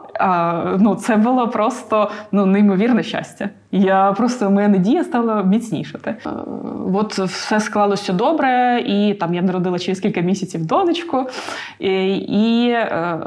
ну 0.79 0.95
це 0.95 1.17
було 1.17 1.49
просто 1.49 2.11
ну 2.33 2.47
неймовірне 2.47 3.03
щастя. 3.03 3.49
Я 3.73 4.13
просто 4.13 4.51
моя 4.51 4.69
надія 4.69 5.05
стала 5.05 5.43
міцнішати. 5.43 6.15
От 6.95 7.19
все 7.19 7.61
склалося 7.61 8.13
добре, 8.13 8.81
і 8.87 9.15
там 9.15 9.35
я 9.35 9.43
народила 9.43 9.79
через 9.79 10.01
кілька 10.01 10.21
місяців 10.21 10.67
донечку. 10.67 11.27
І, 11.79 12.17
і 12.17 12.71
е, 12.71 13.19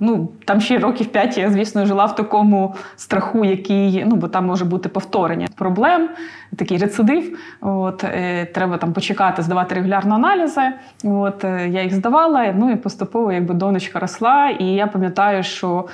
ну, 0.00 0.28
там 0.44 0.60
ще 0.60 0.78
років 0.78 1.06
п'ять 1.06 1.38
я, 1.38 1.50
звісно, 1.50 1.86
жила 1.86 2.04
в 2.04 2.14
такому 2.14 2.74
страху, 2.96 3.44
який 3.44 4.04
ну, 4.04 4.16
бо 4.16 4.28
там 4.28 4.46
може 4.46 4.64
бути 4.64 4.88
повторення 4.88 5.48
проблем, 5.56 6.08
такий 6.56 6.78
рецидив. 6.78 7.38
От, 7.60 8.04
е, 8.04 8.44
треба 8.44 8.76
там 8.76 8.92
почекати, 8.92 9.42
здавати 9.42 9.74
регулярно 9.74 10.14
аналізи. 10.14 10.72
От, 11.04 11.44
е, 11.44 11.68
я 11.68 11.82
їх 11.82 11.94
здавала, 11.94 12.54
ну 12.58 12.70
і 12.70 12.76
поступово 12.76 13.32
якби 13.32 13.54
донечка 13.54 13.98
росла. 13.98 14.48
І 14.48 14.64
я 14.64 14.86
пам'ятаю, 14.86 15.42
що 15.42 15.84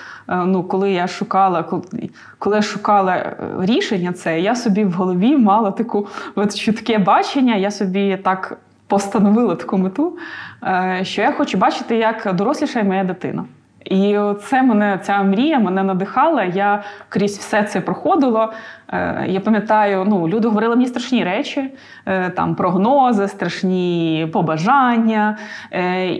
ну, 0.46 0.62
коли 0.62 0.92
я 0.92 1.06
шукала, 1.06 1.62
коли, 1.62 1.82
коли 2.38 2.56
я 2.56 2.62
шукала 2.62 3.16
е, 3.16 3.36
рішення, 3.58 4.12
це 4.12 4.40
я 4.40 4.54
собі 4.54 4.84
в 4.84 4.92
голові 4.92 5.36
мала 5.36 5.70
таку 5.70 6.06
от 6.34 6.54
чітке 6.54 6.98
бачення, 6.98 7.56
я 7.56 7.70
собі 7.70 8.16
так 8.24 8.58
постановила 8.86 9.54
таку 9.54 9.78
мету, 9.78 10.16
е, 10.64 11.00
що 11.02 11.22
я 11.22 11.32
хочу 11.32 11.58
бачити, 11.58 11.96
як 11.96 12.34
дорослішає 12.34 12.84
моя 12.84 13.04
дитина. 13.04 13.44
І 13.84 14.18
це 14.44 14.62
мене 14.62 15.00
ця 15.02 15.22
мрія 15.22 15.58
мене 15.58 15.82
надихала. 15.82 16.44
Я 16.44 16.82
крізь 17.08 17.38
все 17.38 17.62
це 17.62 17.80
проходила. 17.80 18.52
Е, 18.88 19.26
Я 19.28 19.40
пам'ятаю, 19.40 20.04
ну 20.08 20.28
люди 20.28 20.48
говорили 20.48 20.76
мені 20.76 20.88
страшні 20.88 21.24
речі, 21.24 21.70
там 22.36 22.54
прогнози, 22.54 23.28
страшні 23.28 24.28
побажання. 24.32 25.38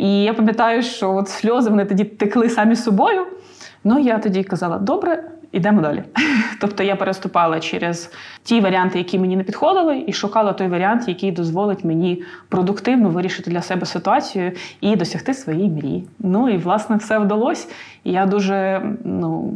І 0.01 0.23
я 0.23 0.35
пам'ятаю, 0.35 0.83
що 0.83 1.15
от 1.15 1.29
сльози 1.29 1.71
вони 1.71 1.85
тоді 1.85 2.05
текли 2.05 2.49
самі 2.49 2.77
собою. 2.77 3.27
Ну 3.85 3.99
я 3.99 4.19
тоді 4.19 4.45
казала: 4.45 4.79
добре, 4.79 5.25
ідемо 5.53 5.83
далі. 5.83 6.03
Тобто 6.61 6.83
я 6.83 6.97
переступала 6.97 7.61
через 7.61 8.13
ті 8.43 8.61
варіанти, 8.61 8.99
які 8.99 9.19
мені 9.19 9.37
не 9.37 9.45
підходили, 9.45 10.05
і 10.07 10.13
шукала 10.13 10.53
той 10.53 10.69
варіант, 10.69 11.09
який 11.09 11.33
дозволить 11.33 11.85
мені 11.85 12.23
продуктивно 12.49 13.09
вирішити 13.09 13.51
для 13.51 13.63
себе 13.63 13.87
ситуацію 13.87 14.53
і 14.81 14.97
досягти 14.97 15.35
своєї 15.35 15.71
мрії. 15.71 16.09
Ну 16.19 16.49
і 16.49 16.57
власне 16.57 16.97
все 16.97 17.19
вдалося. 17.19 17.69
І 18.05 18.13
я 18.13 18.27
дуже 18.27 18.83
ну, 19.05 19.53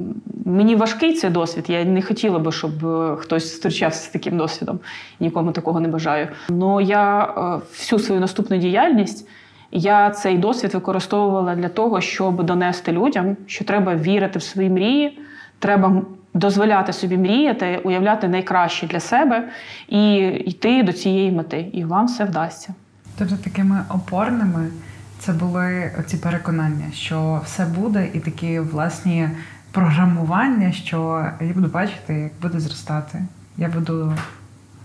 Мені 0.46 0.76
важкий 0.76 1.14
цей 1.14 1.30
досвід. 1.30 1.64
Я 1.68 1.84
не 1.84 2.02
хотіла 2.02 2.38
би, 2.38 2.52
щоб 2.52 2.86
е, 2.86 3.16
хтось 3.16 3.50
зустрічався 3.52 4.00
з 4.00 4.08
таким 4.08 4.36
досвідом. 4.36 4.80
Нікому 5.20 5.52
такого 5.52 5.80
не 5.80 5.88
бажаю. 5.88 6.28
Але 6.48 6.82
я 6.82 7.22
е, 7.24 7.60
всю 7.72 7.98
свою 7.98 8.20
наступну 8.20 8.56
діяльність. 8.56 9.28
Я 9.72 10.10
цей 10.10 10.38
досвід 10.38 10.74
використовувала 10.74 11.54
для 11.54 11.68
того, 11.68 12.00
щоб 12.00 12.42
донести 12.42 12.92
людям, 12.92 13.36
що 13.46 13.64
треба 13.64 13.94
вірити 13.94 14.38
в 14.38 14.42
свої 14.42 14.70
мрії, 14.70 15.18
треба 15.58 16.02
дозволяти 16.34 16.92
собі 16.92 17.16
мріяти, 17.16 17.80
уявляти 17.84 18.28
найкраще 18.28 18.86
для 18.86 19.00
себе 19.00 19.48
і 19.88 20.16
йти 20.26 20.82
до 20.82 20.92
цієї 20.92 21.32
мети. 21.32 21.70
І 21.72 21.84
вам 21.84 22.06
все 22.06 22.24
вдасться. 22.24 22.74
Тобто 23.18 23.36
такими 23.36 23.84
опорними 23.88 24.68
це 25.18 25.32
були 25.32 25.92
ці 26.06 26.16
переконання, 26.16 26.84
що 26.92 27.40
все 27.44 27.64
буде, 27.64 28.08
і 28.14 28.20
такі 28.20 28.60
власні 28.60 29.28
програмування, 29.72 30.72
що 30.72 31.26
я 31.40 31.52
буду 31.52 31.68
бачити, 31.68 32.14
як 32.14 32.32
буде 32.42 32.60
зростати. 32.60 33.22
Я 33.56 33.68
буду 33.68 34.12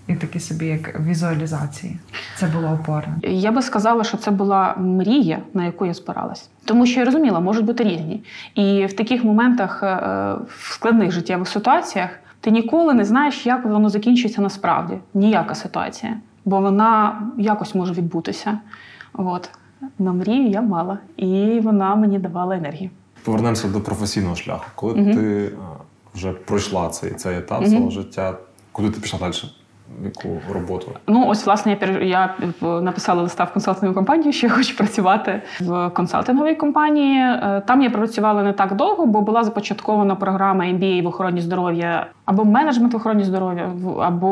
і 0.07 0.15
такі 0.15 0.39
собі, 0.39 0.65
як 0.65 0.99
візуалізації. 0.99 1.97
Це 2.37 2.47
було 2.47 2.67
опорно. 2.67 3.15
Я 3.23 3.51
би 3.51 3.61
сказала, 3.61 4.03
що 4.03 4.17
це 4.17 4.31
була 4.31 4.75
мрія, 4.77 5.39
на 5.53 5.65
яку 5.65 5.85
я 5.85 5.93
спиралась. 5.93 6.49
Тому 6.65 6.85
що 6.85 6.99
я 6.99 7.05
розуміла, 7.05 7.39
можуть 7.39 7.65
бути 7.65 7.83
різні. 7.83 8.23
І 8.55 8.85
в 8.85 8.93
таких 8.93 9.23
моментах, 9.23 9.83
е, 9.83 9.95
в 10.47 10.73
складних 10.73 11.11
життєвих 11.11 11.47
ситуаціях, 11.47 12.09
ти 12.39 12.51
ніколи 12.51 12.93
не 12.93 13.05
знаєш, 13.05 13.45
як 13.45 13.65
воно 13.65 13.89
закінчиться 13.89 14.41
насправді. 14.41 14.93
Ніяка 15.13 15.55
ситуація. 15.55 16.17
Бо 16.45 16.61
вона 16.61 17.21
якось 17.37 17.75
може 17.75 17.93
відбутися. 17.93 18.59
От. 19.13 19.49
На 19.99 20.13
мрію 20.13 20.47
я 20.49 20.61
мала, 20.61 20.97
і 21.17 21.59
вона 21.63 21.95
мені 21.95 22.19
давала 22.19 22.55
енергію. 22.55 22.89
Повернемося 23.23 23.67
до 23.67 23.81
професійного 23.81 24.35
шляху. 24.35 24.65
Коли 24.75 24.93
Мгм. 24.95 25.13
ти 25.13 25.45
е, 25.45 25.49
вже 26.15 26.31
пройшла 26.31 26.89
цей, 26.89 27.11
цей 27.11 27.37
етап 27.37 27.61
Мгм. 27.61 27.69
свого 27.69 27.89
життя, 27.89 28.33
куди 28.71 28.89
ти 28.89 28.99
пішла 28.99 29.19
далі? 29.19 29.33
Яку 30.03 30.41
роботу? 30.53 30.91
Ну, 31.07 31.27
ось, 31.27 31.45
власне, 31.45 31.77
я 31.81 31.87
я 31.99 32.35
е, 32.63 32.65
написала 32.81 33.21
листа 33.21 33.43
в 33.43 33.53
консалтингову 33.53 33.95
компанію, 33.95 34.33
що 34.33 34.47
я 34.47 34.53
хочу 34.53 34.77
працювати 34.77 35.41
в 35.59 35.89
консалтинговій 35.89 36.55
компанії. 36.55 37.17
Е, 37.19 37.61
Там 37.67 37.81
я 37.81 37.89
працювала 37.89 38.43
не 38.43 38.53
так 38.53 38.75
довго, 38.75 39.05
бо 39.05 39.21
була 39.21 39.43
започаткована 39.43 40.15
програма 40.15 40.65
MBA 40.65 41.03
в 41.03 41.07
охороні 41.07 41.41
здоров'я 41.41 42.05
або 42.31 42.45
менеджмент 42.45 42.93
в 42.93 42.95
охороні 42.95 43.23
здоров'я, 43.23 43.71
або 44.01 44.27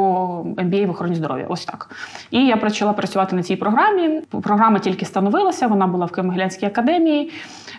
MBA 0.58 0.88
в 0.88 0.90
охороні 0.90 1.16
здоров'я. 1.16 1.46
Ось 1.50 1.66
так. 1.66 1.90
І 2.32 2.46
я 2.46 2.58
почала 2.58 2.94
працювати 2.94 3.36
на 3.36 3.44
цій 3.44 3.56
програмі. 3.56 4.22
Програма 4.42 4.80
тільки 4.80 5.06
становилася, 5.06 5.68
вона 5.68 5.88
була 5.88 6.06
в 6.06 6.10
Києво-Могилянській 6.10 6.66
академії. 6.66 7.32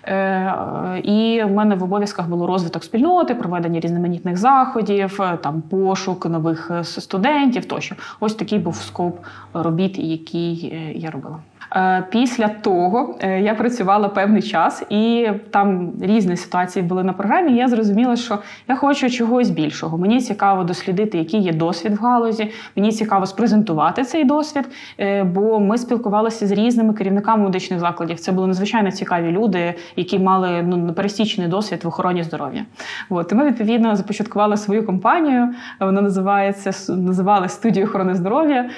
Е, 0.04 1.00
І 1.04 1.42
в 1.44 1.50
мене 1.50 1.74
в 1.74 1.82
обов'язках 1.82 2.28
було 2.28 2.46
розвиток 2.46 2.84
спільноти, 2.84 3.34
проведення 3.34 3.80
різноманітних 3.80 4.36
заходів, 4.36 5.22
е, 5.22 5.36
там 5.36 5.62
пошук 5.62 6.26
нових 6.26 6.70
е, 6.70 6.84
студентів 6.84 7.64
тощо. 7.64 7.94
Ось 8.20 8.34
такий 8.34 8.58
був 8.58 8.76
скоп 8.76 9.18
робіт, 9.54 9.98
який 9.98 10.74
я 10.94 11.10
робила. 11.10 11.38
Е, 11.76 12.04
Після 12.10 12.48
того 12.48 13.18
е, 13.20 13.40
я 13.40 13.54
працювала 13.54 14.08
певний 14.08 14.42
час, 14.42 14.82
і 14.90 15.28
там 15.50 15.92
різні 16.02 16.36
ситуації 16.36 16.82
були 16.82 17.04
на 17.04 17.12
програмі. 17.12 17.56
Я 17.56 17.68
зрозуміла, 17.68 18.16
що 18.16 18.38
я 18.68 18.76
хочу 18.76 19.10
чогось 19.10 19.50
більшого. 19.50 19.98
Мені 19.98 20.20
цікаво 20.20 20.64
дослідити, 20.64 21.18
який 21.18 21.40
є 21.40 21.52
досвід 21.52 21.92
в 21.92 22.02
галузі. 22.02 22.50
Мені 22.76 22.92
цікаво 22.92 23.26
спрезентувати 23.26 24.04
цей 24.04 24.24
досвід, 24.24 24.68
е, 25.00 25.24
бо 25.24 25.60
ми 25.60 25.78
спілкувалися 25.78 26.46
з 26.46 26.52
різними 26.52 26.94
керівниками 26.94 27.44
медичних 27.44 27.80
закладів. 27.80 28.20
Це 28.20 28.32
були 28.32 28.46
надзвичайно 28.46 28.90
цікаві 28.90 29.30
люди, 29.30 29.74
які 29.96 30.18
мали 30.18 30.62
ну 30.62 30.76
непересічний 30.76 31.48
досвід 31.48 31.84
в 31.84 31.88
охороні 31.88 32.22
здоров'я. 32.22 32.64
От 33.10 33.32
і 33.32 33.34
ми 33.34 33.46
відповідно 33.46 33.96
започаткували 33.96 34.56
свою 34.56 34.86
компанію. 34.86 35.48
Вона 35.80 36.00
називається 36.00 36.92
називали 36.92 37.48
студію 37.48 37.86
охорони 37.86 38.14
здоров'я. 38.14 38.70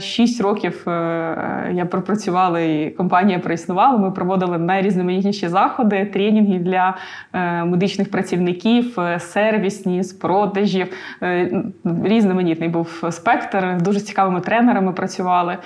Шість 0.00 0.40
років 0.40 0.82
я 1.72 1.86
пропрацювала 2.02 2.60
і 2.60 2.90
компанія 2.90 3.38
проіснувала. 3.38 3.98
Ми 3.98 4.10
проводили 4.10 4.58
найрізноманітніші 4.58 5.48
заходи, 5.48 6.04
тренінги 6.04 6.58
для 6.58 6.96
е, 7.32 7.64
медичних 7.64 8.10
працівників, 8.10 9.00
е, 9.00 9.20
сервісні, 9.20 10.02
з 10.02 10.12
продажів. 10.12 10.86
Е, 11.22 11.62
Різноманітний 12.04 12.68
був 12.68 13.04
спектр. 13.10 13.76
Дуже 13.80 14.00
цікавими 14.00 14.40
тренерами 14.40 14.92
працювали. 14.92 15.58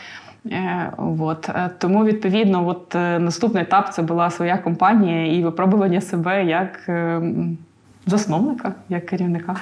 От. 1.19 1.51
Тому, 1.79 2.05
відповідно, 2.05 2.69
от 2.69 2.95
наступний 3.23 3.63
етап 3.63 3.93
це 3.93 4.03
була 4.03 4.31
своя 4.31 4.59
компанія 4.59 5.37
і 5.37 5.43
випробування 5.43 6.01
себе 6.01 6.45
як 6.45 6.91
засновника, 8.07 8.73
як 8.89 9.07
керівника. 9.07 9.57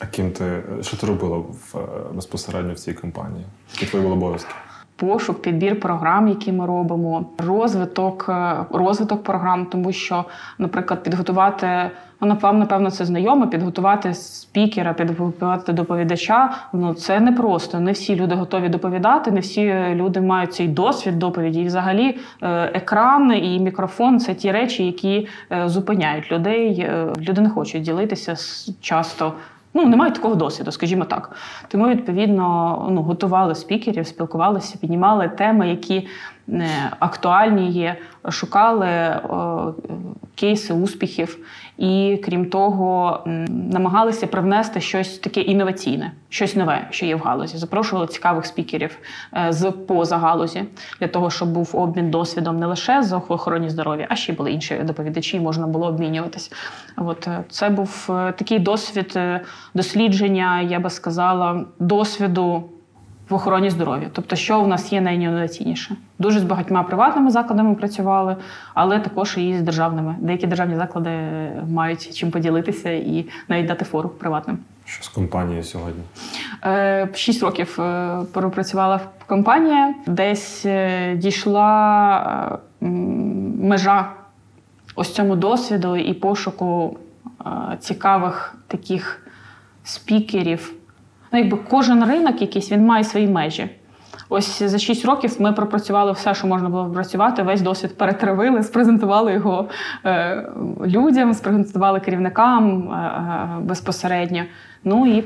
А 0.00 0.06
ким 0.06 0.30
ти 0.30 0.62
що 0.80 0.96
ти 0.96 1.06
робила 1.06 1.36
в, 1.36 1.74
безпосередньо 2.14 2.72
в 2.72 2.78
цій 2.78 2.92
компанії? 2.92 3.44
Які 3.74 3.86
твої 3.86 4.04
були 4.04 4.16
обов'язки? 4.16 4.54
Пошук, 5.00 5.42
підбір 5.42 5.80
програм, 5.80 6.28
які 6.28 6.52
ми 6.52 6.66
робимо, 6.66 7.24
розвиток, 7.46 8.26
е, 8.28 8.56
розвиток 8.70 9.22
програм, 9.22 9.66
тому 9.66 9.92
що, 9.92 10.24
наприклад, 10.58 11.02
підготувати, 11.02 11.90
ну, 12.20 12.28
напевно, 12.28 12.58
напевно, 12.58 12.90
це 12.90 13.04
знайомо, 13.04 13.48
підготувати 13.48 14.14
спікера, 14.14 14.92
підготувати 14.92 15.72
доповідача. 15.72 16.50
Ну 16.72 16.94
це 16.94 17.20
не 17.20 17.32
просто. 17.32 17.80
Не 17.80 17.92
всі 17.92 18.16
люди 18.16 18.34
готові 18.34 18.68
доповідати, 18.68 19.30
не 19.30 19.40
всі 19.40 19.74
люди 19.94 20.20
мають 20.20 20.54
цей 20.54 20.68
досвід 20.68 21.18
доповіді. 21.18 21.60
І 21.60 21.66
взагалі 21.66 22.18
е, 22.42 22.70
екран 22.74 23.32
і 23.32 23.60
мікрофон 23.60 24.20
це 24.20 24.34
ті 24.34 24.52
речі, 24.52 24.86
які 24.86 25.28
е, 25.52 25.68
зупиняють 25.68 26.32
людей. 26.32 26.80
Е, 26.80 27.06
Люди 27.20 27.40
не 27.40 27.50
хочуть 27.50 27.82
ділитися 27.82 28.34
часто. 28.80 29.32
Ну, 29.74 29.86
не 29.86 29.96
мають 29.96 30.14
такого 30.14 30.34
досвіду, 30.34 30.72
скажімо 30.72 31.04
так. 31.04 31.36
Тому, 31.68 31.88
відповідно, 31.88 32.88
ну, 32.90 33.02
готували 33.02 33.54
спікерів, 33.54 34.06
спілкувалися, 34.06 34.78
піднімали 34.80 35.28
теми, 35.28 35.68
які 35.68 36.08
е, 36.48 36.68
актуальні 36.98 37.70
є, 37.70 37.96
шукали 38.28 38.86
е, 38.86 39.20
кейси 40.34 40.74
успіхів. 40.74 41.38
І 41.80 42.20
крім 42.24 42.50
того, 42.50 43.20
намагалися 43.48 44.26
привнести 44.26 44.80
щось 44.80 45.18
таке 45.18 45.40
інноваційне, 45.40 46.12
щось 46.28 46.56
нове, 46.56 46.86
що 46.90 47.06
є 47.06 47.16
в 47.16 47.18
галузі. 47.18 47.58
Запрошували 47.58 48.06
цікавих 48.06 48.46
спікерів 48.46 48.98
е, 49.36 49.52
з 49.52 49.70
поза 49.70 50.16
галузі 50.16 50.64
для 51.00 51.08
того, 51.08 51.30
щоб 51.30 51.52
був 51.52 51.70
обмін 51.74 52.10
досвідом 52.10 52.58
не 52.58 52.66
лише 52.66 53.02
з 53.02 53.12
охороні 53.12 53.68
здоров'я, 53.68 54.06
а 54.08 54.16
ще 54.16 54.32
були 54.32 54.52
інші 54.52 54.74
доповідачі, 54.74 55.36
і 55.36 55.40
можна 55.40 55.66
було 55.66 55.86
обмінюватись. 55.86 56.52
От 56.96 57.28
е, 57.28 57.44
це 57.50 57.68
був 57.68 58.06
е, 58.10 58.32
такий 58.32 58.58
досвід 58.58 59.18
дослідження, 59.74 60.60
я 60.60 60.80
би 60.80 60.90
сказала, 60.90 61.64
досвіду 61.78 62.64
в 63.30 63.34
охороні 63.34 63.70
здоров'я. 63.70 64.10
Тобто, 64.12 64.36
що 64.36 64.60
в 64.60 64.68
нас 64.68 64.92
є 64.92 65.00
найінноваційніше. 65.00 65.96
Дуже 66.18 66.40
з 66.40 66.42
багатьма 66.42 66.82
приватними 66.82 67.30
закладами 67.30 67.74
працювали, 67.74 68.36
але 68.74 69.00
також 69.00 69.38
і 69.38 69.58
з 69.58 69.62
державними. 69.62 70.16
Деякі 70.20 70.46
державні 70.46 70.76
заклади 70.76 71.10
мають 71.68 72.16
чим 72.16 72.30
поділитися 72.30 72.90
і 72.90 73.26
навіть 73.48 73.66
дати 73.66 73.84
фору 73.84 74.08
приватним. 74.08 74.58
Що 74.84 75.04
з 75.04 75.08
компанією 75.08 75.64
сьогодні? 75.64 76.02
Е, 76.64 77.08
Шість 77.14 77.42
років 77.42 77.80
е, 77.80 78.18
пропрацювала 78.32 78.96
в 78.96 79.24
компанія, 79.26 79.94
десь 80.06 80.66
е, 80.66 81.14
дійшла 81.16 82.58
межа 83.60 84.10
ось 84.94 85.14
цьому 85.14 85.36
досвіду 85.36 85.96
і 85.96 86.14
пошуку 86.14 86.96
цікавих 87.80 88.54
таких 88.66 89.26
спікерів. 89.84 90.79
Ну, 91.32 91.38
якби 91.38 91.58
кожен 91.70 92.04
ринок 92.04 92.40
якийсь 92.40 92.72
він 92.72 92.86
має 92.86 93.04
свої 93.04 93.28
межі. 93.28 93.70
Ось 94.28 94.62
за 94.62 94.78
6 94.78 95.04
років 95.04 95.36
ми 95.38 95.52
пропрацювали 95.52 96.12
все, 96.12 96.34
що 96.34 96.46
можна 96.46 96.68
було 96.68 96.90
працювати. 96.90 97.42
Весь 97.42 97.60
досвід 97.60 97.98
перетравили, 97.98 98.62
спрезентували 98.62 99.32
його 99.32 99.68
е, 100.04 100.50
людям, 100.86 101.34
спрезентували 101.34 102.00
керівникам 102.00 102.92
е, 102.92 102.96
е, 102.96 103.60
безпосередньо. 103.60 104.42
Ну 104.84 105.06
і 105.06 105.22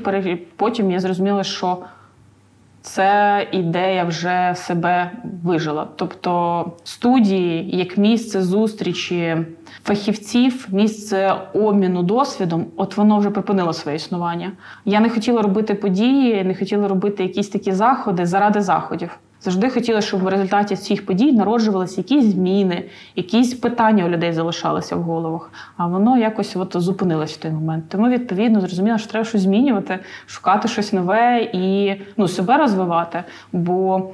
потім 0.55 0.91
я 0.91 0.99
зрозуміла, 0.99 1.43
що 1.43 1.77
це 2.85 3.47
ідея 3.51 4.03
вже 4.03 4.53
себе 4.55 5.11
вижила. 5.43 5.87
Тобто 5.95 6.65
студії 6.83 7.77
як 7.77 7.97
місце 7.97 8.41
зустрічі 8.41 9.37
фахівців, 9.83 10.67
місце 10.71 11.35
обміну 11.53 12.03
досвідом, 12.03 12.65
от 12.77 12.97
воно 12.97 13.17
вже 13.17 13.29
припинило 13.29 13.73
своє 13.73 13.95
існування. 13.95 14.51
Я 14.85 14.99
не 14.99 15.09
хотіла 15.09 15.41
робити 15.41 15.75
події, 15.75 16.43
не 16.43 16.55
хотіла 16.55 16.87
робити 16.87 17.23
якісь 17.23 17.49
такі 17.49 17.71
заходи 17.71 18.25
заради 18.25 18.61
заходів. 18.61 19.19
Завжди 19.45 19.69
хотіла, 19.69 20.01
щоб 20.01 20.23
в 20.23 20.27
результаті 20.27 20.75
цих 20.75 21.05
подій 21.05 21.31
народжувалися 21.31 22.01
якісь 22.01 22.25
зміни, 22.25 22.83
якісь 23.15 23.53
питання 23.53 24.05
у 24.05 24.09
людей 24.09 24.33
залишалися 24.33 24.95
в 24.95 25.01
головах. 25.01 25.51
А 25.77 25.87
воно 25.87 26.17
якось 26.17 26.55
от 26.55 26.75
зупинилось 26.75 27.33
в 27.33 27.37
той 27.37 27.51
момент. 27.51 27.83
Тому 27.89 28.09
відповідно 28.09 28.61
зрозуміла, 28.61 28.97
що 28.97 29.09
треба 29.09 29.25
щось 29.25 29.41
змінювати, 29.41 29.99
шукати 30.25 30.67
щось 30.67 30.93
нове 30.93 31.49
і 31.53 31.95
ну, 32.17 32.27
себе 32.27 32.57
розвивати. 32.57 33.23
Бо 33.53 34.09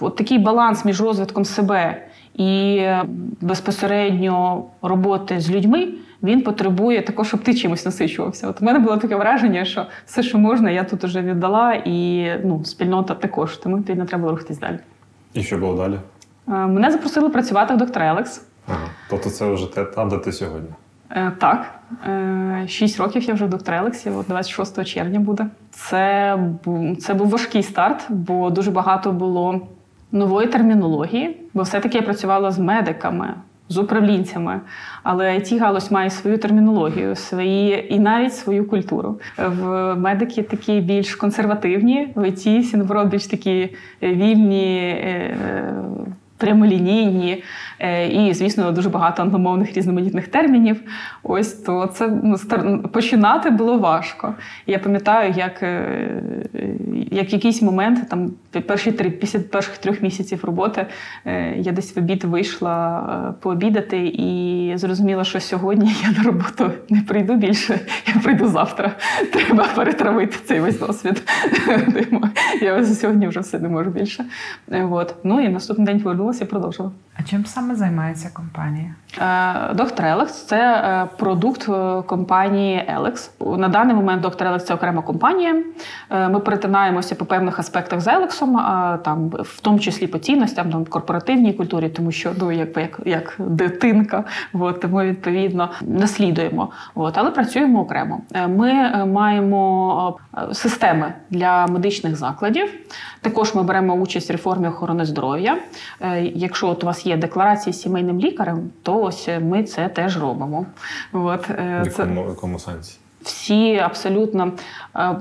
от 0.00 0.16
такий 0.16 0.38
баланс 0.38 0.84
між 0.84 1.00
розвитком 1.00 1.44
себе 1.44 2.02
і 2.34 2.82
безпосередньо 3.40 4.64
роботи 4.82 5.40
з 5.40 5.50
людьми 5.50 5.88
він 6.22 6.42
потребує 6.42 7.02
також, 7.02 7.28
щоб 7.28 7.40
ти 7.42 7.54
чимось 7.54 7.84
насичувався. 7.84 8.48
От 8.48 8.62
у 8.62 8.64
мене 8.64 8.78
було 8.78 8.96
таке 8.96 9.16
враження, 9.16 9.64
що 9.64 9.86
все, 10.06 10.22
що 10.22 10.38
можна, 10.38 10.70
я 10.70 10.84
тут 10.84 11.04
вже 11.04 11.22
віддала, 11.22 11.74
і 11.84 12.26
ну, 12.44 12.64
спільнота 12.64 13.14
також, 13.14 13.56
тому 13.56 13.76
відповідно 13.76 14.04
треба 14.04 14.20
було 14.22 14.32
рухатись 14.32 14.58
далі. 14.58 14.78
І 15.34 15.42
що 15.42 15.58
було 15.58 15.74
далі? 15.74 15.94
Е, 16.48 16.52
Мене 16.52 16.90
запросили 16.90 17.28
працювати 17.28 17.74
в 17.74 17.76
доктор 17.76 18.02
Елекс. 18.02 18.46
Ага. 18.68 18.86
Тобто 19.10 19.30
це 19.30 19.52
вже 19.52 19.74
те 19.74 19.84
там, 19.84 20.08
де 20.08 20.18
ти 20.18 20.32
сьогодні. 20.32 20.68
Е, 21.10 21.32
Так, 21.38 21.66
Е, 22.06 22.64
шість 22.68 23.00
років 23.00 23.22
я 23.22 23.34
вже 23.34 23.44
в 23.44 23.48
доктор 23.48 23.74
Елексі, 23.74 24.10
от 24.10 24.26
26 24.26 24.84
червня 24.84 25.20
буде. 25.20 25.46
Це, 25.70 26.38
це 27.00 27.14
був 27.14 27.28
важкий 27.28 27.62
старт, 27.62 28.06
бо 28.08 28.50
дуже 28.50 28.70
багато 28.70 29.12
було 29.12 29.60
нової 30.12 30.48
термінології, 30.48 31.40
бо 31.54 31.62
все-таки 31.62 31.98
я 31.98 32.02
працювала 32.04 32.50
з 32.50 32.58
медиками, 32.58 33.34
з 33.68 33.78
управлінцями. 33.78 34.60
Але 35.02 35.34
it 35.34 35.58
галузь 35.58 35.92
має 35.92 36.10
свою 36.10 36.38
термінологію, 36.38 37.16
свої 37.16 37.94
і 37.94 37.98
навіть 37.98 38.34
свою 38.34 38.68
культуру. 38.68 39.20
В 39.38 39.94
медики 39.94 40.42
такі 40.42 40.80
більш 40.80 41.14
консервативні, 41.14 42.12
в 42.14 42.24
IT 42.24 42.62
більш 43.04 43.26
такі 43.26 43.76
е, 44.02 44.14
вільні. 44.14 44.96
Прямолінійні 46.36 47.42
е, 47.78 48.08
і, 48.08 48.34
звісно, 48.34 48.72
дуже 48.72 48.88
багато 48.88 49.22
англомовних 49.22 49.74
різноманітних 49.74 50.28
термінів. 50.28 50.80
Ось 51.22 51.52
то 51.52 51.86
це 51.86 52.08
ну, 52.22 52.38
починати 52.92 53.50
було 53.50 53.78
важко. 53.78 54.34
Я 54.66 54.78
пам'ятаю, 54.78 55.34
як, 55.36 55.62
е, 55.62 56.22
як 57.10 57.32
якийсь 57.32 57.62
момент, 57.62 58.08
там 58.08 58.30
перші 58.66 58.92
три 58.92 59.10
після 59.10 59.38
перших 59.38 59.78
трьох 59.78 60.02
місяців 60.02 60.44
роботи, 60.44 60.86
е, 61.24 61.54
я 61.56 61.72
десь 61.72 61.96
в 61.96 61.98
обід 61.98 62.24
вийшла 62.24 63.34
пообідати 63.40 64.06
і 64.06 64.72
зрозуміла, 64.76 65.24
що 65.24 65.40
сьогодні 65.40 65.94
я 66.02 66.10
на 66.18 66.22
роботу 66.22 66.70
не 66.90 67.00
прийду 67.00 67.34
більше, 67.34 67.80
я 68.14 68.20
прийду 68.22 68.48
завтра. 68.48 68.92
Треба 69.32 69.68
перетравити 69.74 70.36
цей 70.44 70.60
весь 70.60 70.78
досвід. 70.78 71.22
Я 72.60 72.84
сьогодні 72.84 73.28
вже 73.28 73.40
все 73.40 73.58
не 73.58 73.68
можу 73.68 73.90
більше. 73.90 74.24
От. 74.90 75.14
Ну 75.24 75.40
і 75.40 75.48
наступний 75.48 75.86
день 75.86 76.00
повернулася 76.26 76.44
і 76.44 76.48
продовжила. 76.48 76.90
А 77.18 77.22
чим 77.22 77.46
саме 77.46 77.74
займається 77.74 78.30
компанія? 78.32 78.94
Е, 79.70 79.74
Доктор 79.74 80.06
Елекс 80.06 80.42
це 80.42 80.56
е, 80.56 81.08
продукт 81.18 81.68
е, 81.68 82.02
компанії 82.02 82.84
Елекс. 82.88 83.30
На 83.40 83.68
даний 83.68 83.96
момент 83.96 84.22
Доктор 84.22 84.46
Елекс 84.46 84.64
це 84.64 84.74
окрема 84.74 85.02
компанія. 85.02 85.62
Ми 86.10 86.40
перетинаємося 86.40 87.14
по 87.14 87.24
певних 87.24 87.58
аспектах 87.58 88.00
з 88.00 88.08
Елексом, 88.08 88.56
там, 89.04 89.28
в 89.28 89.60
тому 89.60 89.78
числі 89.78 90.06
по 90.06 90.18
цінностям, 90.18 90.70
там, 90.70 90.84
корпоративній 90.84 91.52
культурі, 91.52 91.88
тому 91.88 92.12
що 92.12 92.32
ну, 92.40 92.52
якби, 92.52 92.82
як, 92.82 93.00
як 93.04 93.36
дитинка, 93.38 94.24
от, 94.52 94.80
тому 94.80 95.02
відповідно 95.02 95.70
наслідуємо. 95.82 96.70
От, 96.94 97.18
але 97.18 97.30
працюємо 97.30 97.80
окремо. 97.80 98.20
Ми 98.48 99.04
маємо 99.06 100.18
системи 100.52 101.12
для 101.30 101.66
медичних 101.66 102.16
закладів. 102.16 102.74
Також 103.20 103.54
ми 103.54 103.62
беремо 103.62 103.94
участь 103.94 104.28
в 104.28 104.32
реформі 104.32 104.68
охорони 104.68 105.04
здоров'я. 105.04 105.58
Е, 106.00 106.22
Якщо 106.22 106.68
от 106.68 106.82
у 106.82 106.86
вас 106.86 107.06
є 107.06 107.16
декларації 107.16 107.72
з 107.72 107.80
сімейним 107.80 108.20
лікарем, 108.20 108.70
то 108.82 109.02
ось 109.02 109.28
ми 109.42 109.62
це 109.62 109.88
теж 109.88 110.20
робимо. 110.20 110.66
От, 111.12 111.50
е, 111.50 111.82
В 111.84 111.92
це 111.92 112.02
якому, 112.02 112.24
в 112.24 112.28
якому 112.28 112.58
сенсі? 112.58 112.98
всі 113.26 113.78
абсолютно 113.78 114.52
е, 114.96 115.16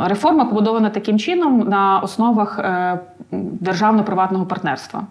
реформа 0.00 0.44
побудована 0.44 0.90
таким 0.90 1.18
чином 1.18 1.68
на 1.68 1.98
основах 1.98 2.58
е, 2.58 2.98
державно-приватного 3.60 4.46
партнерства. 4.46 5.06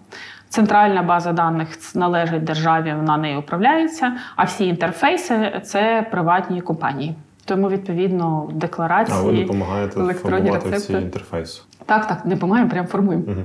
Центральна 0.48 1.02
база 1.02 1.32
даних 1.32 1.68
належить 1.94 2.44
державі, 2.44 2.94
вона 2.96 3.16
нею 3.16 3.38
управляється, 3.38 4.12
а 4.36 4.44
всі 4.44 4.66
інтерфейси 4.66 5.60
це 5.64 6.06
приватні 6.10 6.60
компанії. 6.60 7.14
Тому 7.44 7.68
відповідно 7.68 8.50
декларації. 8.54 9.18
А 9.18 9.22
ви 9.22 9.32
допомагаєте 9.32 10.00
електронні 10.00 10.36
формувати 10.36 10.68
ці 10.68 10.74
рецепти. 10.74 11.02
інтерфейси. 11.02 11.62
Так, 11.86 12.06
так, 12.06 12.24
не 12.26 12.36
помагаємо, 12.36 12.70
прям 12.70 12.86
формуємо. 12.86 13.24
Угу. 13.26 13.42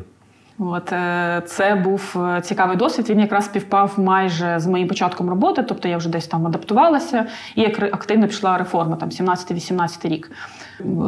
От 0.60 0.94
е, 0.94 1.42
це 1.46 1.76
був 1.76 2.16
е, 2.18 2.42
цікавий 2.42 2.78
досвід. 2.78 3.10
Він 3.10 3.20
якраз 3.20 3.46
співпав 3.46 3.94
майже 3.98 4.60
з 4.60 4.68
моїм 4.68 4.88
початком 4.88 5.30
роботи, 5.30 5.64
тобто 5.64 5.88
я 5.88 5.98
вже 5.98 6.10
десь 6.10 6.28
там 6.28 6.48
адаптувалася, 6.48 7.26
і 7.56 7.66
активно 7.66 8.28
пішла 8.28 8.58
реформа, 8.58 8.96
там 8.96 9.10
17-18 9.10 10.10
рік. 10.10 10.32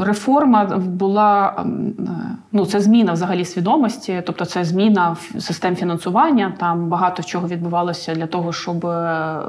Реформа 0.01 0.65
була 0.77 1.55
ем, 1.57 1.93
е, 1.99 2.35
ну 2.51 2.65
це 2.65 2.79
зміна 2.79 3.13
взагалі 3.13 3.45
свідомості, 3.45 4.23
тобто 4.25 4.45
це 4.45 4.63
зміна 4.63 5.15
систем 5.39 5.75
фінансування. 5.75 6.53
Там 6.59 6.87
багато 6.87 7.23
чого 7.23 7.47
відбувалося 7.47 8.15
для 8.15 8.27
того, 8.27 8.53
щоб 8.53 8.85
е, 8.85 9.39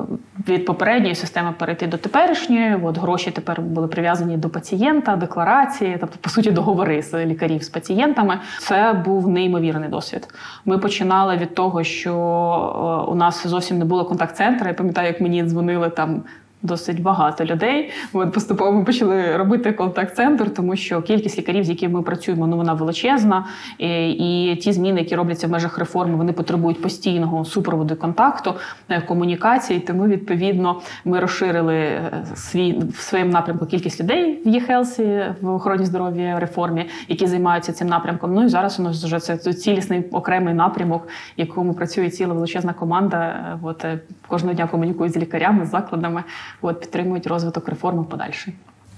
від 0.49 0.65
попередньої 0.65 1.15
системи 1.15 1.53
перейти 1.59 1.87
до 1.87 1.97
теперішньої. 1.97 2.75
От 2.83 2.99
гроші 2.99 3.31
тепер 3.31 3.61
були 3.61 3.89
прив'язані 3.89 4.37
до 4.37 4.49
пацієнта, 4.49 5.17
декларації, 5.17 5.97
тобто 6.01 6.17
по 6.21 6.31
суті 6.31 6.51
договори 6.51 7.03
з 7.03 7.27
лікарів 7.27 7.63
з 7.63 7.69
пацієнтами. 7.69 8.39
Це 8.59 9.03
був 9.05 9.29
неймовірний 9.29 9.89
досвід. 9.89 10.29
Ми 10.65 10.79
починали 10.79 11.37
від 11.37 11.55
того, 11.55 11.85
що 11.85 12.13
е, 12.13 13.11
у 13.13 13.15
нас 13.15 13.47
зовсім 13.47 13.79
не 13.79 13.85
було 13.85 14.05
контакт-центру. 14.05 14.69
Я 14.69 14.75
пам'ятаю, 14.75 15.07
як 15.09 15.21
мені 15.21 15.45
дзвонили 15.45 15.91
там. 15.91 16.23
Досить 16.63 17.03
багато 17.03 17.45
людей. 17.45 17.91
От 18.13 18.33
поступово 18.33 18.73
ми 18.73 18.85
почали 18.85 19.37
робити 19.37 19.73
контакт-центр, 19.73 20.55
тому 20.55 20.77
що 20.77 21.03
кількість 21.03 21.39
лікарів, 21.39 21.65
з 21.65 21.69
якими 21.69 21.95
ми 21.95 22.03
працюємо, 22.03 22.47
ну 22.47 22.57
вона 22.57 22.73
величезна. 22.73 23.47
І, 23.79 24.11
і 24.11 24.57
ті 24.57 24.73
зміни, 24.73 25.01
які 25.01 25.17
робляться 25.17 25.47
в 25.47 25.51
межах 25.51 25.79
реформи, 25.79 26.15
вони 26.15 26.33
потребують 26.33 26.83
постійного 26.83 27.45
супроводу 27.45 27.97
контакту, 27.97 28.55
е, 28.89 29.01
комунікації. 29.01 29.81
Тому 29.81 30.07
відповідно 30.07 30.81
ми 31.05 31.21
розширили 31.21 31.75
е, 31.75 32.25
свій 32.35 32.79
в 32.99 33.01
своєму 33.01 33.33
напрямку 33.33 33.67
кількість 33.67 34.01
людей 34.01 34.43
в 34.45 34.49
e 34.49 35.35
в 35.41 35.49
охороні 35.49 35.87
здоров'я 35.87 36.41
реформі, 36.41 36.87
які 37.09 37.27
займаються 37.27 37.73
цим 37.73 37.89
напрямком. 37.89 38.35
Ну 38.35 38.45
і 38.45 38.49
зараз 38.49 38.81
у 38.81 38.83
нас 38.83 39.05
вже 39.05 39.19
це 39.19 39.37
цілісний 39.37 40.05
окремий 40.11 40.55
напрямок, 40.55 41.09
в 41.39 41.41
якому 41.41 41.75
працює 41.75 42.11
ціла 42.11 42.35
величезна 42.35 42.73
команда. 42.73 43.19
Е, 43.19 43.59
От 43.63 43.85
кожного 44.27 44.55
дня 44.55 44.67
комунікують 44.67 45.13
з 45.13 45.17
лікарями, 45.17 45.67
з 45.67 45.71
закладами, 45.71 46.25
от 46.61 46.81
підтримують 46.81 47.27
розвиток 47.27 47.69
реформи 47.69 48.05
подальший. 48.05 48.55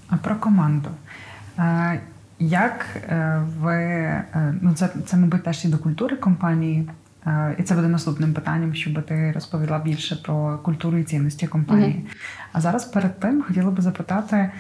А 0.09 0.17
про 0.17 0.37
команду. 0.37 0.89
Як 2.39 2.87
е, 2.97 3.43
ви 3.61 3.75
е, 3.75 4.55
ну 4.61 4.75
це, 4.75 4.89
це, 5.07 5.17
мабуть, 5.17 5.45
теж 5.45 5.65
і 5.65 5.69
до 5.69 5.79
культури 5.79 6.17
компанії, 6.17 6.91
і 7.59 7.63
це 7.63 7.75
буде 7.75 7.89
наступним 7.89 8.35
питанням, 8.35 8.75
щоб 8.75 9.03
ти 9.03 9.33
розповіла 9.33 9.79
більше 9.79 10.17
про 10.17 10.59
культуру 10.59 10.99
і 10.99 11.05
цінності 11.05 11.47
компанії. 11.47 11.95
Мгм. 11.95 12.07
А 12.53 12.61
зараз 12.61 12.85
перед 12.85 13.21
тим 13.21 13.43
хотіла 13.43 13.71
би 13.71 13.83
запитати, 13.83 14.51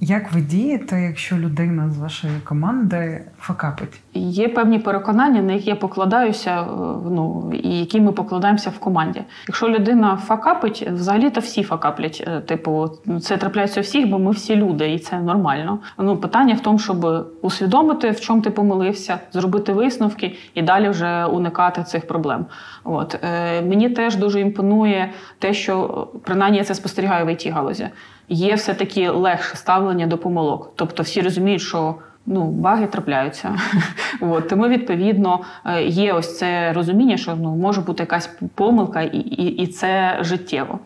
як 0.00 0.32
ви 0.32 0.40
дієте, 0.40 1.00
якщо 1.00 1.36
людина 1.36 1.90
з 1.90 1.98
вашої 1.98 2.32
команди 2.44 3.24
факапить? 3.38 4.00
Є 4.14 4.48
певні 4.48 4.78
переконання, 4.78 5.42
на 5.42 5.52
які 5.52 5.68
я 5.70 5.76
покладаюся, 5.76 6.62
е, 6.62 6.66
ну 7.10 7.52
і 7.62 7.78
які 7.78 8.00
ми 8.00 8.12
покладаємося 8.12 8.70
в 8.70 8.78
команді. 8.78 9.22
Якщо 9.48 9.68
людина 9.68 10.16
факапить, 10.16 10.88
взагалі 10.92 11.30
то 11.30 11.40
всі 11.40 11.62
факаплять. 11.62 12.24
Е, 12.26 12.40
Типу, 12.40 12.88
це 13.20 13.36
трапляється 13.36 13.80
у 13.80 13.82
всіх, 13.82 14.08
бо 14.08 14.18
ми 14.18 14.30
всі 14.30 14.56
люди, 14.56 14.92
і 14.92 14.98
це 14.98 15.20
нормально. 15.20 15.78
Ну 15.98 16.16
питання 16.16 16.54
в 16.54 16.60
тому, 16.60 16.78
щоб 16.78 17.26
усвідомити, 17.42 18.10
в 18.10 18.20
чому 18.20 18.42
ти 18.42 18.50
помилився, 18.50 19.18
зробити 19.32 19.72
висновки 19.72 20.36
і 20.54 20.62
далі 20.62 20.88
вже 20.88 21.24
уникати 21.32 21.82
цих 21.82 22.06
проблем. 22.06 22.46
От 22.84 23.18
е, 23.24 23.62
мені 23.62 23.90
теж 23.90 24.16
дуже 24.16 24.40
імпонує 24.40 25.10
те, 25.38 25.54
що 25.54 26.08
принаймні 26.24 26.58
я 26.58 26.64
це 26.64 26.74
спостерігаю 26.74 27.26
в 27.26 27.28
it 27.28 27.52
галузі. 27.52 27.88
Є 28.28 28.54
все 28.54 28.74
таки 28.74 29.10
легше 29.10 29.56
ставлення 29.56 30.06
до 30.06 30.18
помилок. 30.18 30.72
Тобто 30.76 31.02
всі 31.02 31.20
розуміють, 31.20 31.62
що 31.62 31.94
ну, 32.26 32.44
баги 32.44 32.86
трапляються. 32.86 33.58
От, 34.20 34.48
тому, 34.48 34.68
відповідно, 34.68 35.40
е, 35.64 35.84
є 35.84 36.12
ось 36.12 36.38
це 36.38 36.72
розуміння, 36.72 37.16
що 37.16 37.36
ну, 37.36 37.56
може 37.56 37.80
бути 37.80 38.02
якась 38.02 38.30
помилка, 38.54 39.02
і, 39.02 39.18
і, 39.18 39.46
і 39.46 39.66
це 39.66 40.18
життєво. 40.20 40.78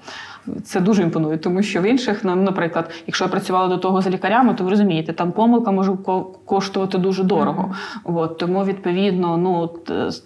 Це 0.65 0.81
дуже 0.81 1.03
імпонує, 1.03 1.39
тому 1.39 1.63
що 1.63 1.81
в 1.81 1.85
інших, 1.85 2.25
ну, 2.25 2.37
наприклад, 2.37 2.91
якщо 3.07 3.25
я 3.25 3.31
працювала 3.31 3.69
до 3.69 3.77
того 3.79 4.03
з 4.03 4.07
лікарями, 4.07 4.55
то 4.55 4.65
ви 4.65 4.71
розумієте, 4.71 5.13
там 5.13 5.33
помилка 5.33 5.71
може 5.71 5.93
ко- 5.97 6.23
коштувати 6.45 6.99
дуже 6.99 7.25
дорого. 7.25 7.75
От, 8.05 8.39
тому, 8.39 8.65
відповідно, 8.65 9.37
ну, 9.37 9.67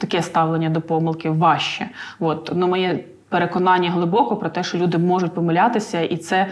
таке 0.01 0.23
ставлення 0.23 0.71
до 0.71 0.81
помилки 0.81 1.31
важче. 1.31 1.89
От, 2.21 2.53
ну, 2.55 2.69
моє 2.69 3.05
переконання 3.29 3.91
глибоко 3.91 4.37
про 4.37 4.49
те, 4.49 4.63
що 4.63 4.79
люди 4.79 4.99
можуть 4.99 5.35
помилятися, 5.35 6.01
і 6.01 6.17
це 6.17 6.47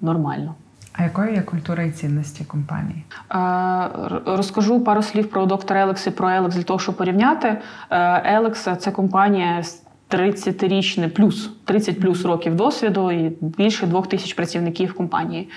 нормально. 0.00 0.54
А 0.92 1.02
якою 1.02 1.32
є 1.34 1.42
культура 1.42 1.82
і 1.82 1.90
цінності 1.90 2.44
компанії? 2.44 3.04
Е, 3.34 3.88
Розкажу 4.26 4.80
пару 4.80 5.02
слів 5.02 5.30
про 5.30 5.46
доктор 5.46 5.76
Елекс 5.76 6.06
і 6.06 6.10
про 6.10 6.28
Елекс 6.30 6.56
для 6.56 6.62
того, 6.62 6.78
щоб 6.78 6.96
порівняти. 6.96 7.58
Е, 7.90 8.34
Елекс 8.34 8.68
це 8.78 8.90
компанія 8.90 9.62
з 9.62 9.81
30-річне 10.12 11.08
плюс 11.08 11.50
30 11.64 12.00
плюс 12.00 12.24
років 12.24 12.56
досвіду 12.56 13.10
і 13.10 13.32
більше 13.40 13.86
двох 13.86 14.06
тисяч 14.06 14.34
працівників 14.34 14.94
компанії. 14.94 15.48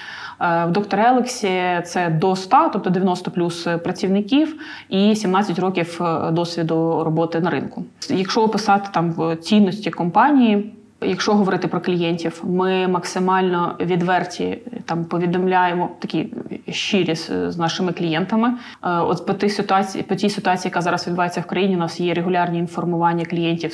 Е, 0.42 0.66
В 0.66 0.72
доктор 0.72 1.00
Елексі 1.00 1.62
це 1.86 2.10
до 2.10 2.36
100, 2.36 2.70
тобто 2.74 2.90
90 2.90 3.32
плюс 3.32 3.68
працівників 3.84 4.56
і 4.90 5.16
17 5.16 5.60
років 5.60 6.00
е, 6.02 6.32
досвіду 6.32 7.04
роботи 7.04 7.40
на 7.40 7.50
ринку. 7.50 7.84
Якщо 8.10 8.42
описати 8.42 8.90
там 8.94 9.12
в 9.12 9.36
цінності 9.36 9.92
компанії. 9.92 10.72
Якщо 11.02 11.34
говорити 11.34 11.68
про 11.68 11.82
клієнтів, 11.82 12.44
ми 12.44 12.88
максимально 12.88 13.76
відверті 13.80 14.58
там 14.86 15.06
повідомляємо 15.06 15.90
такі 16.00 16.34
щирі 16.70 17.16
з, 17.16 17.52
з 17.52 17.58
нашими 17.58 17.94
клієнтами. 17.94 18.48
Е, 18.48 18.54
от 18.90 19.26
по 19.26 19.34
тій 19.34 19.50
ситуації, 19.50 20.04
по 20.04 20.16
тій 20.16 20.30
ситуації, 20.30 20.70
яка 20.70 20.82
зараз 20.82 21.08
відбувається 21.08 21.42
в 21.42 21.46
країні, 21.46 21.76
у 21.76 21.80
нас 21.80 22.00
є 22.00 22.14
регулярні 22.14 22.60
інформування 22.60 23.26
клієнтів 23.26 23.72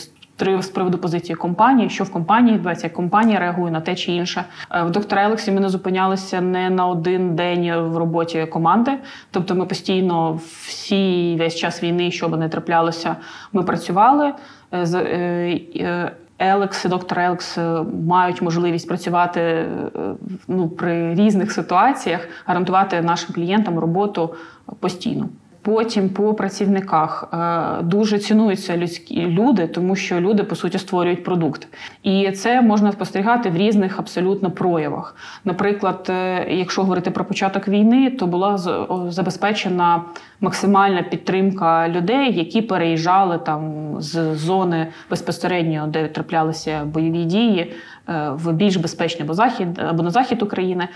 з 0.60 0.70
приводу 0.70 0.98
позиції 0.98 1.36
компанії, 1.36 1.90
що 1.90 2.04
в 2.04 2.12
компанії 2.12 2.54
відбувається, 2.54 2.88
як 2.88 2.94
компанія 2.94 3.40
реагує 3.40 3.72
на 3.72 3.82
те 3.82 3.96
чи 3.96 4.12
інше. 4.12 4.44
Е, 4.72 4.84
в 4.84 4.92
доктора 4.92 5.24
Елексі 5.24 5.52
ми 5.52 5.60
не 5.60 5.70
зупинялися 5.70 6.42
не 6.42 6.70
на 6.70 6.88
один 6.88 7.36
день 7.36 7.76
в 7.76 7.98
роботі 7.98 8.46
команди. 8.46 8.92
Тобто, 9.32 9.56
ми 9.56 9.66
постійно 9.66 10.40
всі 10.66 11.36
весь 11.40 11.56
час 11.56 11.84
війни, 11.84 12.12
що 12.12 12.30
би 12.30 12.38
не 12.38 12.50
траплялося, 12.50 13.16
ми 13.54 13.64
працювали. 13.64 14.34
Е, 14.74 16.12
Елекс 16.40 16.86
і 16.86 16.88
доктор 16.88 17.20
Елекс 17.20 17.58
мають 18.08 18.42
можливість 18.42 18.88
працювати 18.88 19.66
ну, 20.48 20.70
при 20.70 21.16
різних 21.16 21.52
ситуаціях, 21.52 22.28
гарантувати 22.46 23.02
нашим 23.02 23.36
клієнтам 23.36 23.80
роботу 23.80 24.36
постійно. 24.80 25.30
Потім 25.64 26.10
по 26.10 26.34
працівниках 26.34 27.30
е, 27.34 27.84
дуже 27.84 28.20
цінуються 28.20 28.78
людські 28.78 29.28
люди, 29.28 29.68
тому 29.68 29.96
що 29.96 30.22
люди 30.22 30.44
по 30.44 30.56
суті 30.56 30.78
створюють 30.78 31.24
продукт, 31.24 31.68
і 32.04 32.32
це 32.32 32.62
можна 32.62 32.92
спостерігати 32.92 33.50
в 33.50 33.58
різних 33.58 34.00
абсолютно 34.00 34.52
проявах. 34.52 35.16
Наприклад, 35.46 36.08
е, 36.10 36.46
якщо 36.50 36.82
говорити 36.82 37.12
про 37.12 37.26
початок 37.26 37.68
війни, 37.68 38.10
то 38.10 38.28
була 38.28 38.58
забезпечена 39.10 40.02
максимальна 40.42 41.04
підтримка 41.04 41.90
людей, 41.90 42.38
які 42.38 42.62
переїжджали 42.62 43.38
там 43.38 43.96
з 44.02 44.36
зони 44.36 44.88
безпосередньо, 45.10 45.88
де 45.88 46.08
траплялися 46.08 46.86
бойові 46.86 47.24
дії, 47.24 47.74
е, 48.10 48.30
в 48.34 48.54
більш 48.54 48.76
безпечний 48.76 49.24
або 49.24 49.34
захід 49.34 49.68
або 49.90 50.04
на 50.04 50.10
захід 50.10 50.42
України 50.42 50.88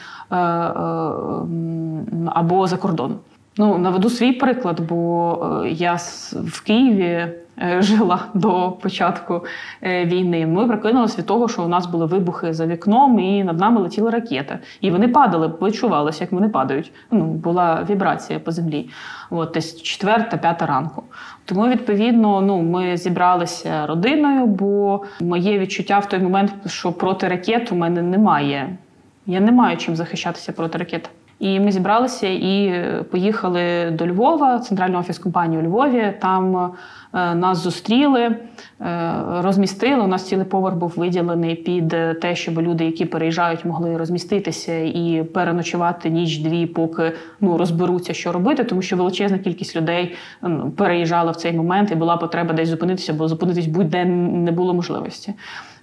або 2.33 2.67
за 2.67 2.77
кордон. 2.77 3.15
Ну, 3.57 3.77
наведу 3.77 4.09
свій 4.09 4.31
приклад, 4.31 4.79
бо 4.79 5.61
е, 5.65 5.69
я 5.69 5.97
в 6.31 6.63
Києві 6.63 7.03
е, 7.03 7.81
жила 7.81 8.25
до 8.33 8.71
початку 8.81 9.45
е, 9.83 10.05
війни. 10.05 10.47
Ми 10.47 10.67
прокинулися 10.67 11.17
від 11.17 11.25
того, 11.25 11.47
що 11.47 11.63
у 11.63 11.67
нас 11.67 11.85
були 11.85 12.05
вибухи 12.05 12.53
за 12.53 12.65
вікном, 12.65 13.19
і 13.19 13.43
над 13.43 13.59
нами 13.59 13.81
летіла 13.81 14.11
ракета. 14.11 14.59
І 14.81 14.91
вони 14.91 15.07
падали, 15.07 15.49
почувалося, 15.49 16.23
як 16.23 16.31
вони 16.31 16.49
падають. 16.49 16.91
Ну, 17.11 17.23
Була 17.25 17.87
вібрація 17.89 18.39
по 18.39 18.51
землі. 18.51 18.89
От 19.29 19.51
десь 19.53 19.81
четверта, 19.81 20.37
п'ята 20.37 20.65
ранку. 20.65 21.03
Тому, 21.45 21.67
відповідно, 21.67 22.41
ну, 22.41 22.61
ми 22.61 22.97
зібралися 22.97 23.85
родиною, 23.85 24.45
бо 24.45 25.03
моє 25.21 25.59
відчуття 25.59 25.99
в 25.99 26.09
той 26.09 26.19
момент, 26.19 26.53
що 26.65 26.91
проти 26.91 27.27
ракет 27.27 27.71
у 27.71 27.75
мене 27.75 28.01
немає. 28.01 28.77
Я 29.25 29.39
не 29.39 29.51
маю 29.51 29.77
чим 29.77 29.95
захищатися 29.95 30.51
проти 30.51 30.77
ракет. 30.77 31.09
І 31.39 31.59
ми 31.59 31.71
зібралися 31.71 32.27
і 32.27 32.83
поїхали 33.11 33.91
до 33.91 34.07
Львова, 34.07 34.59
центральний 34.59 34.99
офіс 34.99 35.19
компанії 35.19 35.61
у 35.61 35.65
Львові. 35.65 36.13
Там 36.21 36.57
е, 36.57 36.69
нас 37.15 37.57
зустріли, 37.57 38.21
е, 38.21 38.35
розмістили. 39.41 40.03
У 40.03 40.07
нас 40.07 40.27
цілий 40.27 40.45
поверх 40.45 40.75
був 40.75 40.93
виділений 40.95 41.55
під 41.55 41.89
те, 42.21 42.35
щоб 42.35 42.61
люди, 42.61 42.85
які 42.85 43.05
переїжджають, 43.05 43.65
могли 43.65 43.97
розміститися 43.97 44.77
і 44.79 45.23
переночувати 45.33 46.09
ніч-дві, 46.09 46.65
поки 46.65 47.11
ну 47.41 47.57
розберуться, 47.57 48.13
що 48.13 48.31
робити, 48.31 48.63
тому 48.63 48.81
що 48.81 48.97
величезна 48.97 49.37
кількість 49.37 49.75
людей 49.75 50.15
переїжджала 50.77 51.31
в 51.31 51.35
цей 51.35 51.53
момент, 51.53 51.91
і 51.91 51.95
була 51.95 52.17
потреба 52.17 52.53
десь 52.53 52.69
зупинитися, 52.69 53.13
бо 53.13 53.27
зупинитись 53.27 53.67
будь-де 53.67 54.05
не 54.05 54.51
було 54.51 54.73
можливості. 54.73 55.33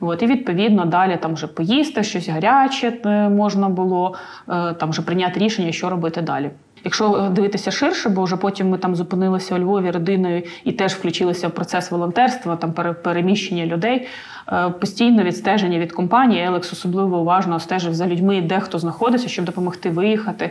От, 0.01 0.22
І 0.22 0.26
відповідно 0.26 0.85
далі 0.85 1.18
там 1.22 1.35
вже 1.35 1.47
поїсти, 1.47 2.03
щось 2.03 2.28
гаряче 2.28 2.93
е, 3.07 3.28
можна 3.28 3.68
було, 3.68 4.14
е, 4.49 4.74
там 4.74 4.91
вже 4.91 5.03
прийняти 5.03 5.41
рішення, 5.41 5.72
що 5.72 5.91
робити 5.91 6.22
далі. 6.22 6.51
Якщо 6.85 7.33
дивитися 7.33 7.70
ширше, 7.70 8.09
бо 8.09 8.24
вже 8.24 8.37
потім 8.37 8.68
ми 8.68 8.78
там 8.78 8.97
зупинилися 8.97 9.55
у 9.55 9.59
Львові 9.59 9.91
родиною 9.91 10.43
і 10.64 10.72
теж 10.72 10.93
включилися 10.93 11.49
в 11.49 11.51
процес 11.51 11.91
волонтерства, 11.91 12.57
там 12.57 12.72
переміщення 13.03 13.66
людей. 13.66 14.09
Е, 14.49 14.70
постійно 14.70 15.22
відстеження 15.22 15.78
від 15.78 15.93
компанії. 15.93 16.43
Елекс 16.43 16.72
особливо 16.72 17.18
уважно 17.18 17.61
стежив 17.61 17.95
за 17.95 18.07
людьми, 18.07 18.43
де 18.43 18.61
хто 18.61 18.78
знаходиться, 18.78 19.28
щоб 19.28 19.45
допомогти 19.45 19.91
виїхати, 19.91 20.51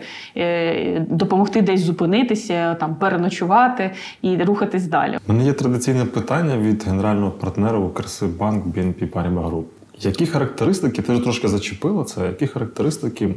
допомогти 1.09 1.61
десь 1.61 1.81
зупинитися, 1.81 2.75
там 2.75 2.95
переночувати 2.95 3.91
і 4.21 4.37
рухатись 4.37 4.87
далі. 4.87 5.17
У 5.27 5.33
мене 5.33 5.45
є 5.45 5.53
традиційне 5.53 6.05
питання 6.05 6.57
від 6.57 6.83
генерального 6.87 7.31
партнера 7.31 7.77
Укрсибанк 7.77 8.65
BNP 8.65 9.09
Paribas 9.09 9.49
Group. 9.49 9.63
Які 9.99 10.25
характеристики 10.25 11.01
ти 11.01 11.13
вже 11.13 11.23
трошки 11.23 11.47
зачепила 11.47 12.03
це? 12.03 12.25
Які 12.25 12.47
характеристики 12.47 13.35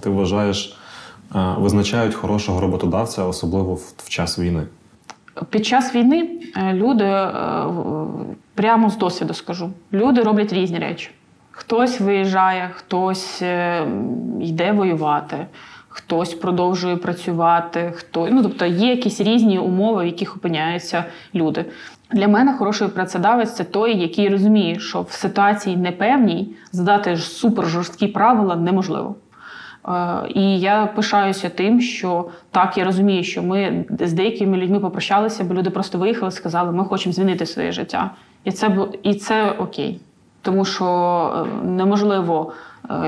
ти 0.00 0.10
вважаєш 0.10 0.78
визначають 1.34 2.14
хорошого 2.14 2.60
роботодавця, 2.60 3.24
особливо 3.24 3.74
в 3.74 4.08
час 4.08 4.38
війни? 4.38 4.62
Під 5.50 5.66
час 5.66 5.94
війни 5.94 6.28
е, 6.56 6.72
люди 6.72 7.04
е, 7.04 7.30
прямо 8.54 8.90
з 8.90 8.96
досвіду 8.96 9.34
скажу, 9.34 9.70
люди 9.92 10.22
роблять 10.22 10.52
різні 10.52 10.78
речі. 10.78 11.10
Хтось 11.50 12.00
виїжджає, 12.00 12.70
хтось 12.74 13.42
е, 13.42 13.86
йде 14.40 14.72
воювати, 14.72 15.46
хтось 15.88 16.34
продовжує 16.34 16.96
працювати, 16.96 17.92
хто 17.96 18.28
ну 18.30 18.42
тобто 18.42 18.66
є 18.66 18.90
якісь 18.90 19.20
різні 19.20 19.58
умови, 19.58 20.02
в 20.02 20.06
яких 20.06 20.36
опиняються 20.36 21.04
люди. 21.34 21.64
Для 22.12 22.28
мене 22.28 22.54
хороший 22.58 22.88
працедавець 22.88 23.54
це 23.54 23.64
той, 23.64 23.98
який 23.98 24.28
розуміє, 24.28 24.78
що 24.78 25.02
в 25.02 25.10
ситуації 25.10 25.76
непевній 25.76 26.54
задати 26.72 27.16
супер 27.16 27.66
жорсткі 27.66 28.06
правила 28.06 28.56
неможливо. 28.56 29.14
Е, 29.88 30.28
і 30.34 30.60
я 30.60 30.86
пишаюся 30.86 31.48
тим, 31.48 31.80
що 31.80 32.28
так 32.50 32.78
я 32.78 32.84
розумію, 32.84 33.24
що 33.24 33.42
ми 33.42 33.84
з 34.00 34.12
деякими 34.12 34.56
людьми 34.56 34.80
попрощалися, 34.80 35.44
бо 35.44 35.54
люди 35.54 35.70
просто 35.70 35.98
виїхали, 35.98 36.30
сказали, 36.30 36.72
ми 36.72 36.84
хочемо 36.84 37.12
змінити 37.12 37.46
своє 37.46 37.72
життя, 37.72 38.10
і 38.44 38.52
це 38.52 38.78
і 39.02 39.14
це 39.14 39.50
окей, 39.50 40.00
тому 40.42 40.64
що 40.64 40.86
е, 41.36 41.66
неможливо 41.66 42.52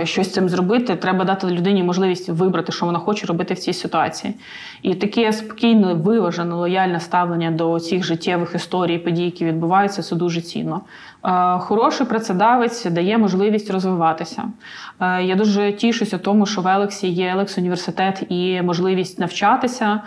щось 0.04 0.28
з 0.28 0.32
цим 0.32 0.48
зробити, 0.48 0.96
треба 0.96 1.24
дати 1.24 1.46
людині 1.46 1.82
можливість 1.82 2.28
вибрати, 2.28 2.72
що 2.72 2.86
вона 2.86 2.98
хоче 2.98 3.26
робити 3.26 3.54
в 3.54 3.58
цій 3.58 3.72
ситуації. 3.72 4.34
І 4.82 4.94
таке 4.94 5.32
спокійне, 5.32 5.94
виважене, 5.94 6.54
лояльне 6.54 7.00
ставлення 7.00 7.50
до 7.50 7.80
цих 7.80 8.04
життєвих 8.04 8.54
історій, 8.54 8.98
подій, 8.98 9.24
які 9.24 9.44
відбуваються, 9.44 10.02
це 10.02 10.16
дуже 10.16 10.40
цінно. 10.40 10.80
Е, 11.24 11.58
хороший 11.58 12.06
працедавець 12.06 12.84
дає 12.84 13.18
можливість 13.18 13.70
розвиватися. 13.70 14.42
Е, 15.00 15.22
я 15.22 15.34
дуже 15.34 15.72
тішуся 15.72 16.18
тому, 16.18 16.46
що 16.46 16.60
в 16.60 16.68
Елексі 16.68 17.08
є 17.08 17.28
Елекс 17.28 17.58
університет 17.58 18.22
і 18.28 18.62
можливість 18.62 19.18
навчатися. 19.18 20.00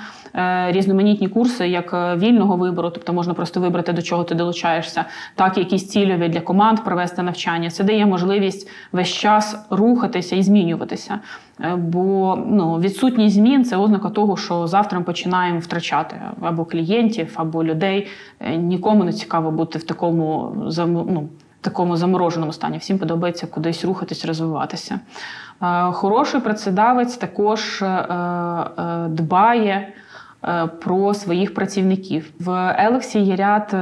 Різноманітні 0.67 1.27
курси 1.27 1.67
як 1.67 2.17
вільного 2.17 2.55
вибору, 2.55 2.89
тобто 2.89 3.13
можна 3.13 3.33
просто 3.33 3.59
вибрати, 3.59 3.93
до 3.93 4.01
чого 4.01 4.23
ти 4.23 4.35
долучаєшся, 4.35 5.05
так 5.35 5.57
і 5.57 5.59
якісь 5.59 5.87
цільові 5.87 6.29
для 6.29 6.41
команд 6.41 6.83
провести 6.83 7.21
навчання. 7.21 7.69
Це 7.69 7.83
дає 7.83 8.05
можливість 8.05 8.69
весь 8.91 9.07
час 9.07 9.65
рухатися 9.69 10.35
і 10.35 10.43
змінюватися. 10.43 11.19
Е, 11.63 11.75
бо 11.75 12.37
ну, 12.47 12.79
відсутність 12.79 13.35
змін 13.35 13.65
це 13.65 13.77
ознака 13.77 14.09
того, 14.09 14.37
що 14.37 14.67
завтра 14.67 14.99
ми 14.99 15.05
починаємо 15.05 15.59
втрачати 15.59 16.15
або 16.41 16.65
клієнтів, 16.65 17.31
або 17.35 17.63
людей. 17.63 18.07
Е, 18.39 18.55
нікому 18.55 19.03
не 19.03 19.13
цікаво 19.13 19.51
бути 19.51 19.79
в 19.79 19.83
такому 19.83 20.53
ну, 20.87 21.29
такому 21.61 21.97
замороженому 21.97 22.53
стані. 22.53 22.77
Всім 22.77 22.99
подобається 22.99 23.47
кудись 23.47 23.85
рухатись, 23.85 24.25
розвиватися. 24.25 24.99
Е, 25.61 25.91
хороший 25.91 26.41
працедавець 26.41 27.17
також 27.17 27.83
дбає. 29.07 29.93
Про 30.81 31.13
своїх 31.13 31.53
працівників 31.53 32.31
в 32.39 32.75
Елексі 32.79 33.19
є 33.19 33.35
ряд 33.35 33.75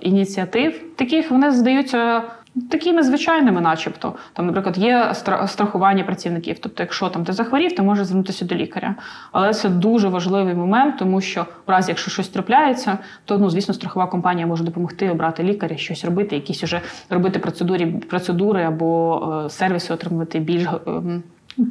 ініціатив, 0.00 0.96
таких 0.96 1.30
вони 1.30 1.50
здаються 1.50 2.22
Такими 2.70 3.02
звичайними, 3.02 3.60
начебто, 3.60 4.14
там, 4.32 4.46
наприклад, 4.46 4.78
є 4.78 5.14
страхування 5.46 6.04
працівників. 6.04 6.58
Тобто, 6.58 6.82
якщо 6.82 7.08
там 7.08 7.24
ти 7.24 7.32
захворів, 7.32 7.74
ти 7.76 7.82
можеш 7.82 8.06
звернутися 8.06 8.44
до 8.44 8.54
лікаря. 8.54 8.94
Але 9.32 9.54
це 9.54 9.68
дуже 9.68 10.08
важливий 10.08 10.54
момент, 10.54 10.98
тому 10.98 11.20
що 11.20 11.46
в 11.66 11.70
разі, 11.70 11.90
якщо 11.90 12.10
щось 12.10 12.28
трапляється, 12.28 12.98
то 13.24 13.38
ну, 13.38 13.50
звісно, 13.50 13.74
страхова 13.74 14.06
компанія 14.06 14.46
може 14.46 14.64
допомогти 14.64 15.10
обрати 15.10 15.42
лікаря, 15.42 15.76
щось 15.76 16.04
робити, 16.04 16.34
якісь 16.34 16.64
уже 16.64 16.80
робити 17.10 17.38
процедури, 17.38 17.86
процедури 17.86 18.62
або 18.62 19.42
е, 19.46 19.50
сервіси 19.50 19.94
отримувати 19.94 20.38
більш. 20.38 20.66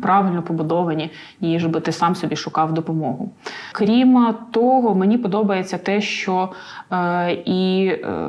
Правильно 0.01 0.43
побудовані, 0.43 1.11
ніж 1.41 1.65
би 1.65 1.79
ти 1.79 1.91
сам 1.91 2.15
собі 2.15 2.35
шукав 2.35 2.73
допомогу. 2.73 3.31
Крім 3.71 4.35
того, 4.51 4.95
мені 4.95 5.17
подобається 5.17 5.77
те, 5.77 6.01
що 6.01 6.49
е, 6.91 7.31
і 7.45 7.85
е, 7.85 8.27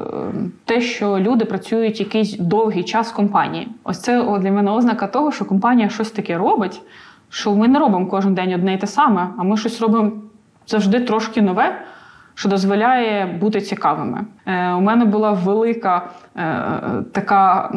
те, 0.64 0.80
що 0.80 1.18
люди 1.18 1.44
працюють 1.44 2.00
якийсь 2.00 2.36
довгий 2.38 2.84
час 2.84 3.12
в 3.12 3.14
компанії. 3.14 3.68
Ось 3.84 4.00
це 4.00 4.38
для 4.38 4.52
мене 4.52 4.70
ознака 4.70 5.06
того, 5.06 5.32
що 5.32 5.44
компанія 5.44 5.88
щось 5.88 6.10
таке 6.10 6.38
робить, 6.38 6.80
що 7.28 7.54
ми 7.54 7.68
не 7.68 7.78
робимо 7.78 8.06
кожен 8.06 8.34
день 8.34 8.54
одне 8.54 8.74
і 8.74 8.78
те 8.78 8.86
саме, 8.86 9.28
а 9.38 9.42
ми 9.42 9.56
щось 9.56 9.80
робимо 9.80 10.12
завжди 10.66 11.00
трошки 11.00 11.42
нове. 11.42 11.82
Що 12.34 12.48
дозволяє 12.48 13.26
бути 13.40 13.60
цікавими. 13.60 14.20
Е, 14.46 14.72
У 14.72 14.80
мене 14.80 15.04
була 15.04 15.32
велика 15.32 16.06
е, 16.36 16.72
така 17.12 17.72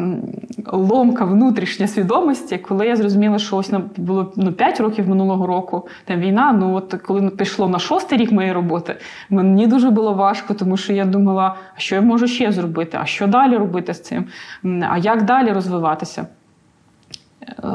ломка 0.72 1.24
внутрішня 1.24 1.86
свідомості, 1.86 2.58
коли 2.58 2.86
я 2.86 2.96
зрозуміла, 2.96 3.38
що 3.38 3.56
ось 3.56 3.72
було 3.96 4.32
ну, 4.36 4.52
5 4.52 4.80
років 4.80 5.08
минулого 5.08 5.46
року 5.46 5.88
там 6.04 6.20
війна. 6.20 6.52
Ну 6.52 6.74
от 6.74 6.94
коли 7.06 7.30
пішло 7.30 7.68
на 7.68 7.78
шостий 7.78 8.18
рік 8.18 8.32
моєї 8.32 8.52
роботи, 8.52 8.96
мені 9.30 9.66
дуже 9.66 9.90
було 9.90 10.12
важко, 10.14 10.54
тому 10.54 10.76
що 10.76 10.92
я 10.92 11.04
думала, 11.04 11.54
а 11.76 11.80
що 11.80 11.94
я 11.94 12.00
можу 12.00 12.26
ще 12.26 12.52
зробити, 12.52 12.98
а 13.00 13.06
що 13.06 13.26
далі 13.26 13.56
робити 13.56 13.94
з 13.94 14.02
цим, 14.02 14.24
а 14.90 14.98
як 14.98 15.24
далі 15.24 15.52
розвиватися. 15.52 16.26
Е, 17.42 17.68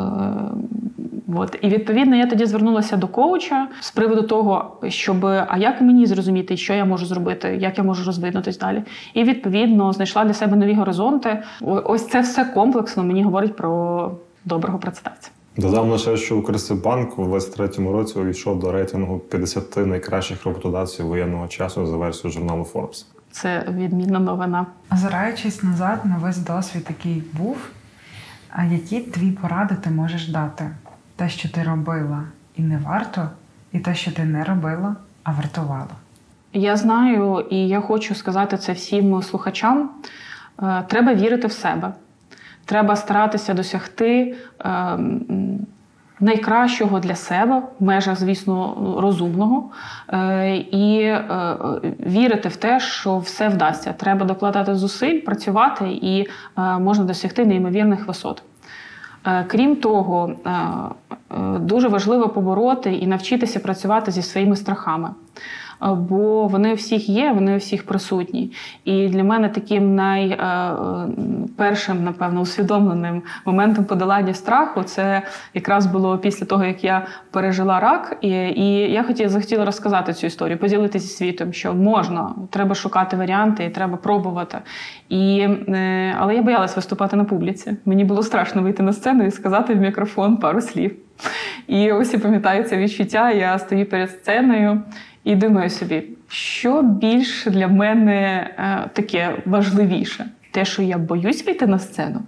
От. 1.35 1.57
І 1.61 1.69
відповідно 1.69 2.15
я 2.15 2.27
тоді 2.27 2.45
звернулася 2.45 2.97
до 2.97 3.07
коуча 3.07 3.67
з 3.79 3.91
приводу 3.91 4.21
того, 4.21 4.77
щоб 4.87 5.25
а 5.25 5.57
як 5.57 5.81
мені 5.81 6.05
зрозуміти, 6.05 6.57
що 6.57 6.73
я 6.73 6.85
можу 6.85 7.05
зробити, 7.05 7.57
як 7.61 7.77
я 7.77 7.83
можу 7.83 8.05
розвинутись 8.05 8.57
далі. 8.57 8.83
І 9.13 9.23
відповідно 9.23 9.93
знайшла 9.93 10.25
для 10.25 10.33
себе 10.33 10.55
нові 10.55 10.73
горизонти. 10.73 11.43
Ось 11.61 12.07
це 12.07 12.21
все 12.21 12.45
комплексно 12.45 13.03
мені 13.03 13.23
говорить 13.23 13.55
про 13.55 14.11
доброго 14.45 14.79
працедавця. 14.79 15.29
Додам 15.57 15.89
лише, 15.89 16.17
що 16.17 16.37
Укрсибанк 16.37 17.19
у 17.19 17.25
23-му 17.25 17.91
році 17.91 18.19
увійшов 18.19 18.59
до 18.59 18.71
рейтингу 18.71 19.19
50 19.19 19.77
найкращих 19.77 20.45
роботодавців 20.45 21.05
воєнного 21.05 21.47
часу 21.47 21.85
за 21.85 21.97
версією 21.97 22.39
журналу 22.39 22.67
Forbes. 22.73 23.05
Це 23.31 23.65
відмінна 23.69 24.19
новина. 24.19 24.65
Озираючись 24.93 25.63
назад 25.63 25.99
на 26.05 26.17
весь 26.17 26.37
досвід, 26.37 26.85
який 26.89 27.23
був, 27.33 27.57
а 28.49 28.63
які 28.63 28.99
твої 28.99 29.31
поради 29.31 29.75
ти 29.83 29.89
можеш 29.89 30.27
дати? 30.27 30.69
Те, 31.21 31.29
що 31.29 31.49
ти 31.49 31.63
робила 31.63 32.23
і 32.55 32.61
не 32.61 32.77
варто, 32.77 33.29
і 33.71 33.79
те, 33.79 33.95
що 33.95 34.11
ти 34.11 34.23
не 34.25 34.43
робила, 34.43 34.95
а 35.23 35.31
вартувала. 35.31 35.95
Я 36.53 36.75
знаю, 36.75 37.45
і 37.49 37.67
я 37.67 37.81
хочу 37.81 38.15
сказати 38.15 38.57
це 38.57 38.73
всім 38.73 39.21
слухачам. 39.21 39.89
Е, 40.63 40.83
Треба 40.87 41.13
вірити 41.13 41.47
в 41.47 41.51
себе. 41.51 41.93
Треба 42.65 42.95
старатися 42.95 43.53
досягти 43.53 44.35
е, 44.65 44.97
найкращого 46.19 46.99
для 46.99 47.15
себе, 47.15 47.61
в 47.79 47.83
межах, 47.83 48.19
звісно, 48.19 48.75
розумного, 49.01 49.69
е, 50.09 50.55
і 50.55 51.15
вірити 51.99 52.49
в 52.49 52.55
те, 52.55 52.79
що 52.79 53.17
все 53.17 53.49
вдасться. 53.49 53.93
Треба 53.93 54.25
докладати 54.25 54.75
зусиль, 54.75 55.21
працювати, 55.21 55.85
і 56.01 56.27
можна 56.57 57.05
досягти 57.05 57.45
неймовірних 57.45 58.07
висот. 58.07 58.43
Е, 59.25 59.45
Крім 59.47 59.75
того, 59.75 60.33
е, 60.45 60.49
е, 60.49 61.59
дуже 61.59 61.87
важливо 61.87 62.29
побороти 62.29 62.93
і 62.93 63.07
навчитися 63.07 63.59
працювати 63.59 64.11
зі 64.11 64.21
своїми 64.21 64.55
страхами. 64.55 65.09
Е, 65.83 65.93
Бо 65.93 66.47
вони 66.47 66.71
у 66.71 66.75
всіх 66.75 67.09
є, 67.09 67.31
вони 67.31 67.53
у 67.53 67.57
всіх 67.57 67.85
присутні. 67.85 68.51
І 68.85 69.07
для 69.07 69.23
мене 69.23 69.49
таким 69.49 69.95
найпершим, 69.95 72.03
напевно, 72.03 72.41
усвідомленим 72.41 73.23
моментом 73.45 73.85
подолання 73.85 74.33
страху 74.33 74.83
це 74.83 75.21
якраз 75.53 75.85
було 75.85 76.17
після 76.17 76.45
того, 76.45 76.65
як 76.65 76.83
я 76.83 77.05
пережила 77.31 77.79
рак. 77.79 78.17
І, 78.21 78.29
і 78.29 78.91
я 78.91 79.03
хотіла 79.03 79.29
захотіла 79.29 79.65
розказати 79.65 80.13
цю 80.13 80.27
історію, 80.27 80.57
поділитися 80.57 81.17
світом, 81.17 81.53
що 81.53 81.73
можна, 81.73 82.35
треба 82.49 82.75
шукати 82.75 83.17
варіанти 83.17 83.65
і 83.65 83.69
треба 83.69 83.97
пробувати. 83.97 84.57
І, 85.09 85.39
е, 85.39 86.15
але 86.19 86.35
я 86.35 86.41
боялась 86.41 86.75
виступати 86.75 87.15
на 87.15 87.23
публіці. 87.23 87.77
Мені 87.85 88.03
було 88.03 88.23
страшно 88.23 88.61
вийти 88.61 88.83
на 88.83 88.93
сцену 88.93 89.25
і 89.25 89.31
сказати 89.31 89.73
в 89.73 89.77
мікрофон 89.77 90.37
пару 90.37 90.61
слів. 90.61 90.95
І 91.67 91.91
ось 91.91 92.13
я 92.13 92.19
пам'ятаю 92.19 92.63
це 92.63 92.77
відчуття. 92.77 93.31
Я 93.31 93.59
стою 93.59 93.85
перед 93.85 94.11
сценою 94.11 94.81
і 95.23 95.35
думаю 95.35 95.69
собі, 95.69 96.03
що 96.27 96.81
більш 96.81 97.45
для 97.45 97.67
мене 97.67 98.49
е, 98.57 98.89
таке 98.93 99.35
важливіше: 99.45 100.25
те, 100.51 100.65
що 100.65 100.81
я 100.81 100.97
боюсь 100.97 101.45
вийти 101.45 101.67
на 101.67 101.79
сцену, 101.79 102.21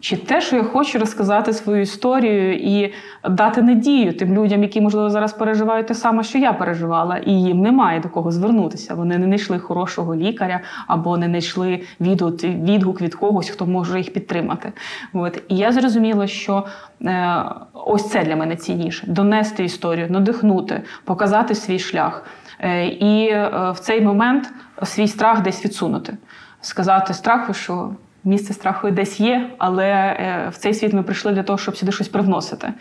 чи 0.00 0.16
те, 0.16 0.40
що 0.40 0.56
я 0.56 0.64
хочу 0.64 0.98
розказати 0.98 1.52
свою 1.52 1.82
історію 1.82 2.54
і 2.54 2.92
дати 3.30 3.62
надію 3.62 4.12
тим 4.12 4.34
людям, 4.34 4.62
які, 4.62 4.80
можливо, 4.80 5.10
зараз 5.10 5.32
переживають 5.32 5.86
те 5.86 5.94
саме, 5.94 6.22
що 6.24 6.38
я 6.38 6.52
переживала, 6.52 7.16
і 7.16 7.32
їм 7.32 7.60
немає 7.60 8.00
до 8.00 8.08
кого 8.08 8.30
звернутися. 8.30 8.94
Вони 8.94 9.18
не 9.18 9.24
знайшли 9.24 9.58
хорошого 9.58 10.14
лікаря 10.14 10.60
або 10.86 11.16
не 11.16 11.26
знайшли 11.26 11.80
відгук, 12.00 13.00
від 13.00 13.14
когось, 13.14 13.48
хто 13.48 13.66
може 13.66 13.98
їх 13.98 14.12
підтримати. 14.12 14.72
От. 15.12 15.42
І 15.48 15.56
я 15.56 15.72
зрозуміла, 15.72 16.26
що 16.26 16.66
е, 17.02 17.44
ось 17.72 18.10
це 18.10 18.24
для 18.24 18.36
мене 18.36 18.56
цінніше: 18.56 19.06
донести 19.06 19.64
історію, 19.64 20.06
надихнути, 20.10 20.82
показати 21.04 21.54
свій 21.54 21.78
шлях. 21.78 22.24
Е, 22.60 22.86
і 22.86 23.28
е, 23.28 23.50
в 23.74 23.78
цей 23.78 24.00
момент 24.00 24.50
свій 24.82 25.08
страх 25.08 25.42
десь 25.42 25.64
відсунути, 25.64 26.16
сказати 26.60 27.14
страху, 27.14 27.54
що 27.54 27.90
місце 28.28 28.52
страху 28.52 28.90
десь 28.90 29.20
є, 29.20 29.50
але 29.58 29.86
е, 29.86 30.48
в 30.50 30.56
цей 30.56 30.74
світ 30.74 30.92
ми 30.92 31.02
прийшли 31.02 31.32
для 31.32 31.42
того, 31.42 31.58
щоб 31.58 31.76
сюди 31.76 31.92
щось 31.92 32.08
привносити. 32.08 32.72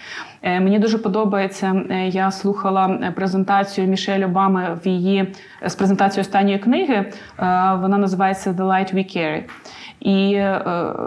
Е, 0.41 0.59
Мені 0.59 0.79
дуже 0.79 0.97
подобається. 0.97 1.83
е, 1.89 2.07
Я 2.07 2.31
слухала 2.31 3.11
презентацію 3.15 3.87
Мішель 3.87 4.25
Обами 4.25 4.79
в 4.85 4.87
її 4.87 5.33
з 5.65 5.75
презентацією 5.75 6.21
останньої 6.21 6.59
книги. 6.59 7.11
Вона 7.81 7.97
називається 7.97 8.51
The 8.51 8.67
Light 8.67 8.95
We 8.95 9.17
Carry. 9.17 9.43
І 9.99 10.39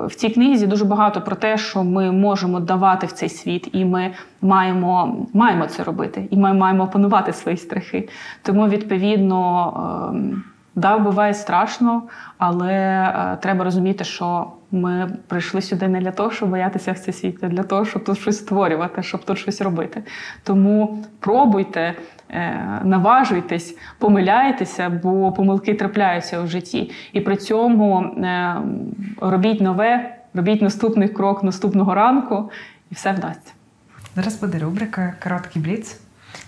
в 0.07 0.15
цій 0.15 0.31
книзі 0.31 0.67
дуже 0.67 0.85
багато 0.85 1.21
про 1.21 1.37
те, 1.37 1.59
що 1.59 1.85
ми 1.85 2.13
можемо 2.13 2.61
давати 2.61 3.07
в 3.07 3.13
цей 3.13 3.29
світ, 3.29 3.69
і 3.73 3.85
ми 3.85 4.11
маємо, 4.43 5.27
маємо 5.35 5.67
це 5.67 5.83
робити, 5.85 6.29
і 6.31 6.37
ми 6.37 6.55
маємо 6.55 6.85
опанувати 6.85 7.33
свої 7.33 7.57
страхи. 7.57 8.09
Тому, 8.43 8.69
відповідно, 8.69 9.41
е, 10.15 10.37
да, 10.81 10.99
буває 10.99 11.35
страшно, 11.35 12.03
але 12.39 12.73
е, 12.73 13.39
треба 13.41 13.65
розуміти, 13.65 14.05
що 14.05 14.47
ми 14.71 15.11
прийшли 15.27 15.63
сюди 15.63 15.89
не 15.89 16.01
для 16.01 16.11
того, 16.11 16.31
щоб 16.31 16.51
боятися 16.51 16.93
в 16.93 16.99
цей 16.99 17.15
світ, 17.15 17.39
а 17.43 17.49
для 17.49 17.63
того, 17.63 17.85
щоб 17.85 18.05
тут 18.05 18.19
щось 18.19 18.39
створювати, 18.39 19.03
щоб 19.03 19.25
тут 19.25 19.39
щось 19.39 19.61
робити. 19.61 20.03
Тому 20.45 21.05
пробуйте, 21.21 21.95
е, 22.31 22.81
наважуйтесь, 22.85 23.77
помиляйтеся, 23.99 24.91
бо 25.03 25.33
помилки 25.33 25.75
трапляються 25.75 26.41
в 26.41 26.47
житті. 26.47 26.91
І 27.13 27.21
при 27.21 27.37
цьому 27.37 28.01
е, 28.01 28.57
робіть 29.21 29.61
нове, 29.61 30.17
робіть 30.35 30.63
наступний 30.63 31.09
крок 31.09 31.43
наступного 31.43 31.95
ранку, 31.95 32.51
і 32.91 32.95
все 32.95 33.13
вдасться. 33.13 33.53
Зараз 34.17 34.41
буде 34.41 34.59
рубрика 34.59 35.15
Короткий 35.23 35.63
бліц, 35.63 36.01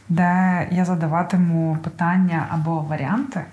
де 0.09 0.69
я 0.71 0.85
задаватиму 0.85 1.79
питання 1.85 2.47
або 2.51 2.87
варіанти, 2.91 3.45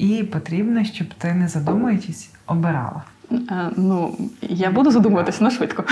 і 0.00 0.24
потрібно, 0.24 0.84
щоб 0.84 1.14
ти, 1.14 1.34
не 1.34 1.48
задумуючись, 1.48 2.30
обирала. 2.46 3.02
Е, 3.32 3.70
Ну, 3.76 4.18
я 4.42 4.70
буду 4.70 4.90
задумуватися 4.90 5.44
на 5.44 5.50
швидко. 5.50 5.84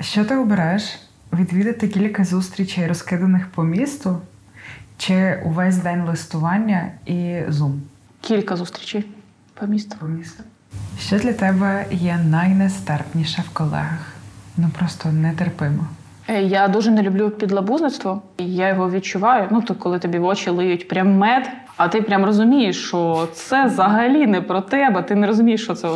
Що 0.00 0.24
ти 0.24 0.36
обереш? 0.36 0.82
Відвідати 1.32 1.88
кілька 1.88 2.24
зустрічей, 2.24 2.86
розкиданих 2.86 3.46
по 3.48 3.64
місту, 3.64 4.18
чи 4.98 5.42
увесь 5.44 5.76
день 5.76 6.02
листування 6.04 6.90
і 7.06 7.38
зум 7.48 7.82
Кілька 8.20 8.56
зустрічей 8.56 9.04
по 9.54 9.66
місту. 9.66 9.96
по 10.00 10.06
місту? 10.06 10.42
Що 11.00 11.18
для 11.18 11.32
тебе 11.32 11.86
є 11.90 12.18
найнестерпніше 12.30 13.42
в 13.46 13.50
колегах? 13.54 14.12
Ну 14.56 14.68
просто 14.78 15.12
нетерпимо. 15.12 15.86
Е, 16.28 16.42
Я 16.42 16.68
дуже 16.68 16.90
не 16.90 17.02
люблю 17.02 17.30
підлабузництво. 17.30 18.22
Я 18.38 18.68
його 18.68 18.90
відчуваю. 18.90 19.48
Ну, 19.50 19.62
то 19.62 19.74
коли 19.74 19.98
тобі 19.98 20.18
в 20.18 20.24
очі 20.24 20.50
лиють 20.50 20.88
прям 20.88 21.16
мед, 21.16 21.50
а 21.76 21.88
ти 21.88 22.02
прям 22.02 22.24
розумієш, 22.24 22.86
що 22.88 23.28
це 23.32 23.64
взагалі 23.66 24.26
не 24.26 24.40
про 24.40 24.60
тебе, 24.60 25.02
ти 25.02 25.14
не 25.14 25.26
розумієш, 25.26 25.62
що 25.62 25.74
це 25.74 25.88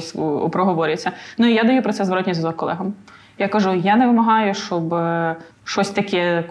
проговорюється. 0.53 1.12
Ну 1.39 1.47
і 1.47 1.55
я 1.55 1.64
даю 1.64 1.83
про 1.83 1.93
це 1.93 2.05
зворотній 2.05 2.35
зв'язок 2.35 2.57
колегам. 2.57 2.93
Я 3.39 3.49
кажу: 3.49 3.74
я 3.74 3.97
не 3.97 4.07
вимагаю, 4.07 4.55
щоб 4.55 4.95
е, 4.95 5.37
щось 5.64 5.91
таке 5.91 6.45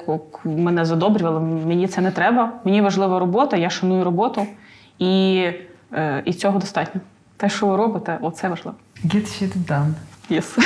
мене 0.45 0.86
задобрювало. 0.86 1.39
Мені 1.41 1.88
це 1.88 2.01
не 2.01 2.11
треба. 2.11 2.51
Мені 2.63 2.82
важлива 2.82 3.19
робота, 3.19 3.57
я 3.57 3.69
шаную 3.69 4.03
роботу, 4.03 4.47
і, 4.99 5.43
е, 5.93 6.21
і 6.25 6.34
цього 6.34 6.59
достатньо. 6.59 7.01
Те, 7.38 7.49
що 7.49 7.67
ви 7.67 7.75
робите, 7.77 8.17
оце 8.21 8.49
важливо. 8.49 8.77
Get 9.05 9.25
shit 9.25 9.53
done. 9.67 9.93
Yes. 10.32 10.57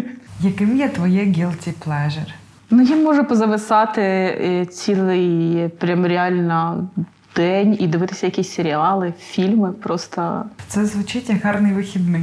Яким 0.40 0.76
є 0.76 0.88
твоє 0.88 1.24
guilty 1.24 1.72
pleasure? 1.86 2.32
Ну, 2.70 2.82
я 2.82 2.96
можу 2.96 3.24
позависати 3.24 4.02
е, 4.02 4.66
цілий 4.66 5.68
прям 5.68 6.06
реально 6.06 6.88
день 7.36 7.76
і 7.80 7.86
дивитися 7.86 8.26
якісь 8.26 8.52
серіали, 8.54 9.14
фільми. 9.20 9.72
Просто 9.72 10.44
Це 10.68 10.86
звучить 10.86 11.28
як 11.28 11.42
гарний 11.42 11.72
вихідний. 11.72 12.22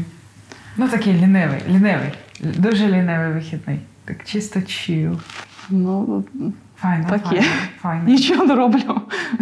Ну 0.77 0.87
такий 0.87 1.13
лінивий, 1.13 1.61
лінивий. 1.69 2.11
Дуже 2.39 2.87
лінивий 2.87 3.33
вихідний. 3.33 3.79
Так 4.05 4.17
чисто 4.25 4.61
чил. 4.61 5.19
ну 5.69 6.23
Файно, 6.81 7.07
Так 7.09 7.23
файно, 7.23 7.41
є. 7.43 7.49
файно. 7.81 8.03
нічого 8.05 8.45
не 8.45 8.55
роблю 8.55 9.01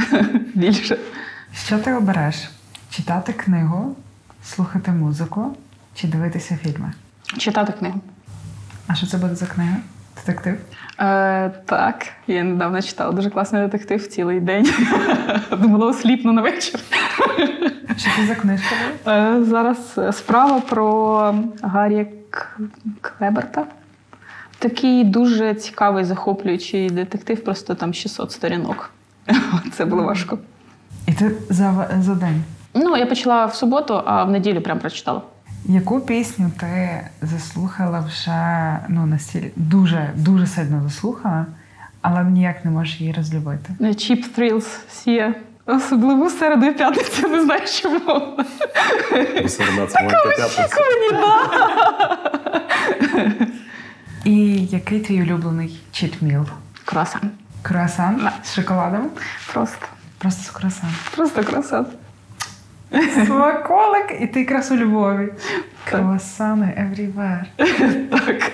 більше. 0.54 0.98
Що 1.56 1.78
ти 1.78 1.94
обереш? 1.94 2.50
Читати 2.90 3.34
книгу, 3.34 3.96
слухати 4.44 4.92
музику 4.92 5.58
чи 5.96 6.08
дивитися 6.08 6.58
фільми? 6.64 6.94
Читати 7.38 7.74
книгу. 7.80 8.00
А 8.88 8.96
що 8.96 9.08
це 9.08 9.18
буде 9.18 9.36
за 9.36 9.46
книга? 9.46 9.76
Детектив? 10.16 10.58
Е, 11.00 11.50
так, 11.66 12.08
я 12.28 12.44
недавно 12.44 12.82
читала 12.82 13.12
дуже 13.12 13.30
класний 13.30 13.62
детектив 13.62 14.08
цілий 14.08 14.40
день. 14.40 14.70
Думала, 15.52 15.86
осліпну 15.88 16.32
на 16.32 16.42
вечір. 16.42 16.80
Що 17.98 18.10
це 18.18 18.26
за 18.28 18.36
книжка? 18.36 18.76
Е, 19.08 19.44
зараз 19.44 20.00
справа 20.12 20.60
про 20.60 21.36
Гаррі 21.62 22.08
Клеберта. 23.02 23.66
Такий 24.60 25.04
дуже 25.04 25.54
цікавий, 25.54 26.04
захоплюючий 26.04 26.90
детектив, 26.90 27.44
просто 27.44 27.76
там 27.76 27.94
600 27.94 28.32
сторінок. 28.32 28.90
Це 29.74 29.86
було 29.86 30.04
важко. 30.04 30.38
І 31.08 31.14
ти 31.14 31.32
за, 31.50 31.88
за 32.00 32.16
день. 32.16 32.44
Ну, 32.74 32.98
я 32.98 33.06
почала 33.06 33.46
в 33.46 33.56
суботу, 33.56 34.02
а 34.06 34.24
в 34.24 34.32
неділю 34.32 34.62
прям 34.62 34.80
прочитала. 34.80 35.22
Яку 35.66 36.00
пісню 36.02 36.52
ти 36.60 37.02
заслухала 37.22 38.00
вже 38.00 38.78
ну, 38.90 39.06
настільки 39.06 39.52
дуже, 39.56 40.10
дуже 40.16 40.48
сильно 40.48 40.82
заслухала, 40.84 41.46
але 42.02 42.24
ніяк 42.24 42.66
не 42.66 42.72
можеш 42.72 43.00
її 43.02 43.14
розлюбити? 43.14 43.74
Cheap 43.80 44.24
Thrills 44.38 44.66
Сія. 44.92 45.36
Особливо 45.66 46.30
середу 46.30 46.66
і 46.66 46.72
п'ятницю, 46.74 47.28
не 47.28 47.44
знаю 47.44 47.62
чому. 47.82 48.00
Бо 49.42 49.50
середа 49.50 49.88
це 49.88 50.00
п'ятниця. 50.00 50.68
І 54.24 54.66
який 54.66 55.00
твій 55.00 55.22
улюблений 55.22 55.80
чітміл? 55.92 56.46
Круасан. 56.86 57.22
Круасан 57.62 58.20
Да. 58.24 58.34
з 58.44 58.54
шоколадом? 58.54 59.10
Просто. 59.54 59.86
Просто 60.18 60.44
з 60.44 60.50
круасан. 60.50 60.90
Просто 61.16 61.44
круасан. 61.44 61.86
Смаколик, 63.26 64.18
і 64.22 64.28
ти 64.28 64.40
якраз 64.40 64.72
у 64.72 64.76
Львові. 64.76 65.28
Круасани 65.90 66.66
everywhere. 66.66 67.44
Так. 68.10 68.52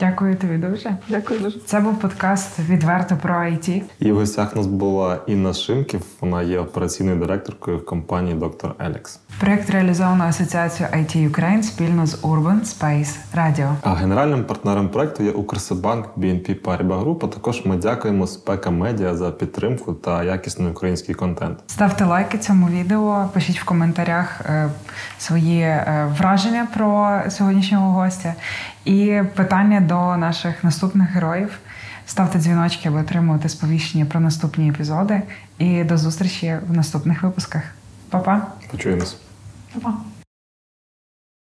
Дякую 0.00 0.36
тобі 0.36 0.56
дуже. 0.56 0.96
Дякую 1.08 1.40
дуже. 1.40 1.58
Це 1.60 1.80
був 1.80 1.98
подкаст 1.98 2.58
відверто 2.58 3.16
про 3.22 3.34
IT. 3.34 3.82
І 4.00 4.12
в 4.12 4.16
гостях 4.16 4.56
нас 4.56 4.66
була 4.66 5.18
Інна 5.26 5.52
Шимків. 5.52 6.00
Вона 6.20 6.42
є 6.42 6.58
операційною 6.58 7.16
директоркою 7.16 7.78
в 7.78 7.84
компанії 7.84 8.34
Доктор 8.34 8.74
Елекс. 8.78 9.20
Проєкт 9.40 9.70
реалізовано 9.70 10.24
Асоціацією 10.24 10.94
IT 10.94 11.30
Ukraine 11.30 11.62
спільно 11.62 12.06
з 12.06 12.22
Urban 12.22 12.60
Space 12.60 13.16
Radio. 13.36 13.74
А 13.82 13.94
генеральним 13.94 14.44
партнером 14.44 14.88
проекту 14.88 15.22
є 15.22 15.30
Укрсибанк 15.30 16.06
BNP 16.16 16.62
Paribas 16.62 17.04
Group. 17.04 17.24
А 17.24 17.28
також 17.28 17.64
ми 17.64 17.76
дякуємо 17.76 18.26
Спека 18.26 18.70
Медіа 18.70 19.16
за 19.16 19.30
підтримку 19.30 19.92
та 19.94 20.24
якісний 20.24 20.70
український 20.70 21.14
контент. 21.14 21.58
Ставте 21.66 22.04
лайки 22.04 22.38
цьому 22.38 22.68
відео, 22.68 23.28
пишіть 23.34 23.60
в 23.60 23.64
коментарях 23.64 24.40
е, 24.40 24.70
свої 25.18 25.60
е, 25.60 26.12
враження 26.18 26.68
про 26.74 27.20
сьогоднішнього 27.28 27.92
гостя 27.92 28.34
і 28.84 29.22
питання 29.34 29.80
до 29.80 30.16
наших 30.16 30.64
наступних 30.64 31.10
героїв. 31.10 31.58
Ставте 32.06 32.38
дзвіночки, 32.38 32.88
аби 32.88 33.00
отримувати 33.00 33.48
сповіщення 33.48 34.04
про 34.04 34.20
наступні 34.20 34.70
епізоди. 34.70 35.22
І 35.58 35.84
до 35.84 35.96
зустрічі 35.98 36.56
в 36.68 36.72
наступних 36.72 37.22
випусках. 37.22 37.62
Па-па! 38.10 38.46
Почуємось. 38.70 39.16
Па-па. 39.74 39.94